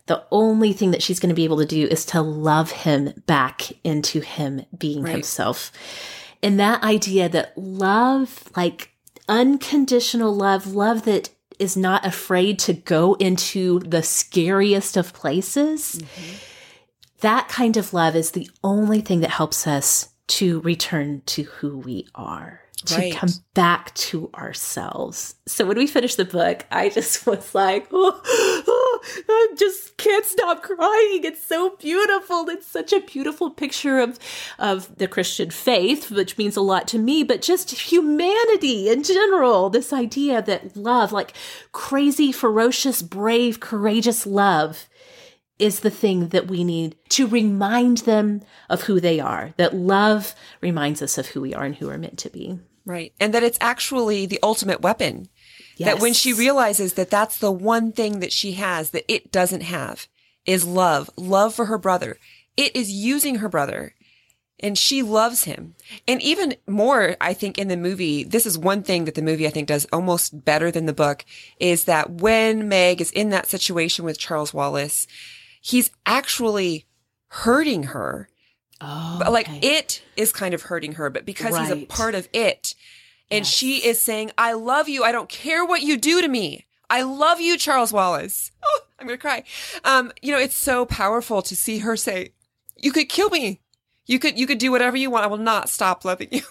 the 0.07 0.23
only 0.31 0.73
thing 0.73 0.91
that 0.91 1.03
she's 1.03 1.19
going 1.19 1.29
to 1.29 1.35
be 1.35 1.43
able 1.43 1.57
to 1.57 1.65
do 1.65 1.85
is 1.85 2.05
to 2.07 2.21
love 2.21 2.71
him 2.71 3.13
back 3.25 3.71
into 3.83 4.21
him 4.21 4.65
being 4.77 5.03
Right. 5.03 5.11
himself. 5.11 5.71
And 6.41 6.59
that 6.59 6.83
idea 6.83 7.29
that 7.29 7.57
love, 7.57 8.43
like 8.55 8.91
unconditional 9.27 10.33
love, 10.33 10.73
love 10.73 11.03
that 11.05 11.29
is 11.59 11.75
not 11.75 12.05
afraid 12.05 12.59
to 12.59 12.73
go 12.73 13.15
into 13.15 13.79
the 13.79 14.03
scariest 14.03 14.95
of 14.95 15.13
places, 15.13 15.99
mm-hmm. 15.99 16.35
that 17.21 17.47
kind 17.49 17.77
of 17.77 17.93
love 17.93 18.15
is 18.15 18.31
the 18.31 18.49
only 18.63 19.01
thing 19.01 19.21
that 19.21 19.31
helps 19.31 19.67
us 19.67 20.09
to 20.27 20.59
return 20.61 21.21
to 21.25 21.43
who 21.43 21.77
we 21.77 22.07
are 22.13 22.61
to 22.85 22.95
Right. 22.95 23.13
come 23.13 23.29
back 23.55 23.93
to 23.95 24.29
ourselves. 24.35 25.35
So 25.47 25.65
when 25.65 25.77
we 25.77 25.87
finished 25.87 26.17
the 26.17 26.25
book, 26.25 26.65
I 26.71 26.89
just 26.89 27.25
was 27.27 27.55
like, 27.55 27.87
oh, 27.91 28.21
oh, 28.25 28.99
I 29.29 29.47
just 29.57 29.97
can't 29.97 30.25
stop 30.25 30.61
crying. 30.61 31.23
It's 31.23 31.43
so 31.45 31.75
beautiful. 31.77 32.47
It's 32.49 32.67
such 32.67 32.93
a 32.93 32.99
beautiful 33.01 33.49
picture 33.49 33.99
of 33.99 34.19
of 34.59 34.95
the 34.97 35.07
Christian 35.07 35.49
faith, 35.49 36.11
which 36.11 36.37
means 36.37 36.55
a 36.55 36.61
lot 36.61 36.87
to 36.89 36.99
me, 36.99 37.23
but 37.23 37.41
just 37.41 37.71
humanity 37.71 38.89
in 38.89 39.03
general. 39.03 39.69
This 39.69 39.91
idea 39.91 40.41
that 40.43 40.77
love, 40.77 41.11
like 41.11 41.33
crazy, 41.71 42.31
ferocious, 42.31 43.01
brave, 43.01 43.59
courageous 43.59 44.27
love, 44.27 44.87
is 45.59 45.79
the 45.79 45.89
thing 45.89 46.27
that 46.27 46.47
we 46.47 46.63
need 46.63 46.95
to 47.09 47.25
remind 47.25 47.99
them 47.99 48.41
of 48.69 48.83
who 48.83 48.99
they 48.99 49.19
are. 49.19 49.53
That 49.57 49.73
love 49.75 50.35
reminds 50.61 51.01
us 51.01 51.17
of 51.17 51.27
who 51.29 51.41
we 51.41 51.55
are 51.55 51.63
and 51.63 51.75
who 51.75 51.87
we're 51.87 51.97
meant 51.97 52.19
to 52.19 52.29
be. 52.29 52.59
Right. 52.87 53.13
And 53.19 53.33
that 53.33 53.43
it's 53.43 53.57
actually 53.59 54.25
the 54.25 54.39
ultimate 54.41 54.81
weapon. 54.81 55.27
That 55.77 55.99
when 55.99 56.13
she 56.13 56.33
realizes 56.33 56.93
that 56.93 57.11
that's 57.11 57.37
the 57.37 57.51
one 57.51 57.91
thing 57.91 58.21
that 58.21 58.31
she 58.31 58.53
has 58.53 58.91
that 58.91 59.05
it 59.11 59.31
doesn't 59.31 59.61
have 59.61 60.07
is 60.45 60.65
love, 60.65 61.09
love 61.17 61.53
for 61.53 61.65
her 61.65 61.77
brother. 61.77 62.17
It 62.55 62.75
is 62.75 62.89
using 62.91 63.35
her 63.35 63.49
brother 63.49 63.93
and 64.59 64.77
she 64.77 65.03
loves 65.03 65.43
him. 65.43 65.75
And 66.07 66.21
even 66.21 66.55
more, 66.65 67.15
I 67.21 67.33
think 67.33 67.57
in 67.57 67.67
the 67.67 67.77
movie, 67.77 68.23
this 68.23 68.45
is 68.45 68.57
one 68.57 68.81
thing 68.81 69.05
that 69.05 69.15
the 69.15 69.21
movie 69.21 69.45
I 69.45 69.51
think 69.51 69.67
does 69.67 69.85
almost 69.91 70.45
better 70.45 70.71
than 70.71 70.85
the 70.87 70.93
book 70.93 71.25
is 71.59 71.83
that 71.83 72.09
when 72.09 72.67
Meg 72.67 73.01
is 73.01 73.11
in 73.11 73.29
that 73.29 73.47
situation 73.47 74.03
with 74.03 74.17
Charles 74.17 74.53
Wallace, 74.53 75.05
he's 75.61 75.91
actually 76.05 76.85
hurting 77.27 77.83
her 77.83 78.29
Oh, 78.81 79.17
but 79.19 79.31
like 79.31 79.47
okay. 79.49 79.59
it 79.77 80.03
is 80.15 80.31
kind 80.31 80.53
of 80.53 80.63
hurting 80.63 80.93
her, 80.93 81.09
but 81.09 81.25
because 81.25 81.57
he's 81.57 81.71
a 81.71 81.85
part 81.85 82.13
of 82.15 82.27
it, 82.33 82.75
and 83.31 83.39
Yes. 83.45 83.47
she 83.53 83.77
is 83.85 83.99
saying, 84.01 84.31
I 84.37 84.53
love 84.53 84.87
you. 84.87 85.03
I 85.03 85.11
don't 85.11 85.29
care 85.29 85.65
what 85.65 85.81
you 85.81 85.97
do 85.97 86.21
to 86.21 86.27
me. 86.27 86.65
I 86.89 87.01
love 87.01 87.41
you, 87.41 87.57
Charles 87.57 87.91
Wallace. 87.91 88.51
Oh, 88.63 88.79
I'm 88.99 89.07
going 89.07 89.17
to 89.17 89.21
cry. 89.21 89.43
Um, 89.83 90.11
you 90.23 90.31
know, 90.31 90.39
it's 90.39 90.57
so 90.57 90.85
powerful 90.85 91.41
to 91.43 91.55
see 91.55 91.79
her 91.79 91.95
say, 91.95 92.33
you 92.77 92.91
could 92.91 93.09
kill 93.09 93.29
me. 93.29 93.61
You 94.07 94.17
could, 94.19 94.39
you 94.39 94.47
could 94.47 94.57
do 94.57 94.71
whatever 94.71 94.97
you 94.97 95.09
want. 95.11 95.23
I 95.23 95.27
will 95.27 95.37
not 95.37 95.69
stop 95.69 96.03
loving 96.03 96.29
you. 96.31 96.41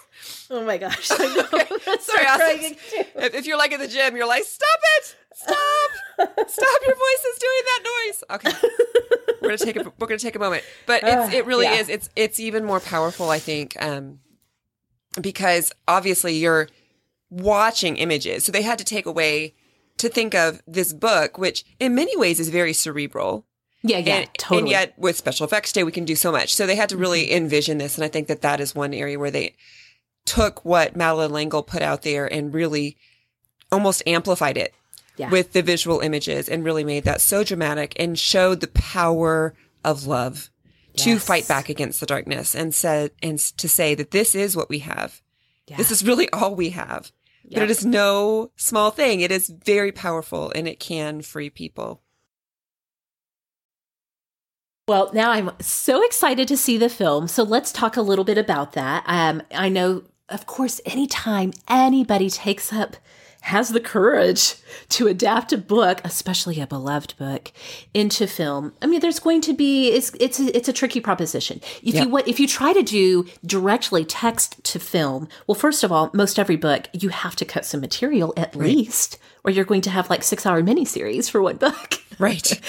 Oh 0.49 0.63
my 0.63 0.77
gosh. 0.77 1.09
I 1.11 1.17
know. 1.27 1.97
Sorry, 1.99 2.25
Austin. 2.25 2.37
crying 2.37 2.75
too. 2.89 3.03
If, 3.15 3.35
if 3.35 3.45
you're 3.47 3.57
like 3.57 3.73
at 3.73 3.79
the 3.81 3.87
gym, 3.87 4.15
you're 4.15 4.27
like, 4.27 4.43
stop 4.45 4.79
it. 4.99 5.15
Stop. 5.37 5.91
stop. 6.47 6.79
Your 6.85 6.95
voice 6.95 7.25
is 7.29 7.39
doing 7.39 7.63
that 7.65 7.83
noise. 7.85 8.23
Okay. 8.31 8.67
We're 9.39 9.55
to 9.55 9.65
take 9.65 9.75
a, 9.75 9.93
we're 9.99 10.07
to 10.07 10.17
take 10.17 10.35
a 10.35 10.39
moment, 10.39 10.63
but 10.87 11.03
it's, 11.03 11.33
it 11.33 11.45
really 11.45 11.65
yeah. 11.65 11.75
is. 11.75 11.89
It's, 11.89 12.09
it's 12.15 12.39
even 12.39 12.65
more 12.65 12.79
powerful, 12.79 13.29
I 13.29 13.37
think. 13.37 13.81
Um, 13.81 14.19
because 15.21 15.71
obviously 15.87 16.35
you're 16.35 16.67
watching 17.29 17.97
images. 17.97 18.45
So 18.45 18.51
they 18.51 18.63
had 18.63 18.79
to 18.79 18.83
take 18.83 19.05
away 19.05 19.53
to 19.97 20.09
think 20.09 20.33
of 20.33 20.61
this 20.65 20.91
book, 20.91 21.37
which 21.37 21.63
in 21.79 21.93
many 21.93 22.17
ways 22.17 22.39
is 22.39 22.49
very 22.49 22.73
cerebral. 22.73 23.45
Yeah, 23.83 23.99
yeah, 23.99 24.15
and, 24.15 24.29
totally. 24.39 24.59
and 24.59 24.69
yet 24.69 24.93
with 24.97 25.17
special 25.17 25.45
effects 25.45 25.71
today, 25.71 25.83
we 25.83 25.91
can 25.91 26.05
do 26.05 26.15
so 26.15 26.31
much. 26.31 26.55
So 26.55 26.65
they 26.65 26.75
had 26.75 26.89
to 26.89 26.97
really 26.97 27.27
Mm-hmm. 27.27 27.37
envision 27.37 27.77
this. 27.77 27.95
And 27.95 28.03
I 28.03 28.07
think 28.07 28.27
that 28.27 28.41
that 28.41 28.59
is 28.59 28.73
one 28.73 28.93
area 28.93 29.19
where 29.19 29.31
they 29.31 29.55
took 30.25 30.65
what 30.65 30.95
Madeleine 30.95 31.31
L'Engle 31.31 31.63
put 31.63 31.83
out 31.83 32.01
there 32.01 32.25
and 32.31 32.53
really 32.53 32.97
almost 33.71 34.01
amplified 34.07 34.57
it 34.57 34.73
Yeah. 35.17 35.29
with 35.29 35.53
the 35.53 35.61
visual 35.61 35.99
images 35.99 36.47
and 36.47 36.63
really 36.63 36.83
made 36.83 37.03
that 37.05 37.21
so 37.21 37.43
dramatic 37.43 37.93
and 37.97 38.17
showed 38.17 38.61
the 38.61 38.67
power 38.67 39.55
of 39.83 40.05
love 40.05 40.49
to 40.97 41.19
fight 41.19 41.47
back 41.47 41.69
against 41.69 41.99
the 41.99 42.05
darkness 42.05 42.55
and 42.55 42.73
said, 42.73 43.11
and 43.21 43.37
to 43.37 43.69
say 43.69 43.93
that 43.95 44.11
this 44.11 44.33
is 44.33 44.55
what 44.55 44.69
we 44.69 44.79
have. 44.79 45.21
yeah. 45.67 45.77
This 45.77 45.91
is 45.91 46.03
really 46.03 46.29
all 46.31 46.55
we 46.55 46.71
have. 46.71 47.11
But 47.49 47.63
it 47.63 47.69
is 47.69 47.85
no 47.85 48.51
small 48.57 48.91
thing. 48.91 49.21
It 49.21 49.31
is 49.31 49.47
very 49.47 49.91
powerful 49.91 50.51
and 50.55 50.67
it 50.67 50.79
can 50.79 51.21
free 51.21 51.49
people. 51.49 52.01
Well, 54.87 55.11
now 55.13 55.31
I'm 55.31 55.51
so 55.61 56.03
excited 56.05 56.47
to 56.47 56.57
see 56.57 56.77
the 56.77 56.89
film. 56.89 57.27
So 57.27 57.43
let's 57.43 57.71
talk 57.71 57.95
a 57.95 58.01
little 58.01 58.25
bit 58.25 58.37
about 58.37 58.73
that. 58.73 59.03
Um, 59.05 59.43
I 59.51 59.69
know 59.69 60.03
of 60.29 60.45
course, 60.45 60.81
anytime 60.85 61.53
anybody 61.69 62.29
takes 62.29 62.73
up 62.73 62.97
has 63.41 63.69
the 63.69 63.79
courage 63.79 64.55
to 64.89 65.07
adapt 65.07 65.53
a 65.53 65.57
book, 65.57 66.01
especially 66.03 66.59
a 66.59 66.67
beloved 66.67 67.15
book, 67.17 67.51
into 67.93 68.27
film. 68.27 68.73
I 68.81 68.87
mean, 68.87 68.99
there's 68.99 69.19
going 69.19 69.41
to 69.41 69.53
be 69.53 69.91
it's 69.91 70.11
it's 70.19 70.39
a, 70.39 70.55
it's 70.55 70.67
a 70.67 70.73
tricky 70.73 70.99
proposition. 70.99 71.61
If 71.81 71.95
yep. 71.95 72.05
you 72.05 72.09
what 72.09 72.27
if 72.27 72.39
you 72.39 72.47
try 72.47 72.73
to 72.73 72.83
do 72.83 73.25
directly 73.45 74.05
text 74.05 74.63
to 74.65 74.79
film, 74.79 75.27
well, 75.45 75.55
first 75.55 75.83
of 75.83 75.91
all, 75.91 76.09
most 76.13 76.39
every 76.39 76.57
book 76.57 76.87
you 76.93 77.09
have 77.09 77.35
to 77.37 77.45
cut 77.45 77.65
some 77.65 77.81
material 77.81 78.33
at 78.37 78.55
right. 78.55 78.67
least, 78.67 79.17
or 79.43 79.51
you're 79.51 79.65
going 79.65 79.81
to 79.81 79.89
have 79.89 80.09
like 80.09 80.23
six 80.23 80.45
hour 80.45 80.61
miniseries 80.61 81.29
for 81.29 81.41
one 81.41 81.57
book. 81.57 81.95
Right. 82.19 82.59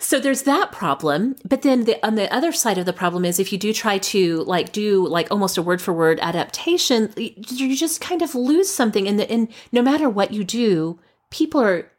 so 0.00 0.18
there's 0.18 0.42
that 0.42 0.72
problem. 0.72 1.36
But 1.44 1.62
then 1.62 1.84
the, 1.84 2.04
on 2.06 2.14
the 2.14 2.32
other 2.32 2.52
side 2.52 2.78
of 2.78 2.86
the 2.86 2.92
problem 2.92 3.24
is 3.24 3.38
if 3.38 3.52
you 3.52 3.58
do 3.58 3.72
try 3.72 3.98
to 3.98 4.42
like 4.44 4.72
do 4.72 5.06
like 5.06 5.30
almost 5.30 5.58
a 5.58 5.62
word 5.62 5.82
for 5.82 5.92
word 5.92 6.18
adaptation, 6.20 7.12
you 7.16 7.76
just 7.76 8.00
kind 8.00 8.22
of 8.22 8.34
lose 8.34 8.72
something. 8.72 9.06
And, 9.06 9.18
the, 9.18 9.30
and 9.30 9.48
no 9.72 9.82
matter 9.82 10.08
what 10.08 10.32
you 10.32 10.44
do, 10.44 10.98
people 11.30 11.60
are 11.60 11.90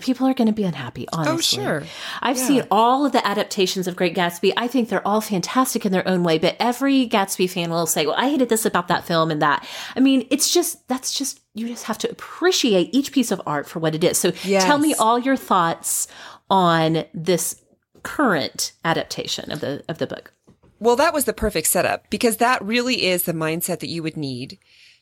people 0.00 0.26
are 0.26 0.34
going 0.34 0.48
to 0.48 0.52
be 0.52 0.64
unhappy 0.64 1.06
oh, 1.12 1.18
honestly 1.18 1.62
oh 1.62 1.64
sure 1.64 1.82
i've 2.20 2.36
yeah. 2.36 2.46
seen 2.46 2.66
all 2.72 3.06
of 3.06 3.12
the 3.12 3.24
adaptations 3.24 3.86
of 3.86 3.94
great 3.94 4.16
gatsby 4.16 4.52
i 4.56 4.66
think 4.66 4.88
they're 4.88 5.06
all 5.06 5.20
fantastic 5.20 5.86
in 5.86 5.92
their 5.92 6.06
own 6.08 6.24
way 6.24 6.38
but 6.38 6.56
every 6.58 7.08
gatsby 7.08 7.48
fan 7.48 7.70
will 7.70 7.86
say 7.86 8.04
well 8.04 8.16
i 8.18 8.28
hated 8.28 8.48
this 8.48 8.66
about 8.66 8.88
that 8.88 9.04
film 9.04 9.30
and 9.30 9.40
that 9.40 9.64
i 9.94 10.00
mean 10.00 10.26
it's 10.28 10.52
just 10.52 10.86
that's 10.88 11.14
just 11.14 11.40
you 11.54 11.68
just 11.68 11.84
have 11.84 11.98
to 11.98 12.10
appreciate 12.10 12.90
each 12.92 13.12
piece 13.12 13.30
of 13.30 13.40
art 13.46 13.68
for 13.68 13.78
what 13.78 13.94
it 13.94 14.02
is 14.02 14.18
so 14.18 14.32
yes. 14.42 14.64
tell 14.64 14.78
me 14.78 14.92
all 14.94 15.20
your 15.20 15.36
thoughts 15.36 16.08
on 16.50 17.04
this 17.12 17.62
current 18.02 18.72
adaptation 18.84 19.50
of 19.50 19.60
the 19.60 19.82
of 19.88 19.98
the 19.98 20.06
book. 20.06 20.32
Well, 20.78 20.96
that 20.96 21.14
was 21.14 21.24
the 21.24 21.32
perfect 21.32 21.66
setup 21.68 22.08
because 22.10 22.36
that 22.36 22.62
really 22.62 23.04
is 23.06 23.22
the 23.22 23.32
mindset 23.32 23.80
that 23.80 23.88
you 23.88 24.02
would 24.02 24.16
need 24.16 24.58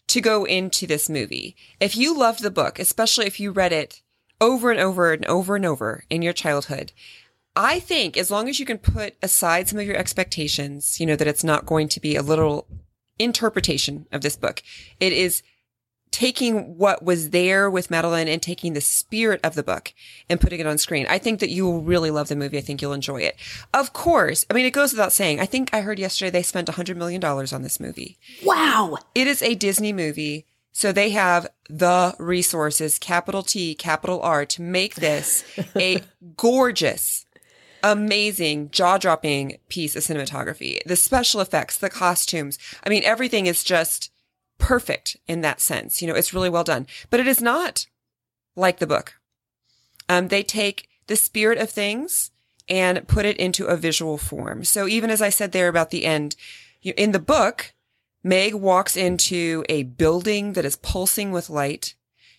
to 0.06 0.20
go 0.20 0.44
into 0.44 0.86
this 0.86 1.08
movie. 1.08 1.56
If 1.80 1.96
you 1.96 2.16
loved 2.16 2.42
the 2.42 2.50
book, 2.50 2.78
especially 2.78 3.26
if 3.26 3.40
you 3.40 3.50
read 3.50 3.72
it 3.72 4.00
over 4.40 4.70
and 4.70 4.80
over 4.80 5.12
and 5.12 5.24
over 5.26 5.56
and 5.56 5.66
over 5.66 6.04
in 6.10 6.22
your 6.22 6.32
childhood, 6.32 6.92
I 7.56 7.80
think 7.80 8.16
as 8.16 8.30
long 8.30 8.48
as 8.48 8.58
you 8.58 8.66
can 8.66 8.78
put 8.78 9.16
aside 9.22 9.68
some 9.68 9.78
of 9.78 9.86
your 9.86 9.96
expectations, 9.96 11.00
you 11.00 11.06
know, 11.06 11.16
that 11.16 11.28
it's 11.28 11.44
not 11.44 11.66
going 11.66 11.88
to 11.88 12.00
be 12.00 12.16
a 12.16 12.22
literal 12.22 12.66
interpretation 13.18 14.06
of 14.12 14.22
this 14.22 14.36
book. 14.36 14.62
It 15.00 15.12
is 15.12 15.42
taking 16.14 16.78
what 16.78 17.02
was 17.02 17.30
there 17.30 17.68
with 17.68 17.90
Madeleine 17.90 18.28
and 18.28 18.40
taking 18.40 18.72
the 18.72 18.80
spirit 18.80 19.40
of 19.42 19.56
the 19.56 19.64
book 19.64 19.92
and 20.30 20.40
putting 20.40 20.60
it 20.60 20.66
on 20.66 20.78
screen. 20.78 21.08
I 21.10 21.18
think 21.18 21.40
that 21.40 21.50
you 21.50 21.64
will 21.64 21.82
really 21.82 22.12
love 22.12 22.28
the 22.28 22.36
movie. 22.36 22.56
I 22.56 22.60
think 22.60 22.80
you'll 22.80 22.92
enjoy 22.92 23.22
it. 23.22 23.34
Of 23.74 23.92
course. 23.92 24.46
I 24.48 24.54
mean, 24.54 24.64
it 24.64 24.70
goes 24.70 24.92
without 24.92 25.12
saying. 25.12 25.40
I 25.40 25.46
think 25.46 25.74
I 25.74 25.80
heard 25.80 25.98
yesterday 25.98 26.30
they 26.30 26.44
spent 26.44 26.68
$100 26.68 26.94
million 26.94 27.22
on 27.24 27.62
this 27.62 27.80
movie. 27.80 28.16
Wow. 28.44 28.98
It 29.16 29.26
is 29.26 29.42
a 29.42 29.56
Disney 29.56 29.92
movie. 29.92 30.46
So 30.70 30.92
they 30.92 31.10
have 31.10 31.48
the 31.68 32.14
resources, 32.20 33.00
capital 33.00 33.42
T, 33.42 33.74
capital 33.74 34.20
R, 34.22 34.46
to 34.46 34.62
make 34.62 34.94
this 34.94 35.42
a 35.76 36.00
gorgeous, 36.36 37.26
amazing, 37.82 38.70
jaw 38.70 38.98
dropping 38.98 39.58
piece 39.68 39.96
of 39.96 40.04
cinematography. 40.04 40.78
The 40.86 40.94
special 40.94 41.40
effects, 41.40 41.76
the 41.76 41.90
costumes. 41.90 42.56
I 42.84 42.88
mean, 42.88 43.02
everything 43.02 43.46
is 43.46 43.64
just 43.64 44.12
perfect 44.58 45.16
in 45.26 45.40
that 45.42 45.60
sense. 45.60 46.00
You 46.00 46.08
know, 46.08 46.14
it's 46.14 46.34
really 46.34 46.50
well 46.50 46.64
done, 46.64 46.86
but 47.10 47.20
it 47.20 47.26
is 47.26 47.40
not 47.40 47.86
like 48.56 48.78
the 48.78 48.86
book. 48.86 49.14
Um, 50.08 50.28
they 50.28 50.42
take 50.42 50.88
the 51.06 51.16
spirit 51.16 51.58
of 51.58 51.70
things 51.70 52.30
and 52.68 53.06
put 53.06 53.26
it 53.26 53.36
into 53.36 53.66
a 53.66 53.76
visual 53.76 54.16
form. 54.16 54.64
So 54.64 54.86
even 54.86 55.10
as 55.10 55.20
I 55.20 55.28
said 55.28 55.52
there 55.52 55.68
about 55.68 55.90
the 55.90 56.04
end, 56.04 56.36
you, 56.80 56.94
in 56.96 57.12
the 57.12 57.18
book, 57.18 57.74
Meg 58.22 58.54
walks 58.54 58.96
into 58.96 59.64
a 59.68 59.82
building 59.82 60.54
that 60.54 60.64
is 60.64 60.76
pulsing 60.76 61.30
with 61.30 61.50
light 61.50 61.94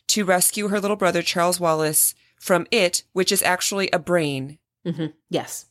to 0.07 0.25
rescue 0.25 0.69
her 0.69 0.79
little 0.79 0.95
brother, 0.95 1.21
Charles 1.21 1.59
Wallace, 1.59 2.15
from 2.39 2.67
it, 2.71 3.03
which 3.13 3.31
is 3.31 3.43
actually 3.43 3.89
a 3.91 3.99
brain. 3.99 4.57
Mm-hmm. 4.85 5.07
Yes. 5.29 5.65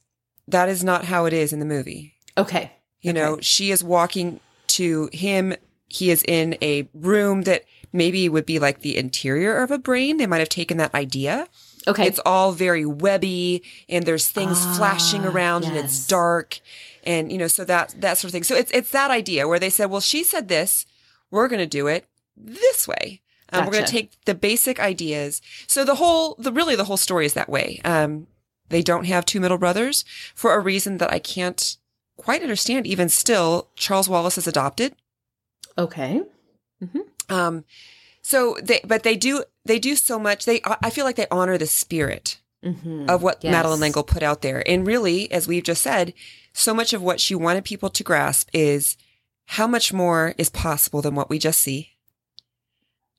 That 0.47 0.69
is 0.69 0.85
not 0.85 1.05
how 1.05 1.25
it 1.25 1.33
is 1.33 1.53
in 1.53 1.59
the 1.59 1.65
movie. 1.65 2.15
Okay. 2.37 2.73
You 3.01 3.11
okay. 3.11 3.19
know, 3.19 3.39
she 3.41 3.71
is 3.71 3.83
walking 3.83 4.41
to 4.69 5.09
him 5.13 5.55
he 5.89 6.11
is 6.11 6.25
in 6.27 6.57
a 6.63 6.89
room 6.95 7.43
that 7.43 7.65
maybe 7.93 8.29
would 8.29 8.47
be 8.47 8.59
like 8.59 8.81
the 8.81 8.97
interior 8.97 9.57
of 9.63 9.71
a 9.71 9.79
brain. 9.79 10.17
They 10.17 10.27
might 10.27 10.39
have 10.39 10.49
taken 10.49 10.77
that 10.79 10.95
idea. 10.95 11.49
Okay. 11.87 12.07
It's 12.07 12.21
all 12.25 12.53
very 12.53 12.85
webby 12.85 13.63
and 13.89 14.05
there's 14.05 14.29
things 14.29 14.59
ah, 14.61 14.75
flashing 14.77 15.25
around 15.25 15.63
yes. 15.63 15.71
and 15.71 15.79
it's 15.79 16.07
dark. 16.07 16.61
And, 17.05 17.31
you 17.31 17.39
know, 17.39 17.47
so 17.47 17.65
that, 17.65 17.95
that 17.99 18.19
sort 18.19 18.31
of 18.31 18.33
thing. 18.33 18.43
So 18.43 18.57
it's, 18.57 18.71
it's 18.73 18.91
that 18.91 19.11
idea 19.11 19.47
where 19.47 19.59
they 19.59 19.71
said, 19.71 19.87
well, 19.91 20.01
she 20.01 20.25
said 20.25 20.49
this. 20.49 20.87
We're 21.31 21.49
going 21.49 21.61
to 21.61 21.67
do 21.67 21.87
it 21.87 22.07
this 22.37 22.89
way. 22.89 23.21
Um, 23.53 23.61
gotcha. 23.61 23.67
We're 23.67 23.73
going 23.73 23.85
to 23.85 23.93
take 23.93 24.25
the 24.25 24.35
basic 24.35 24.81
ideas. 24.81 25.43
So 25.67 25.85
the 25.85 25.97
whole, 25.97 26.37
the 26.39 26.53
really 26.53 26.77
the 26.77 26.85
whole 26.85 26.97
story 26.97 27.27
is 27.27 27.35
that 27.35 27.49
way. 27.49 27.81
Um, 27.85 28.29
they 28.71 28.83
don't 28.83 29.05
have 29.05 29.27
two 29.27 29.41
middle 29.41 29.59
brothers 29.59 30.05
for 30.35 30.55
a 30.55 30.61
reason 30.61 30.99
that 30.99 31.13
I 31.13 31.19
can't 31.19 31.77
quite 32.17 32.43
understand. 32.43 32.87
Even 32.87 33.09
still, 33.09 33.69
Charles 33.77 34.09
Wallace 34.09 34.39
is 34.39 34.47
adopted. 34.47 34.95
Okay. 35.77 36.23
Mm-hmm. 36.83 37.35
Um, 37.35 37.65
so 38.23 38.57
they, 38.63 38.81
but 38.85 39.03
they 39.03 39.17
do, 39.17 39.45
they 39.65 39.79
do 39.79 39.97
so 39.97 40.19
much. 40.19 40.45
They, 40.45 40.61
I 40.65 40.91
feel 40.91 41.05
like 41.05 41.17
they 41.17 41.27
honor 41.31 41.59
the 41.59 41.67
spirit 41.67 42.39
mm-hmm. 42.65 43.09
of 43.09 43.23
what 43.23 43.43
yes. 43.43 43.53
Madeleine 43.53 43.81
L'Engle 43.81 44.03
put 44.03 44.23
out 44.23 44.43
there. 44.43 44.69
And 44.69 44.87
really, 44.87 45.31
as 45.31 45.47
we've 45.47 45.63
just 45.63 45.83
said, 45.83 46.15
so 46.53 46.73
much 46.73 46.93
of 46.93 47.03
what 47.03 47.21
she 47.21 47.35
wanted 47.35 47.65
people 47.65 47.91
to 47.91 48.05
grasp 48.05 48.49
is 48.53 48.97
how 49.47 49.67
much 49.67 49.93
more 49.93 50.35
is 50.39 50.49
possible 50.49 51.03
than 51.03 51.15
what 51.15 51.29
we 51.29 51.39
just 51.39 51.61
see. 51.61 51.91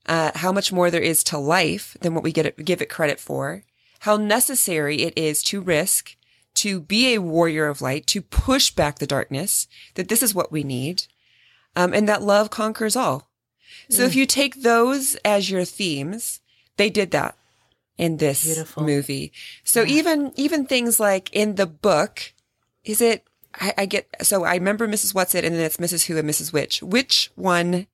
Uh, 0.07 0.31
how 0.35 0.51
much 0.51 0.71
more 0.71 0.91
there 0.91 1.01
is 1.01 1.23
to 1.23 1.37
life 1.37 1.97
than 2.01 2.13
what 2.13 2.23
we 2.23 2.31
get 2.31 2.45
it, 2.45 2.63
give 2.63 2.81
it 2.81 2.89
credit 2.89 3.19
for. 3.19 3.63
How 4.01 4.17
necessary 4.17 5.01
it 5.01 5.17
is 5.17 5.41
to 5.43 5.61
risk, 5.61 6.15
to 6.55 6.79
be 6.79 7.13
a 7.13 7.21
warrior 7.21 7.67
of 7.67 7.81
light, 7.81 8.05
to 8.07 8.21
push 8.21 8.69
back 8.69 8.99
the 8.99 9.07
darkness, 9.07 9.67
that 9.95 10.07
this 10.07 10.21
is 10.21 10.35
what 10.35 10.51
we 10.51 10.63
need 10.63 11.07
um, 11.75 11.93
and 11.93 12.07
that 12.07 12.21
love 12.21 12.49
conquers 12.49 12.95
all. 12.95 13.29
So 13.89 14.03
mm. 14.03 14.07
if 14.07 14.15
you 14.15 14.25
take 14.25 14.61
those 14.61 15.15
as 15.25 15.49
your 15.49 15.65
themes, 15.65 16.41
they 16.77 16.89
did 16.89 17.11
that 17.11 17.37
in 17.97 18.17
this 18.17 18.45
Beautiful. 18.45 18.83
movie. 18.83 19.31
So 19.63 19.81
yeah. 19.81 19.95
even 19.95 20.31
even 20.35 20.65
things 20.65 20.99
like 20.99 21.29
in 21.33 21.55
the 21.55 21.65
book, 21.65 22.33
is 22.83 23.01
it? 23.01 23.27
I, 23.57 23.73
I, 23.77 23.85
get 23.85 24.07
so 24.21 24.43
I 24.43 24.55
remember 24.55 24.87
Mrs. 24.87 25.13
Whatsit, 25.13 25.45
and 25.45 25.55
then 25.55 25.61
it's 25.61 25.77
Mrs. 25.77 26.07
Who 26.07 26.17
and 26.17 26.29
Mrs. 26.29 26.51
Which. 26.51 26.81
Which 26.81 27.31
one 27.35 27.87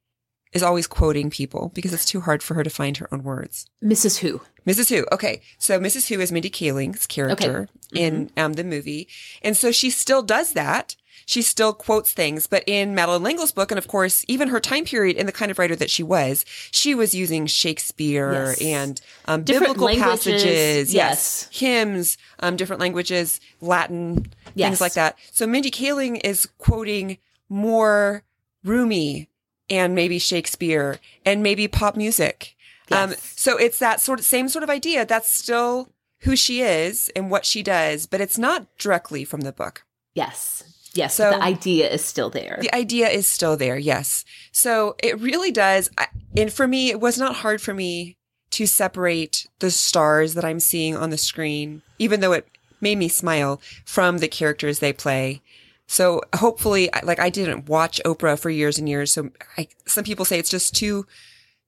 is 0.54 0.64
always 0.64 0.88
quoting 0.88 1.30
people 1.30 1.72
because 1.76 1.94
it's 1.94 2.06
too 2.06 2.22
hard 2.22 2.42
for 2.42 2.56
her 2.56 2.64
to 2.64 2.70
find 2.70 2.98
her 2.98 3.08
own 3.14 3.24
words? 3.24 3.68
Mrs. 3.84 4.20
Who. 4.20 4.42
Mrs. 4.66 4.90
Who. 4.90 5.06
Okay, 5.12 5.42
so 5.60 5.80
Mrs. 5.80 6.08
Who 6.08 6.20
is 6.20 6.32
Mindy 6.32 6.50
Kaling's 6.50 7.06
character 7.06 7.70
okay. 7.94 8.02
mm-hmm. 8.02 8.16
in 8.16 8.32
um, 8.38 8.54
the 8.54 8.64
movie, 8.64 9.08
and 9.44 9.56
so 9.56 9.72
she 9.72 9.92
still 9.92 10.24
does 10.24 10.54
that 10.54 10.96
she 11.26 11.42
still 11.42 11.74
quotes 11.74 12.12
things. 12.12 12.48
But 12.48 12.64
in 12.68 12.96
Madeleine 12.96 13.24
L'Engle's 13.24 13.52
book, 13.52 13.72
and 13.72 13.78
of 13.78 13.88
course, 13.88 14.26
even 14.28 14.50
her 14.50 14.60
time 14.60 14.86
period 14.86 15.18
and 15.18 15.28
the 15.28 15.34
kind 15.34 15.52
of 15.52 15.60
writer 15.60 15.76
that 15.76 15.90
she 15.90 16.04
was, 16.04 16.46
she 16.72 16.96
was 16.96 17.14
using 17.14 17.48
Shakespeare 17.48 18.34
yes. 18.34 18.62
and 18.62 19.02
um, 19.26 19.44
biblical 19.44 19.86
languages. 19.86 20.24
passages, 20.24 20.94
yes, 20.94 20.94
yes. 20.94 21.50
hymns, 21.52 22.18
um, 22.40 22.56
different 22.56 22.80
languages, 22.80 23.40
Latin, 23.62 24.32
yes. 24.56 24.70
things 24.70 24.82
like 24.82 24.94
that. 24.94 25.18
So 25.32 25.48
Mindy 25.48 25.72
Kaling 25.72 26.22
is 26.24 26.48
quoting 26.58 27.18
more 27.50 28.24
Rumi 28.64 29.30
and 29.70 29.96
maybe 29.96 30.20
Shakespeare 30.20 31.00
and 31.26 31.42
maybe 31.42 31.68
pop 31.68 31.96
music. 31.96 32.56
Um, 32.92 33.14
so 33.20 33.58
it's 33.58 33.80
that 33.80 34.02
sort 34.02 34.20
of 34.20 34.26
same 34.26 34.50
sort 34.50 34.64
of 34.64 34.70
idea. 34.70 35.06
That's 35.06 35.34
still 35.34 35.90
who 36.20 36.36
she 36.36 36.62
is 36.62 37.10
and 37.16 37.32
what 37.32 37.46
she 37.46 37.64
does, 37.64 38.06
but 38.06 38.22
it's 38.22 38.38
not 38.38 38.68
directly 38.78 39.24
from 39.24 39.42
the 39.42 39.52
book. 39.52 39.86
Yes. 40.14 40.64
Yes, 40.94 41.16
so 41.16 41.30
the 41.30 41.42
idea 41.42 41.90
is 41.90 42.04
still 42.04 42.30
there. 42.30 42.58
The 42.60 42.74
idea 42.76 43.08
is 43.08 43.28
still 43.28 43.56
there. 43.56 43.78
Yes. 43.78 44.26
So 44.52 44.96
it 45.02 45.20
really 45.20 45.52
does. 45.52 45.90
And 46.36 46.52
for 46.52 46.68
me, 46.68 46.90
it 46.90 47.00
was 47.00 47.18
not 47.18 47.38
hard 47.38 47.62
for 47.62 47.74
me 47.74 48.18
to 48.52 48.66
separate 48.68 49.48
the 49.60 49.72
stars 49.72 50.34
that 50.34 50.44
I'm 50.44 50.60
seeing 50.60 50.98
on 50.98 51.10
the 51.10 51.18
screen, 51.18 51.82
even 51.98 52.20
though 52.20 52.34
it 52.34 52.48
made 52.82 52.98
me 52.98 53.08
smile 53.08 53.62
from 53.86 54.18
the 54.18 54.28
characters 54.28 54.80
they 54.80 54.92
play. 54.92 55.42
So 55.88 56.22
hopefully, 56.36 56.90
like 57.04 57.20
I 57.20 57.30
didn't 57.30 57.70
watch 57.70 58.02
Oprah 58.04 58.38
for 58.38 58.50
years 58.50 58.78
and 58.78 58.90
years. 58.90 59.14
So 59.14 59.30
I, 59.58 59.68
some 59.86 60.04
people 60.04 60.26
say 60.26 60.40
it's 60.40 60.50
just 60.50 60.76
too, 60.76 61.06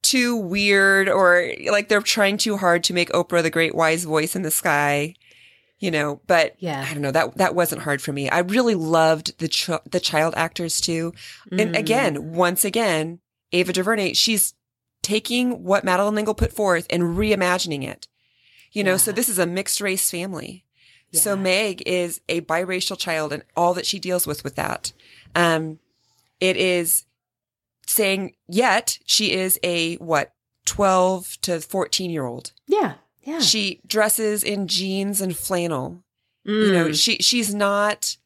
too 0.01 0.35
weird 0.35 1.07
or 1.07 1.49
like 1.69 1.87
they're 1.87 2.01
trying 2.01 2.37
too 2.37 2.57
hard 2.57 2.83
to 2.85 2.93
make 2.93 3.09
Oprah 3.11 3.41
the 3.41 3.49
great 3.49 3.75
wise 3.75 4.03
voice 4.03 4.35
in 4.35 4.41
the 4.41 4.51
sky 4.51 5.15
you 5.83 5.91
know, 5.91 6.21
but 6.27 6.55
yeah, 6.59 6.85
I 6.89 6.93
don't 6.93 7.01
know 7.01 7.11
that 7.11 7.35
that 7.35 7.55
wasn't 7.55 7.81
hard 7.81 8.01
for 8.01 8.13
me. 8.13 8.29
I 8.29 8.39
really 8.39 8.73
loved 8.73 9.37
the 9.39 9.49
ch- 9.49 9.69
the 9.91 9.99
child 9.99 10.33
actors 10.37 10.79
too. 10.79 11.11
Mm. 11.51 11.61
And 11.61 11.75
again, 11.75 12.31
once 12.31 12.63
again, 12.63 13.19
Ava 13.51 13.73
DuVernay, 13.73 14.13
she's 14.13 14.53
taking 15.01 15.61
what 15.65 15.83
Madeleine 15.83 16.15
L'Engle 16.15 16.35
put 16.35 16.53
forth 16.53 16.87
and 16.89 17.03
reimagining 17.03 17.83
it. 17.83 18.07
You 18.71 18.85
know, 18.85 18.91
yeah. 18.91 18.97
so 18.97 19.11
this 19.11 19.27
is 19.27 19.37
a 19.37 19.45
mixed 19.45 19.81
race 19.81 20.09
family. 20.09 20.63
Yeah. 21.11 21.19
So 21.19 21.35
Meg 21.35 21.83
is 21.85 22.21
a 22.29 22.39
biracial 22.39 22.97
child 22.97 23.33
and 23.33 23.43
all 23.57 23.73
that 23.73 23.85
she 23.85 23.99
deals 23.99 24.25
with 24.25 24.41
with 24.45 24.55
that. 24.55 24.93
Um, 25.35 25.79
it 26.39 26.55
is 26.55 27.03
saying 27.87 28.35
yet 28.47 28.99
she 29.05 29.33
is 29.33 29.59
a 29.63 29.95
what 29.95 30.31
12 30.65 31.39
to 31.41 31.59
14 31.59 32.09
year 32.09 32.25
old. 32.25 32.53
Yeah. 32.67 32.93
Yeah. 33.23 33.39
She 33.39 33.81
dresses 33.87 34.43
in 34.43 34.67
jeans 34.67 35.21
and 35.21 35.35
flannel. 35.35 36.03
You 36.45 36.73
know, 36.73 36.85
Mm. 36.87 37.01
she 37.01 37.15
she's 37.17 37.53
not 37.55 38.17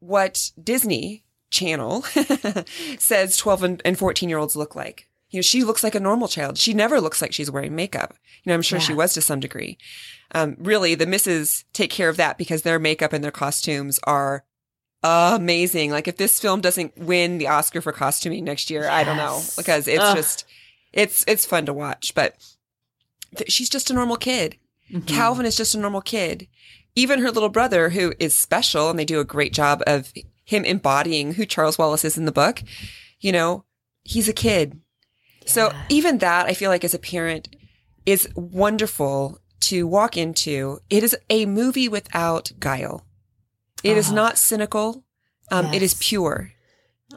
what 0.00 0.50
Disney 0.62 1.24
Channel 1.50 2.02
says 2.98 3.36
12 3.36 3.62
and, 3.62 3.82
and 3.84 3.98
14 3.98 4.28
year 4.28 4.38
olds 4.38 4.56
look 4.56 4.74
like. 4.74 5.08
You 5.30 5.38
know, 5.38 5.42
she 5.42 5.64
looks 5.64 5.82
like 5.84 5.94
a 5.94 6.00
normal 6.00 6.28
child. 6.28 6.58
She 6.58 6.74
never 6.74 7.00
looks 7.00 7.20
like 7.22 7.32
she's 7.32 7.50
wearing 7.50 7.74
makeup. 7.74 8.14
You 8.44 8.50
know, 8.50 8.54
I'm 8.54 8.62
sure 8.62 8.78
she 8.80 8.94
was 8.94 9.14
to 9.14 9.20
some 9.20 9.40
degree. 9.40 9.78
Um, 10.32 10.56
really, 10.58 10.94
the 10.94 11.06
misses 11.06 11.64
take 11.72 11.90
care 11.90 12.08
of 12.08 12.16
that 12.18 12.38
because 12.38 12.62
their 12.62 12.78
makeup 12.78 13.12
and 13.12 13.22
their 13.24 13.30
costumes 13.32 13.98
are 14.04 14.44
amazing. 15.02 15.90
Like 15.90 16.08
if 16.08 16.16
this 16.16 16.40
film 16.40 16.60
doesn't 16.60 16.96
win 16.96 17.38
the 17.38 17.48
Oscar 17.48 17.80
for 17.80 17.92
costuming 17.92 18.44
next 18.44 18.70
year, 18.70 18.88
I 18.88 19.04
don't 19.04 19.16
know 19.16 19.42
because 19.56 19.86
it's 19.88 20.02
Ugh. 20.02 20.16
just 20.16 20.44
it's 20.92 21.24
it's 21.26 21.46
fun 21.46 21.66
to 21.66 21.72
watch. 21.72 22.14
But 22.14 22.34
th- 23.36 23.50
she's 23.52 23.68
just 23.70 23.90
a 23.90 23.94
normal 23.94 24.16
kid. 24.16 24.56
Mhm. 24.92 25.06
Calvin 25.06 25.46
is 25.46 25.56
just 25.56 25.74
a 25.74 25.78
normal 25.78 26.00
kid. 26.02 26.48
Even 26.94 27.20
her 27.20 27.30
little 27.30 27.48
brother, 27.48 27.90
who 27.90 28.12
is 28.20 28.36
special, 28.38 28.90
and 28.90 28.98
they 28.98 29.04
do 29.04 29.18
a 29.20 29.24
great 29.24 29.52
job 29.52 29.82
of 29.86 30.12
him 30.44 30.64
embodying 30.64 31.34
who 31.34 31.46
Charles 31.46 31.78
Wallace 31.78 32.04
is 32.04 32.16
in 32.18 32.24
the 32.26 32.32
book. 32.32 32.62
You 33.20 33.32
know, 33.32 33.64
he's 34.04 34.28
a 34.28 34.32
kid. 34.32 34.80
So 35.46 35.72
even 35.88 36.18
that, 36.18 36.46
I 36.46 36.54
feel 36.54 36.70
like 36.70 36.84
as 36.84 36.94
a 36.94 36.98
parent, 36.98 37.48
is 38.06 38.28
wonderful 38.34 39.38
to 39.60 39.86
walk 39.86 40.16
into. 40.16 40.80
It 40.90 41.02
is 41.02 41.16
a 41.30 41.46
movie 41.46 41.88
without 41.88 42.52
guile. 42.60 43.06
It 43.82 43.96
is 43.96 44.10
Oh. 44.10 44.14
not 44.14 44.38
cynical. 44.38 45.04
Um, 45.50 45.66
It 45.74 45.82
is 45.82 45.92
Yes. 45.94 46.53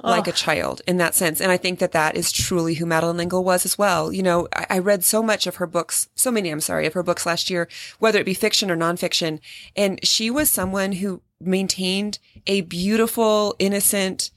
Like 0.04 0.28
a 0.28 0.32
child 0.32 0.82
in 0.88 0.98
that 0.98 1.16
sense. 1.16 1.42
And 1.42 1.52
I 1.52 1.58
think 1.58 1.80
that 1.80 1.92
that 1.92 2.16
is 2.16 2.32
truly 2.32 2.76
who 2.76 2.86
Madeleine 2.86 3.18
L'Engle 3.18 3.44
was 3.44 3.66
as 3.66 3.78
well. 3.78 4.12
You 4.14 4.24
know, 4.24 4.48
I, 4.56 4.66
I 4.70 4.80
read 4.80 5.04
so 5.04 5.22
much 5.24 5.48
of 5.48 5.56
her 5.56 5.68
books, 5.68 6.08
so 6.16 6.32
many, 6.32 6.50
I'm 6.50 6.62
sorry, 6.62 6.86
of 6.88 6.94
her 6.94 7.04
books 7.04 7.26
last 7.26 7.50
year, 7.50 7.68
whether 8.00 8.20
it 8.20 8.26
be 8.26 8.34
fiction 8.34 8.70
or 8.72 8.78
nonfiction. 8.78 9.40
And 9.76 10.06
she 10.06 10.30
was 10.30 10.50
someone 10.50 10.94
who 10.94 11.22
maintained 11.40 12.20
a 12.48 12.62
beautiful, 12.62 13.56
innocent, 13.60 14.32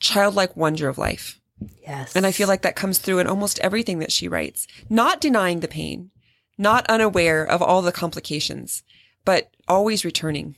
childlike 0.00 0.56
wonder 0.56 0.88
of 0.88 0.98
life. 0.98 1.40
Yes. 1.82 2.14
And 2.16 2.26
I 2.26 2.32
feel 2.32 2.48
like 2.48 2.62
that 2.62 2.76
comes 2.76 2.98
through 2.98 3.20
in 3.20 3.26
almost 3.26 3.58
everything 3.60 3.98
that 4.00 4.12
she 4.12 4.28
writes, 4.28 4.66
not 4.90 5.20
denying 5.20 5.60
the 5.60 5.68
pain, 5.68 6.10
not 6.58 6.84
unaware 6.88 7.44
of 7.44 7.62
all 7.62 7.82
the 7.82 7.92
complications, 7.92 8.82
but 9.24 9.50
always 9.68 10.04
returning 10.04 10.56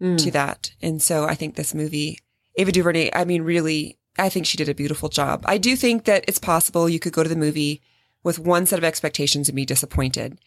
Mm. 0.00 0.18
to 0.24 0.32
that. 0.32 0.72
And 0.82 1.00
so 1.00 1.26
I 1.26 1.36
think 1.36 1.54
this 1.54 1.72
movie, 1.74 2.18
Ava 2.56 2.72
DuVernay, 2.72 3.10
I 3.14 3.24
mean, 3.24 3.42
really, 3.42 3.98
I 4.18 4.28
think 4.28 4.46
she 4.46 4.56
did 4.58 4.68
a 4.68 4.74
beautiful 4.74 5.08
job. 5.08 5.42
I 5.46 5.58
do 5.58 5.74
think 5.76 6.04
that 6.04 6.24
it's 6.28 6.38
possible 6.38 6.88
you 6.88 6.98
could 7.00 7.12
go 7.12 7.22
to 7.22 7.28
the 7.28 7.36
movie 7.36 7.80
with 8.22 8.38
one 8.38 8.66
set 8.66 8.78
of 8.78 8.84
expectations 8.84 9.48
and 9.48 9.56
be 9.56 9.64
disappointed. 9.64 10.38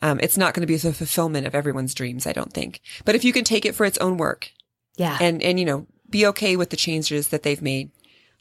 Um, 0.00 0.18
it's 0.20 0.36
not 0.36 0.52
going 0.52 0.62
to 0.62 0.66
be 0.66 0.76
the 0.76 0.92
fulfillment 0.92 1.46
of 1.46 1.54
everyone's 1.54 1.94
dreams, 1.94 2.26
I 2.26 2.32
don't 2.32 2.52
think. 2.52 2.80
But 3.04 3.14
if 3.14 3.24
you 3.24 3.32
can 3.32 3.44
take 3.44 3.64
it 3.64 3.74
for 3.74 3.86
its 3.86 3.98
own 3.98 4.16
work 4.16 4.50
Yeah. 4.96 5.16
and, 5.20 5.42
and, 5.42 5.58
you 5.58 5.64
know, 5.64 5.86
be 6.10 6.26
okay 6.26 6.56
with 6.56 6.70
the 6.70 6.76
changes 6.76 7.28
that 7.28 7.44
they've 7.44 7.62
made, 7.62 7.90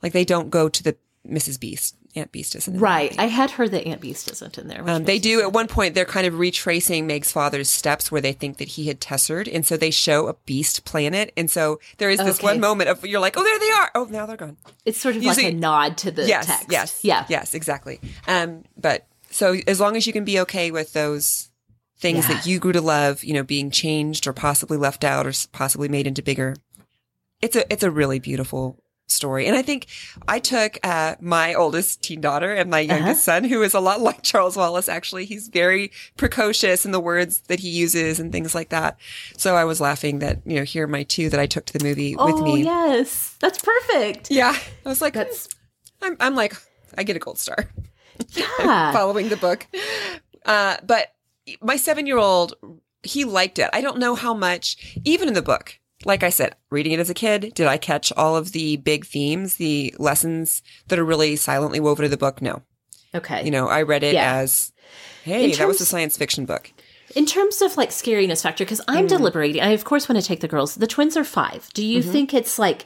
like 0.02 0.12
they 0.14 0.26
don't 0.26 0.50
go 0.50 0.68
to 0.68 0.84
the 0.84 0.98
Mrs. 1.28 1.60
Beast, 1.60 1.96
Aunt 2.16 2.32
Beast 2.32 2.56
isn't 2.56 2.80
right. 2.80 3.12
movie. 3.12 3.20
I 3.20 3.26
had 3.28 3.52
heard 3.52 3.72
that 3.72 3.88
Aunt 3.88 4.00
Beast 4.02 4.32
isn't 4.32 4.58
in 4.58 4.68
there. 4.68 4.88
Um, 4.88 5.04
they 5.06 5.18
do 5.20 5.42
at 5.42 5.52
one 5.52 5.68
point. 5.68 5.96
They're 5.96 6.06
kind 6.06 6.28
of 6.28 6.38
retracing 6.38 7.08
Meg's 7.08 7.32
father's 7.32 7.70
steps 7.70 8.12
where 8.12 8.22
they 8.22 8.34
think 8.34 8.58
that 8.58 8.68
he 8.70 8.88
had 8.88 9.00
tessered, 9.02 9.50
and 9.54 9.66
so 9.66 9.78
they 9.78 9.90
show 9.92 10.28
a 10.28 10.34
beast 10.46 10.86
planet. 10.86 11.34
And 11.36 11.50
so 11.50 11.80
there 11.98 12.10
is 12.10 12.20
this 12.20 12.38
Okay. 12.40 12.48
one 12.48 12.60
moment 12.60 12.90
of 12.90 13.04
you're 13.06 13.20
like, 13.20 13.36
oh, 13.38 13.44
there 13.44 13.60
they 13.60 13.70
are. 13.72 13.92
Oh, 13.96 14.06
now 14.10 14.26
they're 14.26 14.38
gone. 14.38 14.58
It's 14.86 15.00
sort 15.00 15.16
of 15.16 15.24
You 15.24 15.30
like 15.30 15.44
a 15.44 15.52
nod 15.54 15.98
to 16.00 16.12
the 16.12 16.28
yes, 16.28 16.46
text. 16.46 16.68
yes, 16.70 17.00
Yeah. 17.04 17.26
yes, 17.30 17.54
exactly. 17.54 18.00
Um, 18.28 18.64
but 18.78 19.08
so 19.32 19.56
as 19.68 19.80
long 19.80 19.96
as 19.96 20.06
you 20.06 20.14
can 20.14 20.24
be 20.26 20.40
okay 20.42 20.70
with 20.70 20.94
those 20.94 21.50
things 21.98 22.28
Yeah. 22.28 22.36
that 22.36 22.46
you 22.46 22.60
grew 22.60 22.74
to 22.74 22.82
love, 22.82 23.24
you 23.24 23.34
know, 23.34 23.44
being 23.44 23.72
changed 23.72 24.28
or 24.28 24.34
possibly 24.34 24.78
left 24.78 25.04
out 25.04 25.26
or 25.26 25.34
possibly 25.52 25.88
made 25.88 26.06
into 26.06 26.22
bigger, 26.22 26.56
it's 27.42 27.56
a 27.56 27.72
it's 27.74 27.84
a 27.84 27.90
really 27.92 28.20
beautiful 28.20 28.83
story. 29.14 29.46
And 29.46 29.56
I 29.56 29.62
think 29.62 29.88
I 30.28 30.40
took 30.40 30.78
uh, 30.84 31.16
my 31.22 31.54
oldest 31.54 32.02
teen 32.02 32.22
daughter 32.22 32.54
and 32.54 32.70
my 32.70 32.80
youngest 32.80 33.24
son, 33.24 33.44
who 33.44 33.62
is 33.62 33.74
a 33.74 33.80
lot 33.80 34.02
like 34.02 34.22
Charles 34.24 34.58
Wallace. 34.58 34.90
Actually, 34.90 35.26
he's 35.26 35.48
very 35.48 35.92
precocious 36.18 36.86
in 36.86 36.92
the 36.92 37.00
words 37.00 37.42
that 37.48 37.60
he 37.60 37.70
uses 37.70 38.20
and 38.20 38.32
things 38.32 38.54
like 38.54 38.70
that. 38.70 38.98
So 39.38 39.56
I 39.56 39.64
was 39.64 39.80
laughing 39.80 40.20
that 40.20 40.42
you 40.46 40.56
know 40.56 40.64
here 40.64 40.86
are 40.86 40.88
my 40.88 41.04
two 41.04 41.30
that 41.30 41.40
I 41.40 41.46
took 41.46 41.66
to 41.66 41.78
the 41.78 41.84
movie 41.84 42.16
with 42.16 42.36
me. 42.36 42.52
oh, 42.52 42.56
me. 42.56 42.64
yes. 42.64 43.36
That's 43.40 43.60
perfect. 43.60 44.32
Yeah, 44.32 44.58
I 44.86 44.90
was 44.90 45.02
like, 45.02 45.14
That's 45.14 45.50
I'm, 46.02 46.18
I'm 46.20 46.36
like, 46.36 46.56
I 46.98 47.04
get 47.04 47.16
a 47.16 47.20
gold 47.20 47.40
star. 47.40 47.70
yeah. 48.30 48.92
following 48.92 49.30
the 49.30 49.38
book. 49.38 49.68
Uh, 50.46 50.78
but 50.86 51.14
my 51.62 51.76
seven 51.76 52.06
year 52.06 52.18
old, 52.18 52.54
he 53.02 53.26
liked 53.26 53.60
it. 53.60 53.70
I 53.74 53.82
don't 53.82 53.98
know 53.98 54.16
how 54.16 54.34
much, 54.34 54.98
even 55.04 55.28
in 55.28 55.34
the 55.34 55.42
book. 55.42 55.80
Like 56.06 56.24
I 56.24 56.30
said, 56.30 56.56
reading 56.70 56.92
it 56.94 57.00
as 57.00 57.10
a 57.10 57.14
kid, 57.14 57.54
did 57.56 57.68
I 57.68 57.78
catch 57.78 58.12
all 58.14 58.36
of 58.36 58.52
the 58.52 58.78
big 58.78 59.06
themes, 59.06 59.56
the 59.56 59.94
lessons 60.00 60.62
that 60.88 61.00
are 61.00 61.06
really 61.06 61.36
silently 61.36 61.80
woven 61.80 62.06
in 62.06 62.12
the 62.12 62.18
book? 62.18 62.42
No. 62.42 62.62
Okay. 63.16 63.44
You 63.46 63.52
know, 63.52 63.68
I 63.68 63.84
read 63.84 64.04
it 64.04 64.14
Yeah. 64.16 64.36
as, 64.38 64.72
hey, 65.24 65.52
In 65.52 65.58
that 65.58 65.68
was 65.68 65.80
a 65.82 65.86
science 65.86 66.18
fiction 66.18 66.46
book. 66.46 66.72
In 67.16 67.26
terms 67.28 67.62
of 67.62 67.78
like 67.78 67.90
scariness 67.92 68.42
factor, 68.42 68.64
because 68.66 68.80
Mm. 68.82 68.86
I'm 68.96 69.08
deliberating, 69.08 69.62
I 69.62 69.70
of 69.70 69.84
course 69.84 70.10
want 70.10 70.20
to 70.20 70.28
take 70.28 70.40
the 70.40 70.48
girls. 70.48 70.76
The 70.76 70.88
twins 70.88 71.16
are 71.16 71.24
five. 71.24 71.70
Do 71.74 71.86
you 71.86 72.00
Mm-hmm. 72.02 72.12
think 72.12 72.34
it's 72.34 72.58
like 72.58 72.86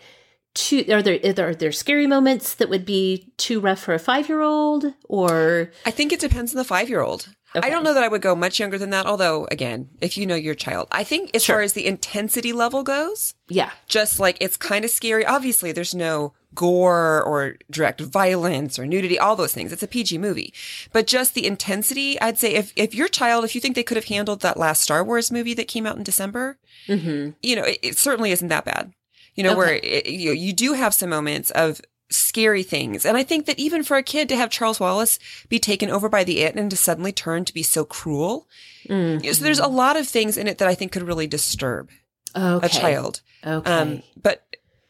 too? 0.54 0.84
Are 0.92 1.02
there, 1.02 1.20
are 1.40 1.56
there 1.56 1.72
scary 1.72 2.08
moments 2.08 2.54
that 2.56 2.68
would 2.70 2.86
be 2.86 3.32
too 3.38 3.60
rough 3.62 3.80
for 3.80 3.94
a 3.94 4.00
five 4.00 4.28
year 4.28 4.42
old? 4.42 4.94
Or 5.08 5.72
I 5.86 5.92
think 5.92 6.12
it 6.12 6.20
depends 6.20 6.52
on 6.54 6.58
the 6.58 6.66
five 6.66 6.90
year 6.90 7.02
old. 7.02 7.30
Okay. 7.56 7.66
I 7.66 7.70
don't 7.70 7.84
know 7.84 7.94
that 7.94 8.04
I 8.04 8.08
would 8.08 8.22
go 8.22 8.36
much 8.36 8.60
younger 8.60 8.78
than 8.78 8.90
that, 8.90 9.06
although, 9.06 9.48
again, 9.50 9.90
if 10.02 10.18
you 10.18 10.26
know 10.26 10.36
your 10.36 10.54
child, 10.54 10.88
I 10.92 11.04
think 11.04 11.32
as 11.34 11.46
far 11.46 11.62
as 11.62 11.74
the 11.74 11.86
intensity 11.86 12.52
level 12.52 12.84
goes, 12.84 13.36
yeah, 13.48 13.72
just 13.88 14.20
like 14.20 14.38
it's 14.42 14.58
kind 14.58 14.84
of 14.84 14.92
scary. 14.92 15.26
Obviously, 15.26 15.72
there's 15.72 15.96
no 15.96 16.34
gore 16.54 17.24
or 17.24 17.56
direct 17.70 18.02
violence 18.02 18.78
or 18.78 18.86
nudity, 18.86 19.18
all 19.18 19.36
those 19.36 19.54
things. 19.54 19.72
It's 19.72 19.84
a 19.84 19.88
PG 19.88 20.18
movie. 20.18 20.54
But 20.92 21.08
just 21.08 21.36
the 21.36 21.46
intensity, 21.46 22.20
I'd 22.20 22.40
say 22.40 22.56
if, 22.56 22.74
if 22.76 22.94
your 22.96 23.08
child, 23.08 23.46
if 23.46 23.54
you 23.56 23.62
think 23.62 23.76
they 23.76 23.84
could 23.84 23.98
have 23.98 24.06
handled 24.06 24.42
that 24.42 24.58
last 24.58 24.82
Star 24.82 25.04
Wars 25.04 25.32
movie 25.32 25.54
that 25.54 25.68
came 25.68 25.86
out 25.86 25.98
in 25.98 26.04
December, 26.04 26.58
hmm 26.88 27.30
you 27.42 27.56
know, 27.56 27.64
it, 27.64 27.80
it 27.82 27.98
certainly 27.98 28.32
isn't 28.32 28.48
that 28.50 28.66
bad. 28.66 28.92
You 29.36 29.44
know, 29.44 29.56
where 29.56 29.76
it, 29.76 30.08
you, 30.08 30.32
you 30.32 30.52
do 30.52 30.74
have 30.74 30.96
some 30.96 31.12
moments 31.12 31.52
of 31.52 31.80
scary 32.10 32.64
things. 32.64 33.06
And 33.06 33.18
I 33.18 33.24
think 33.24 33.46
that 33.46 33.60
even 33.60 33.84
for 33.84 33.98
a 33.98 34.04
kid 34.04 34.30
to 34.30 34.36
have 34.36 34.50
Charles 34.50 34.80
Wallace 34.80 35.20
be 35.50 35.60
taken 35.60 35.90
over 35.90 36.08
by 36.10 36.24
the 36.24 36.40
it 36.40 36.56
and 36.56 36.70
to 36.72 36.78
suddenly 36.78 37.12
turn 37.12 37.46
to 37.46 37.54
be 37.54 37.64
so 37.64 37.84
cruel. 37.84 38.48
Mm. 38.88 39.36
So 39.36 39.44
there's 39.44 39.60
a 39.60 39.68
lot 39.68 39.98
of 39.98 40.08
things 40.08 40.38
in 40.38 40.48
it 40.48 40.58
that 40.60 40.68
I 40.68 40.76
think 40.76 40.92
could 40.92 41.04
really 41.04 41.28
disturb 41.28 41.90
okay, 42.36 42.66
a 42.66 42.70
child. 42.70 43.22
Okay, 43.46 43.72
Um, 43.72 44.04
but 44.22 44.44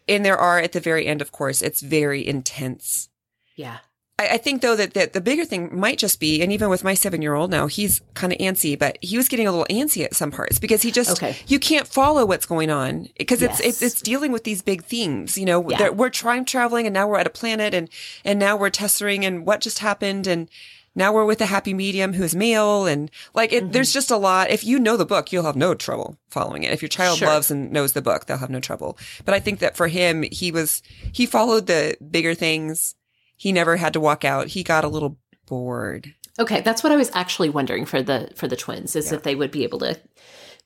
and 0.07 0.23
there 0.23 0.37
are 0.37 0.59
at 0.59 0.71
the 0.71 0.79
very 0.79 1.05
end, 1.07 1.21
of 1.21 1.31
course, 1.31 1.61
it's 1.61 1.81
very 1.81 2.25
intense. 2.25 3.09
yeah, 3.55 3.77
I, 4.19 4.29
I 4.29 4.37
think 4.37 4.61
though 4.61 4.75
that, 4.75 4.93
that 4.93 5.13
the 5.13 5.21
bigger 5.21 5.45
thing 5.45 5.77
might 5.77 5.97
just 5.97 6.19
be, 6.19 6.41
and 6.41 6.51
even 6.51 6.69
with 6.69 6.83
my 6.83 6.93
seven 6.93 7.21
year 7.21 7.33
old 7.35 7.51
now, 7.51 7.67
he's 7.67 8.01
kind 8.13 8.33
of 8.33 8.39
antsy, 8.39 8.77
but 8.77 8.97
he 9.01 9.17
was 9.17 9.27
getting 9.27 9.47
a 9.47 9.51
little 9.51 9.67
antsy 9.69 10.03
at 10.03 10.15
some 10.15 10.31
parts 10.31 10.59
because 10.59 10.81
he 10.81 10.91
just 10.91 11.11
Okay. 11.11 11.35
you 11.47 11.59
can't 11.59 11.87
follow 11.87 12.25
what's 12.25 12.45
going 12.45 12.69
on 12.69 13.09
because 13.17 13.41
it's, 13.41 13.59
Yes. 13.59 13.67
it's 13.67 13.81
it's 13.81 14.01
dealing 14.01 14.31
with 14.31 14.43
these 14.43 14.61
big 14.61 14.83
themes. 14.83 15.37
You 15.37 15.45
know, 15.45 15.69
Yeah. 15.69 15.89
We're 15.89 16.09
time 16.09 16.45
traveling, 16.45 16.87
and 16.87 16.93
now 16.93 17.07
we're 17.07 17.19
at 17.19 17.27
a 17.27 17.31
planet, 17.31 17.73
and 17.73 17.89
and 18.25 18.39
now 18.39 18.57
we're 18.57 18.69
tessering, 18.71 19.25
and 19.25 19.45
what 19.45 19.61
just 19.61 19.79
happened, 19.79 20.25
and 20.27 20.49
now 20.95 21.13
we're 21.13 21.25
with 21.25 21.39
a 21.41 21.45
happy 21.45 21.75
medium 21.75 22.13
who 22.13 22.23
is 22.23 22.35
male, 22.35 22.87
and 22.87 23.11
like 23.35 23.53
it, 23.53 23.65
Mm-hmm. 23.65 23.71
there's 23.73 23.93
just 23.93 24.09
a 24.09 24.17
lot. 24.17 24.49
If 24.49 24.63
you 24.65 24.79
know 24.79 24.97
the 24.97 25.05
book, 25.05 25.31
you'll 25.31 25.43
have 25.43 25.55
no 25.55 25.75
trouble 25.75 26.17
following 26.31 26.63
it. 26.63 26.73
If 26.73 26.81
your 26.81 26.89
child 26.89 27.19
Sure. 27.19 27.27
loves 27.27 27.51
and 27.51 27.71
knows 27.71 27.93
the 27.93 28.01
book, 28.01 28.25
they'll 28.25 28.37
have 28.39 28.49
no 28.49 28.59
trouble. 28.59 28.97
But 29.25 29.35
I 29.35 29.39
think 29.39 29.59
that 29.59 29.77
for 29.77 29.87
him, 29.89 30.23
he 30.31 30.51
was 30.51 30.81
he 31.11 31.27
followed 31.27 31.67
the 31.67 31.95
bigger 32.09 32.33
things. 32.33 32.95
He 33.37 33.51
never 33.51 33.77
had 33.77 33.93
to 33.93 33.99
walk 33.99 34.25
out. 34.25 34.47
He 34.47 34.63
got 34.63 34.83
a 34.83 34.87
little 34.89 35.17
bored. 35.45 36.13
okay. 36.39 36.61
That's 36.61 36.83
what 36.83 36.91
I 36.91 36.95
was 36.97 37.09
actually 37.13 37.49
wondering 37.49 37.85
for 37.85 38.01
the 38.03 38.29
for 38.35 38.47
the 38.47 38.55
twins 38.57 38.95
is 38.95 39.11
if 39.11 39.23
they 39.23 39.35
would 39.35 39.51
be 39.51 39.63
able 39.63 39.79
to 39.79 39.97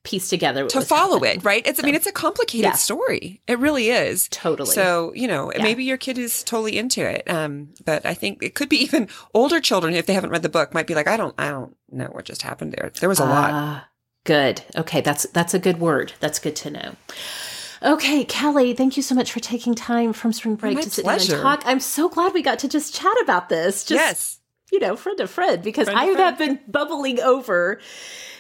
piece 0.03 0.29
together 0.29 0.63
what 0.63 0.71
to 0.71 0.81
follow 0.81 1.19
happening. 1.19 1.37
it, 1.37 1.43
right? 1.45 1.67
It's, 1.67 1.79
I 1.79 1.85
mean, 1.85 1.93
it's 1.93 2.07
a 2.07 2.11
complicated 2.11 2.63
Yeah. 2.71 2.71
story. 2.73 3.43
It 3.47 3.59
really 3.59 3.89
is. 3.91 4.27
Totally. 4.29 4.73
So, 4.73 5.13
you 5.13 5.27
know, 5.27 5.51
Yeah. 5.55 5.61
maybe 5.61 5.83
your 5.83 5.97
kid 5.97 6.17
is 6.17 6.43
totally 6.43 6.75
into 6.79 7.01
it. 7.07 7.29
Um, 7.29 7.69
but 7.85 8.03
I 8.03 8.15
think 8.15 8.41
it 8.41 8.55
could 8.55 8.67
be 8.67 8.77
even 8.83 9.07
older 9.35 9.59
children, 9.59 9.93
if 9.93 10.07
they 10.07 10.13
haven't 10.15 10.31
read 10.31 10.41
the 10.41 10.49
book, 10.49 10.73
might 10.73 10.87
be 10.87 10.95
like, 10.95 11.07
I 11.07 11.17
don't, 11.17 11.35
I 11.37 11.49
don't 11.49 11.75
know 11.91 12.07
what 12.07 12.25
just 12.25 12.41
happened 12.41 12.73
there. 12.73 12.91
There 12.99 13.09
was 13.09 13.19
a 13.19 13.25
lot. 13.25 13.51
Ah, 13.53 13.87
Good. 14.23 14.63
Okay, 14.75 15.01
that's 15.01 15.23
that's 15.33 15.53
a 15.53 15.59
good 15.59 15.79
word. 15.79 16.13
That's 16.19 16.39
good 16.39 16.55
to 16.57 16.69
know. 16.71 16.95
Okay, 17.83 18.23
Kelly, 18.23 18.73
thank 18.73 18.95
you 18.95 19.03
so 19.03 19.15
much 19.15 19.31
for 19.31 19.39
taking 19.39 19.73
time 19.73 20.13
from 20.13 20.33
spring 20.33 20.55
break 20.55 20.75
My 20.75 20.81
to 20.81 20.89
sit 20.89 21.03
pleasure. 21.03 21.33
down 21.33 21.45
and 21.45 21.61
talk. 21.61 21.67
I'm 21.67 21.79
so 21.79 22.09
glad 22.09 22.33
we 22.33 22.41
got 22.43 22.59
to 22.59 22.67
just 22.67 22.93
chat 22.93 23.13
about 23.23 23.49
this. 23.49 23.83
Just 23.83 23.99
yes. 23.99 24.39
you 24.71 24.79
know, 24.79 24.95
friend 24.95 25.17
to 25.17 25.27
friend, 25.27 25.63
because 25.63 25.85
Friend 25.85 25.99
I 25.99 26.05
have 26.05 26.37
been 26.37 26.59
bubbling 26.67 27.19
over 27.19 27.79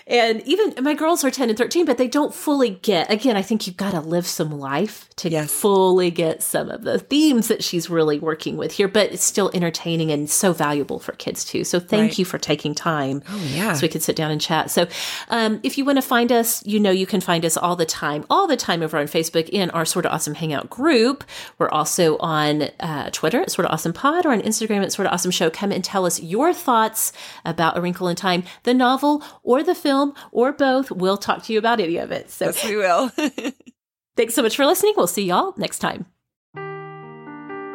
and 0.07 0.41
even 0.47 0.73
my 0.83 0.93
girls 0.93 1.23
are 1.23 1.31
10 1.31 1.49
and 1.49 1.57
13, 1.57 1.85
but 1.85 1.97
they 1.97 2.07
don't 2.07 2.33
fully 2.33 2.71
get, 2.71 3.11
again, 3.11 3.35
I 3.37 3.41
think 3.41 3.67
you've 3.67 3.77
got 3.77 3.91
to 3.91 3.99
live 4.01 4.25
some 4.27 4.59
life 4.59 5.07
to 5.17 5.29
Yes. 5.29 5.51
fully 5.51 6.11
get 6.11 6.41
some 6.43 6.69
of 6.69 6.83
the 6.83 6.99
themes 6.99 7.47
that 7.47 7.63
she's 7.63 7.89
really 7.89 8.19
working 8.19 8.57
with 8.57 8.73
here, 8.73 8.87
but 8.87 9.11
it's 9.11 9.23
still 9.23 9.51
entertaining 9.53 10.11
and 10.11 10.29
so 10.29 10.51
valuable 10.53 10.99
for 10.99 11.11
kids 11.13 11.45
too. 11.45 11.63
So 11.63 11.79
thank 11.79 12.01
Right. 12.11 12.19
you 12.19 12.25
for 12.25 12.37
taking 12.37 12.73
time 12.75 13.21
Oh, 13.29 13.41
yeah. 13.53 13.73
so 13.73 13.81
we 13.83 13.87
could 13.89 14.01
sit 14.03 14.15
down 14.15 14.31
and 14.31 14.41
chat. 14.41 14.71
So, 14.71 14.87
um, 15.29 15.59
if 15.63 15.77
you 15.77 15.85
want 15.85 15.97
to 15.97 16.01
find 16.01 16.31
us, 16.31 16.65
you 16.65 16.79
know 16.79 16.91
you 16.91 17.05
can 17.05 17.21
find 17.21 17.45
us 17.45 17.55
all 17.57 17.75
the 17.75 17.85
time, 17.85 18.25
all 18.29 18.47
the 18.47 18.57
time 18.57 18.81
over 18.81 18.97
on 18.97 19.05
Facebook 19.07 19.47
in 19.49 19.69
our 19.71 19.85
Sort 19.85 20.05
of 20.05 20.11
Awesome 20.13 20.33
Hangout 20.35 20.69
group. 20.69 21.23
We're 21.59 21.69
also 21.69 22.17
on 22.17 22.63
uh, 22.79 23.09
Twitter 23.11 23.41
at 23.41 23.51
Sort 23.51 23.65
of 23.65 23.71
Awesome 23.73 23.93
Pod 23.93 24.25
or 24.25 24.31
on 24.31 24.41
Instagram 24.41 24.81
at 24.83 24.91
Sort 24.91 25.05
of 25.07 25.13
Awesome 25.13 25.31
Show. 25.31 25.49
Come 25.49 25.71
and 25.71 25.83
tell 25.83 26.05
us 26.05 26.19
your 26.19 26.53
thoughts 26.53 27.13
about 27.45 27.77
A 27.77 27.81
Wrinkle 27.81 28.07
in 28.07 28.15
Time, 28.15 28.43
the 28.63 28.73
novel 28.73 29.23
or 29.43 29.61
the 29.63 29.75
film 29.91 30.13
or 30.31 30.53
both. 30.53 30.91
We'll 30.91 31.17
talk 31.17 31.43
to 31.43 31.53
you 31.53 31.59
about 31.59 31.79
any 31.79 31.97
of 31.97 32.11
it. 32.11 32.29
So, 32.31 32.45
Yes, 32.45 32.63
we 32.65 32.77
will. 32.77 33.09
thanks 34.15 34.33
so 34.33 34.41
much 34.41 34.55
for 34.55 34.65
listening. 34.65 34.93
We'll 34.95 35.07
see 35.07 35.25
y'all 35.25 35.53
next 35.57 35.79
time. 35.79 36.05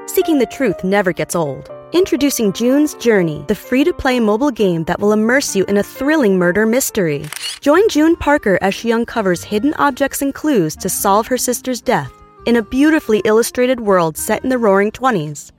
Seeking 0.07 0.39
the 0.39 0.47
truth 0.51 0.83
never 0.83 1.13
gets 1.13 1.35
old. 1.35 1.71
Introducing 1.93 2.53
June's 2.53 2.95
Journey, 2.95 3.45
the 3.49 3.55
free 3.55 3.85
to 3.85 3.93
play 3.93 4.19
mobile 4.19 4.51
game 4.51 4.85
that 4.85 4.99
will 5.01 5.13
immerse 5.13 5.55
you 5.55 5.65
in 5.67 5.77
a 5.77 5.83
thrilling 5.83 6.39
murder 6.39 6.65
mystery. 6.65 7.25
Join 7.61 7.89
June 7.89 8.17
Parker 8.17 8.59
as 8.63 8.75
she 8.75 8.93
uncovers 8.93 9.45
hidden 9.45 9.75
objects 9.75 10.23
and 10.23 10.35
clues 10.35 10.75
to 10.77 10.89
solve 10.89 11.27
her 11.27 11.39
sister's 11.39 11.81
death 11.81 12.13
in 12.47 12.57
a 12.57 12.63
beautifully 12.63 13.21
illustrated 13.25 13.81
world 13.81 14.17
set 14.17 14.43
in 14.43 14.51
the 14.51 14.59
roaring 14.59 14.91
20s. 14.91 15.53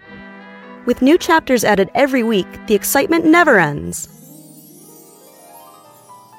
With 0.86 1.01
new 1.01 1.18
chapters 1.18 1.64
added 1.64 1.89
every 1.93 2.24
week, 2.24 2.47
the 2.68 2.76
excitement 2.76 3.26
never 3.26 3.60
ends. 3.60 4.16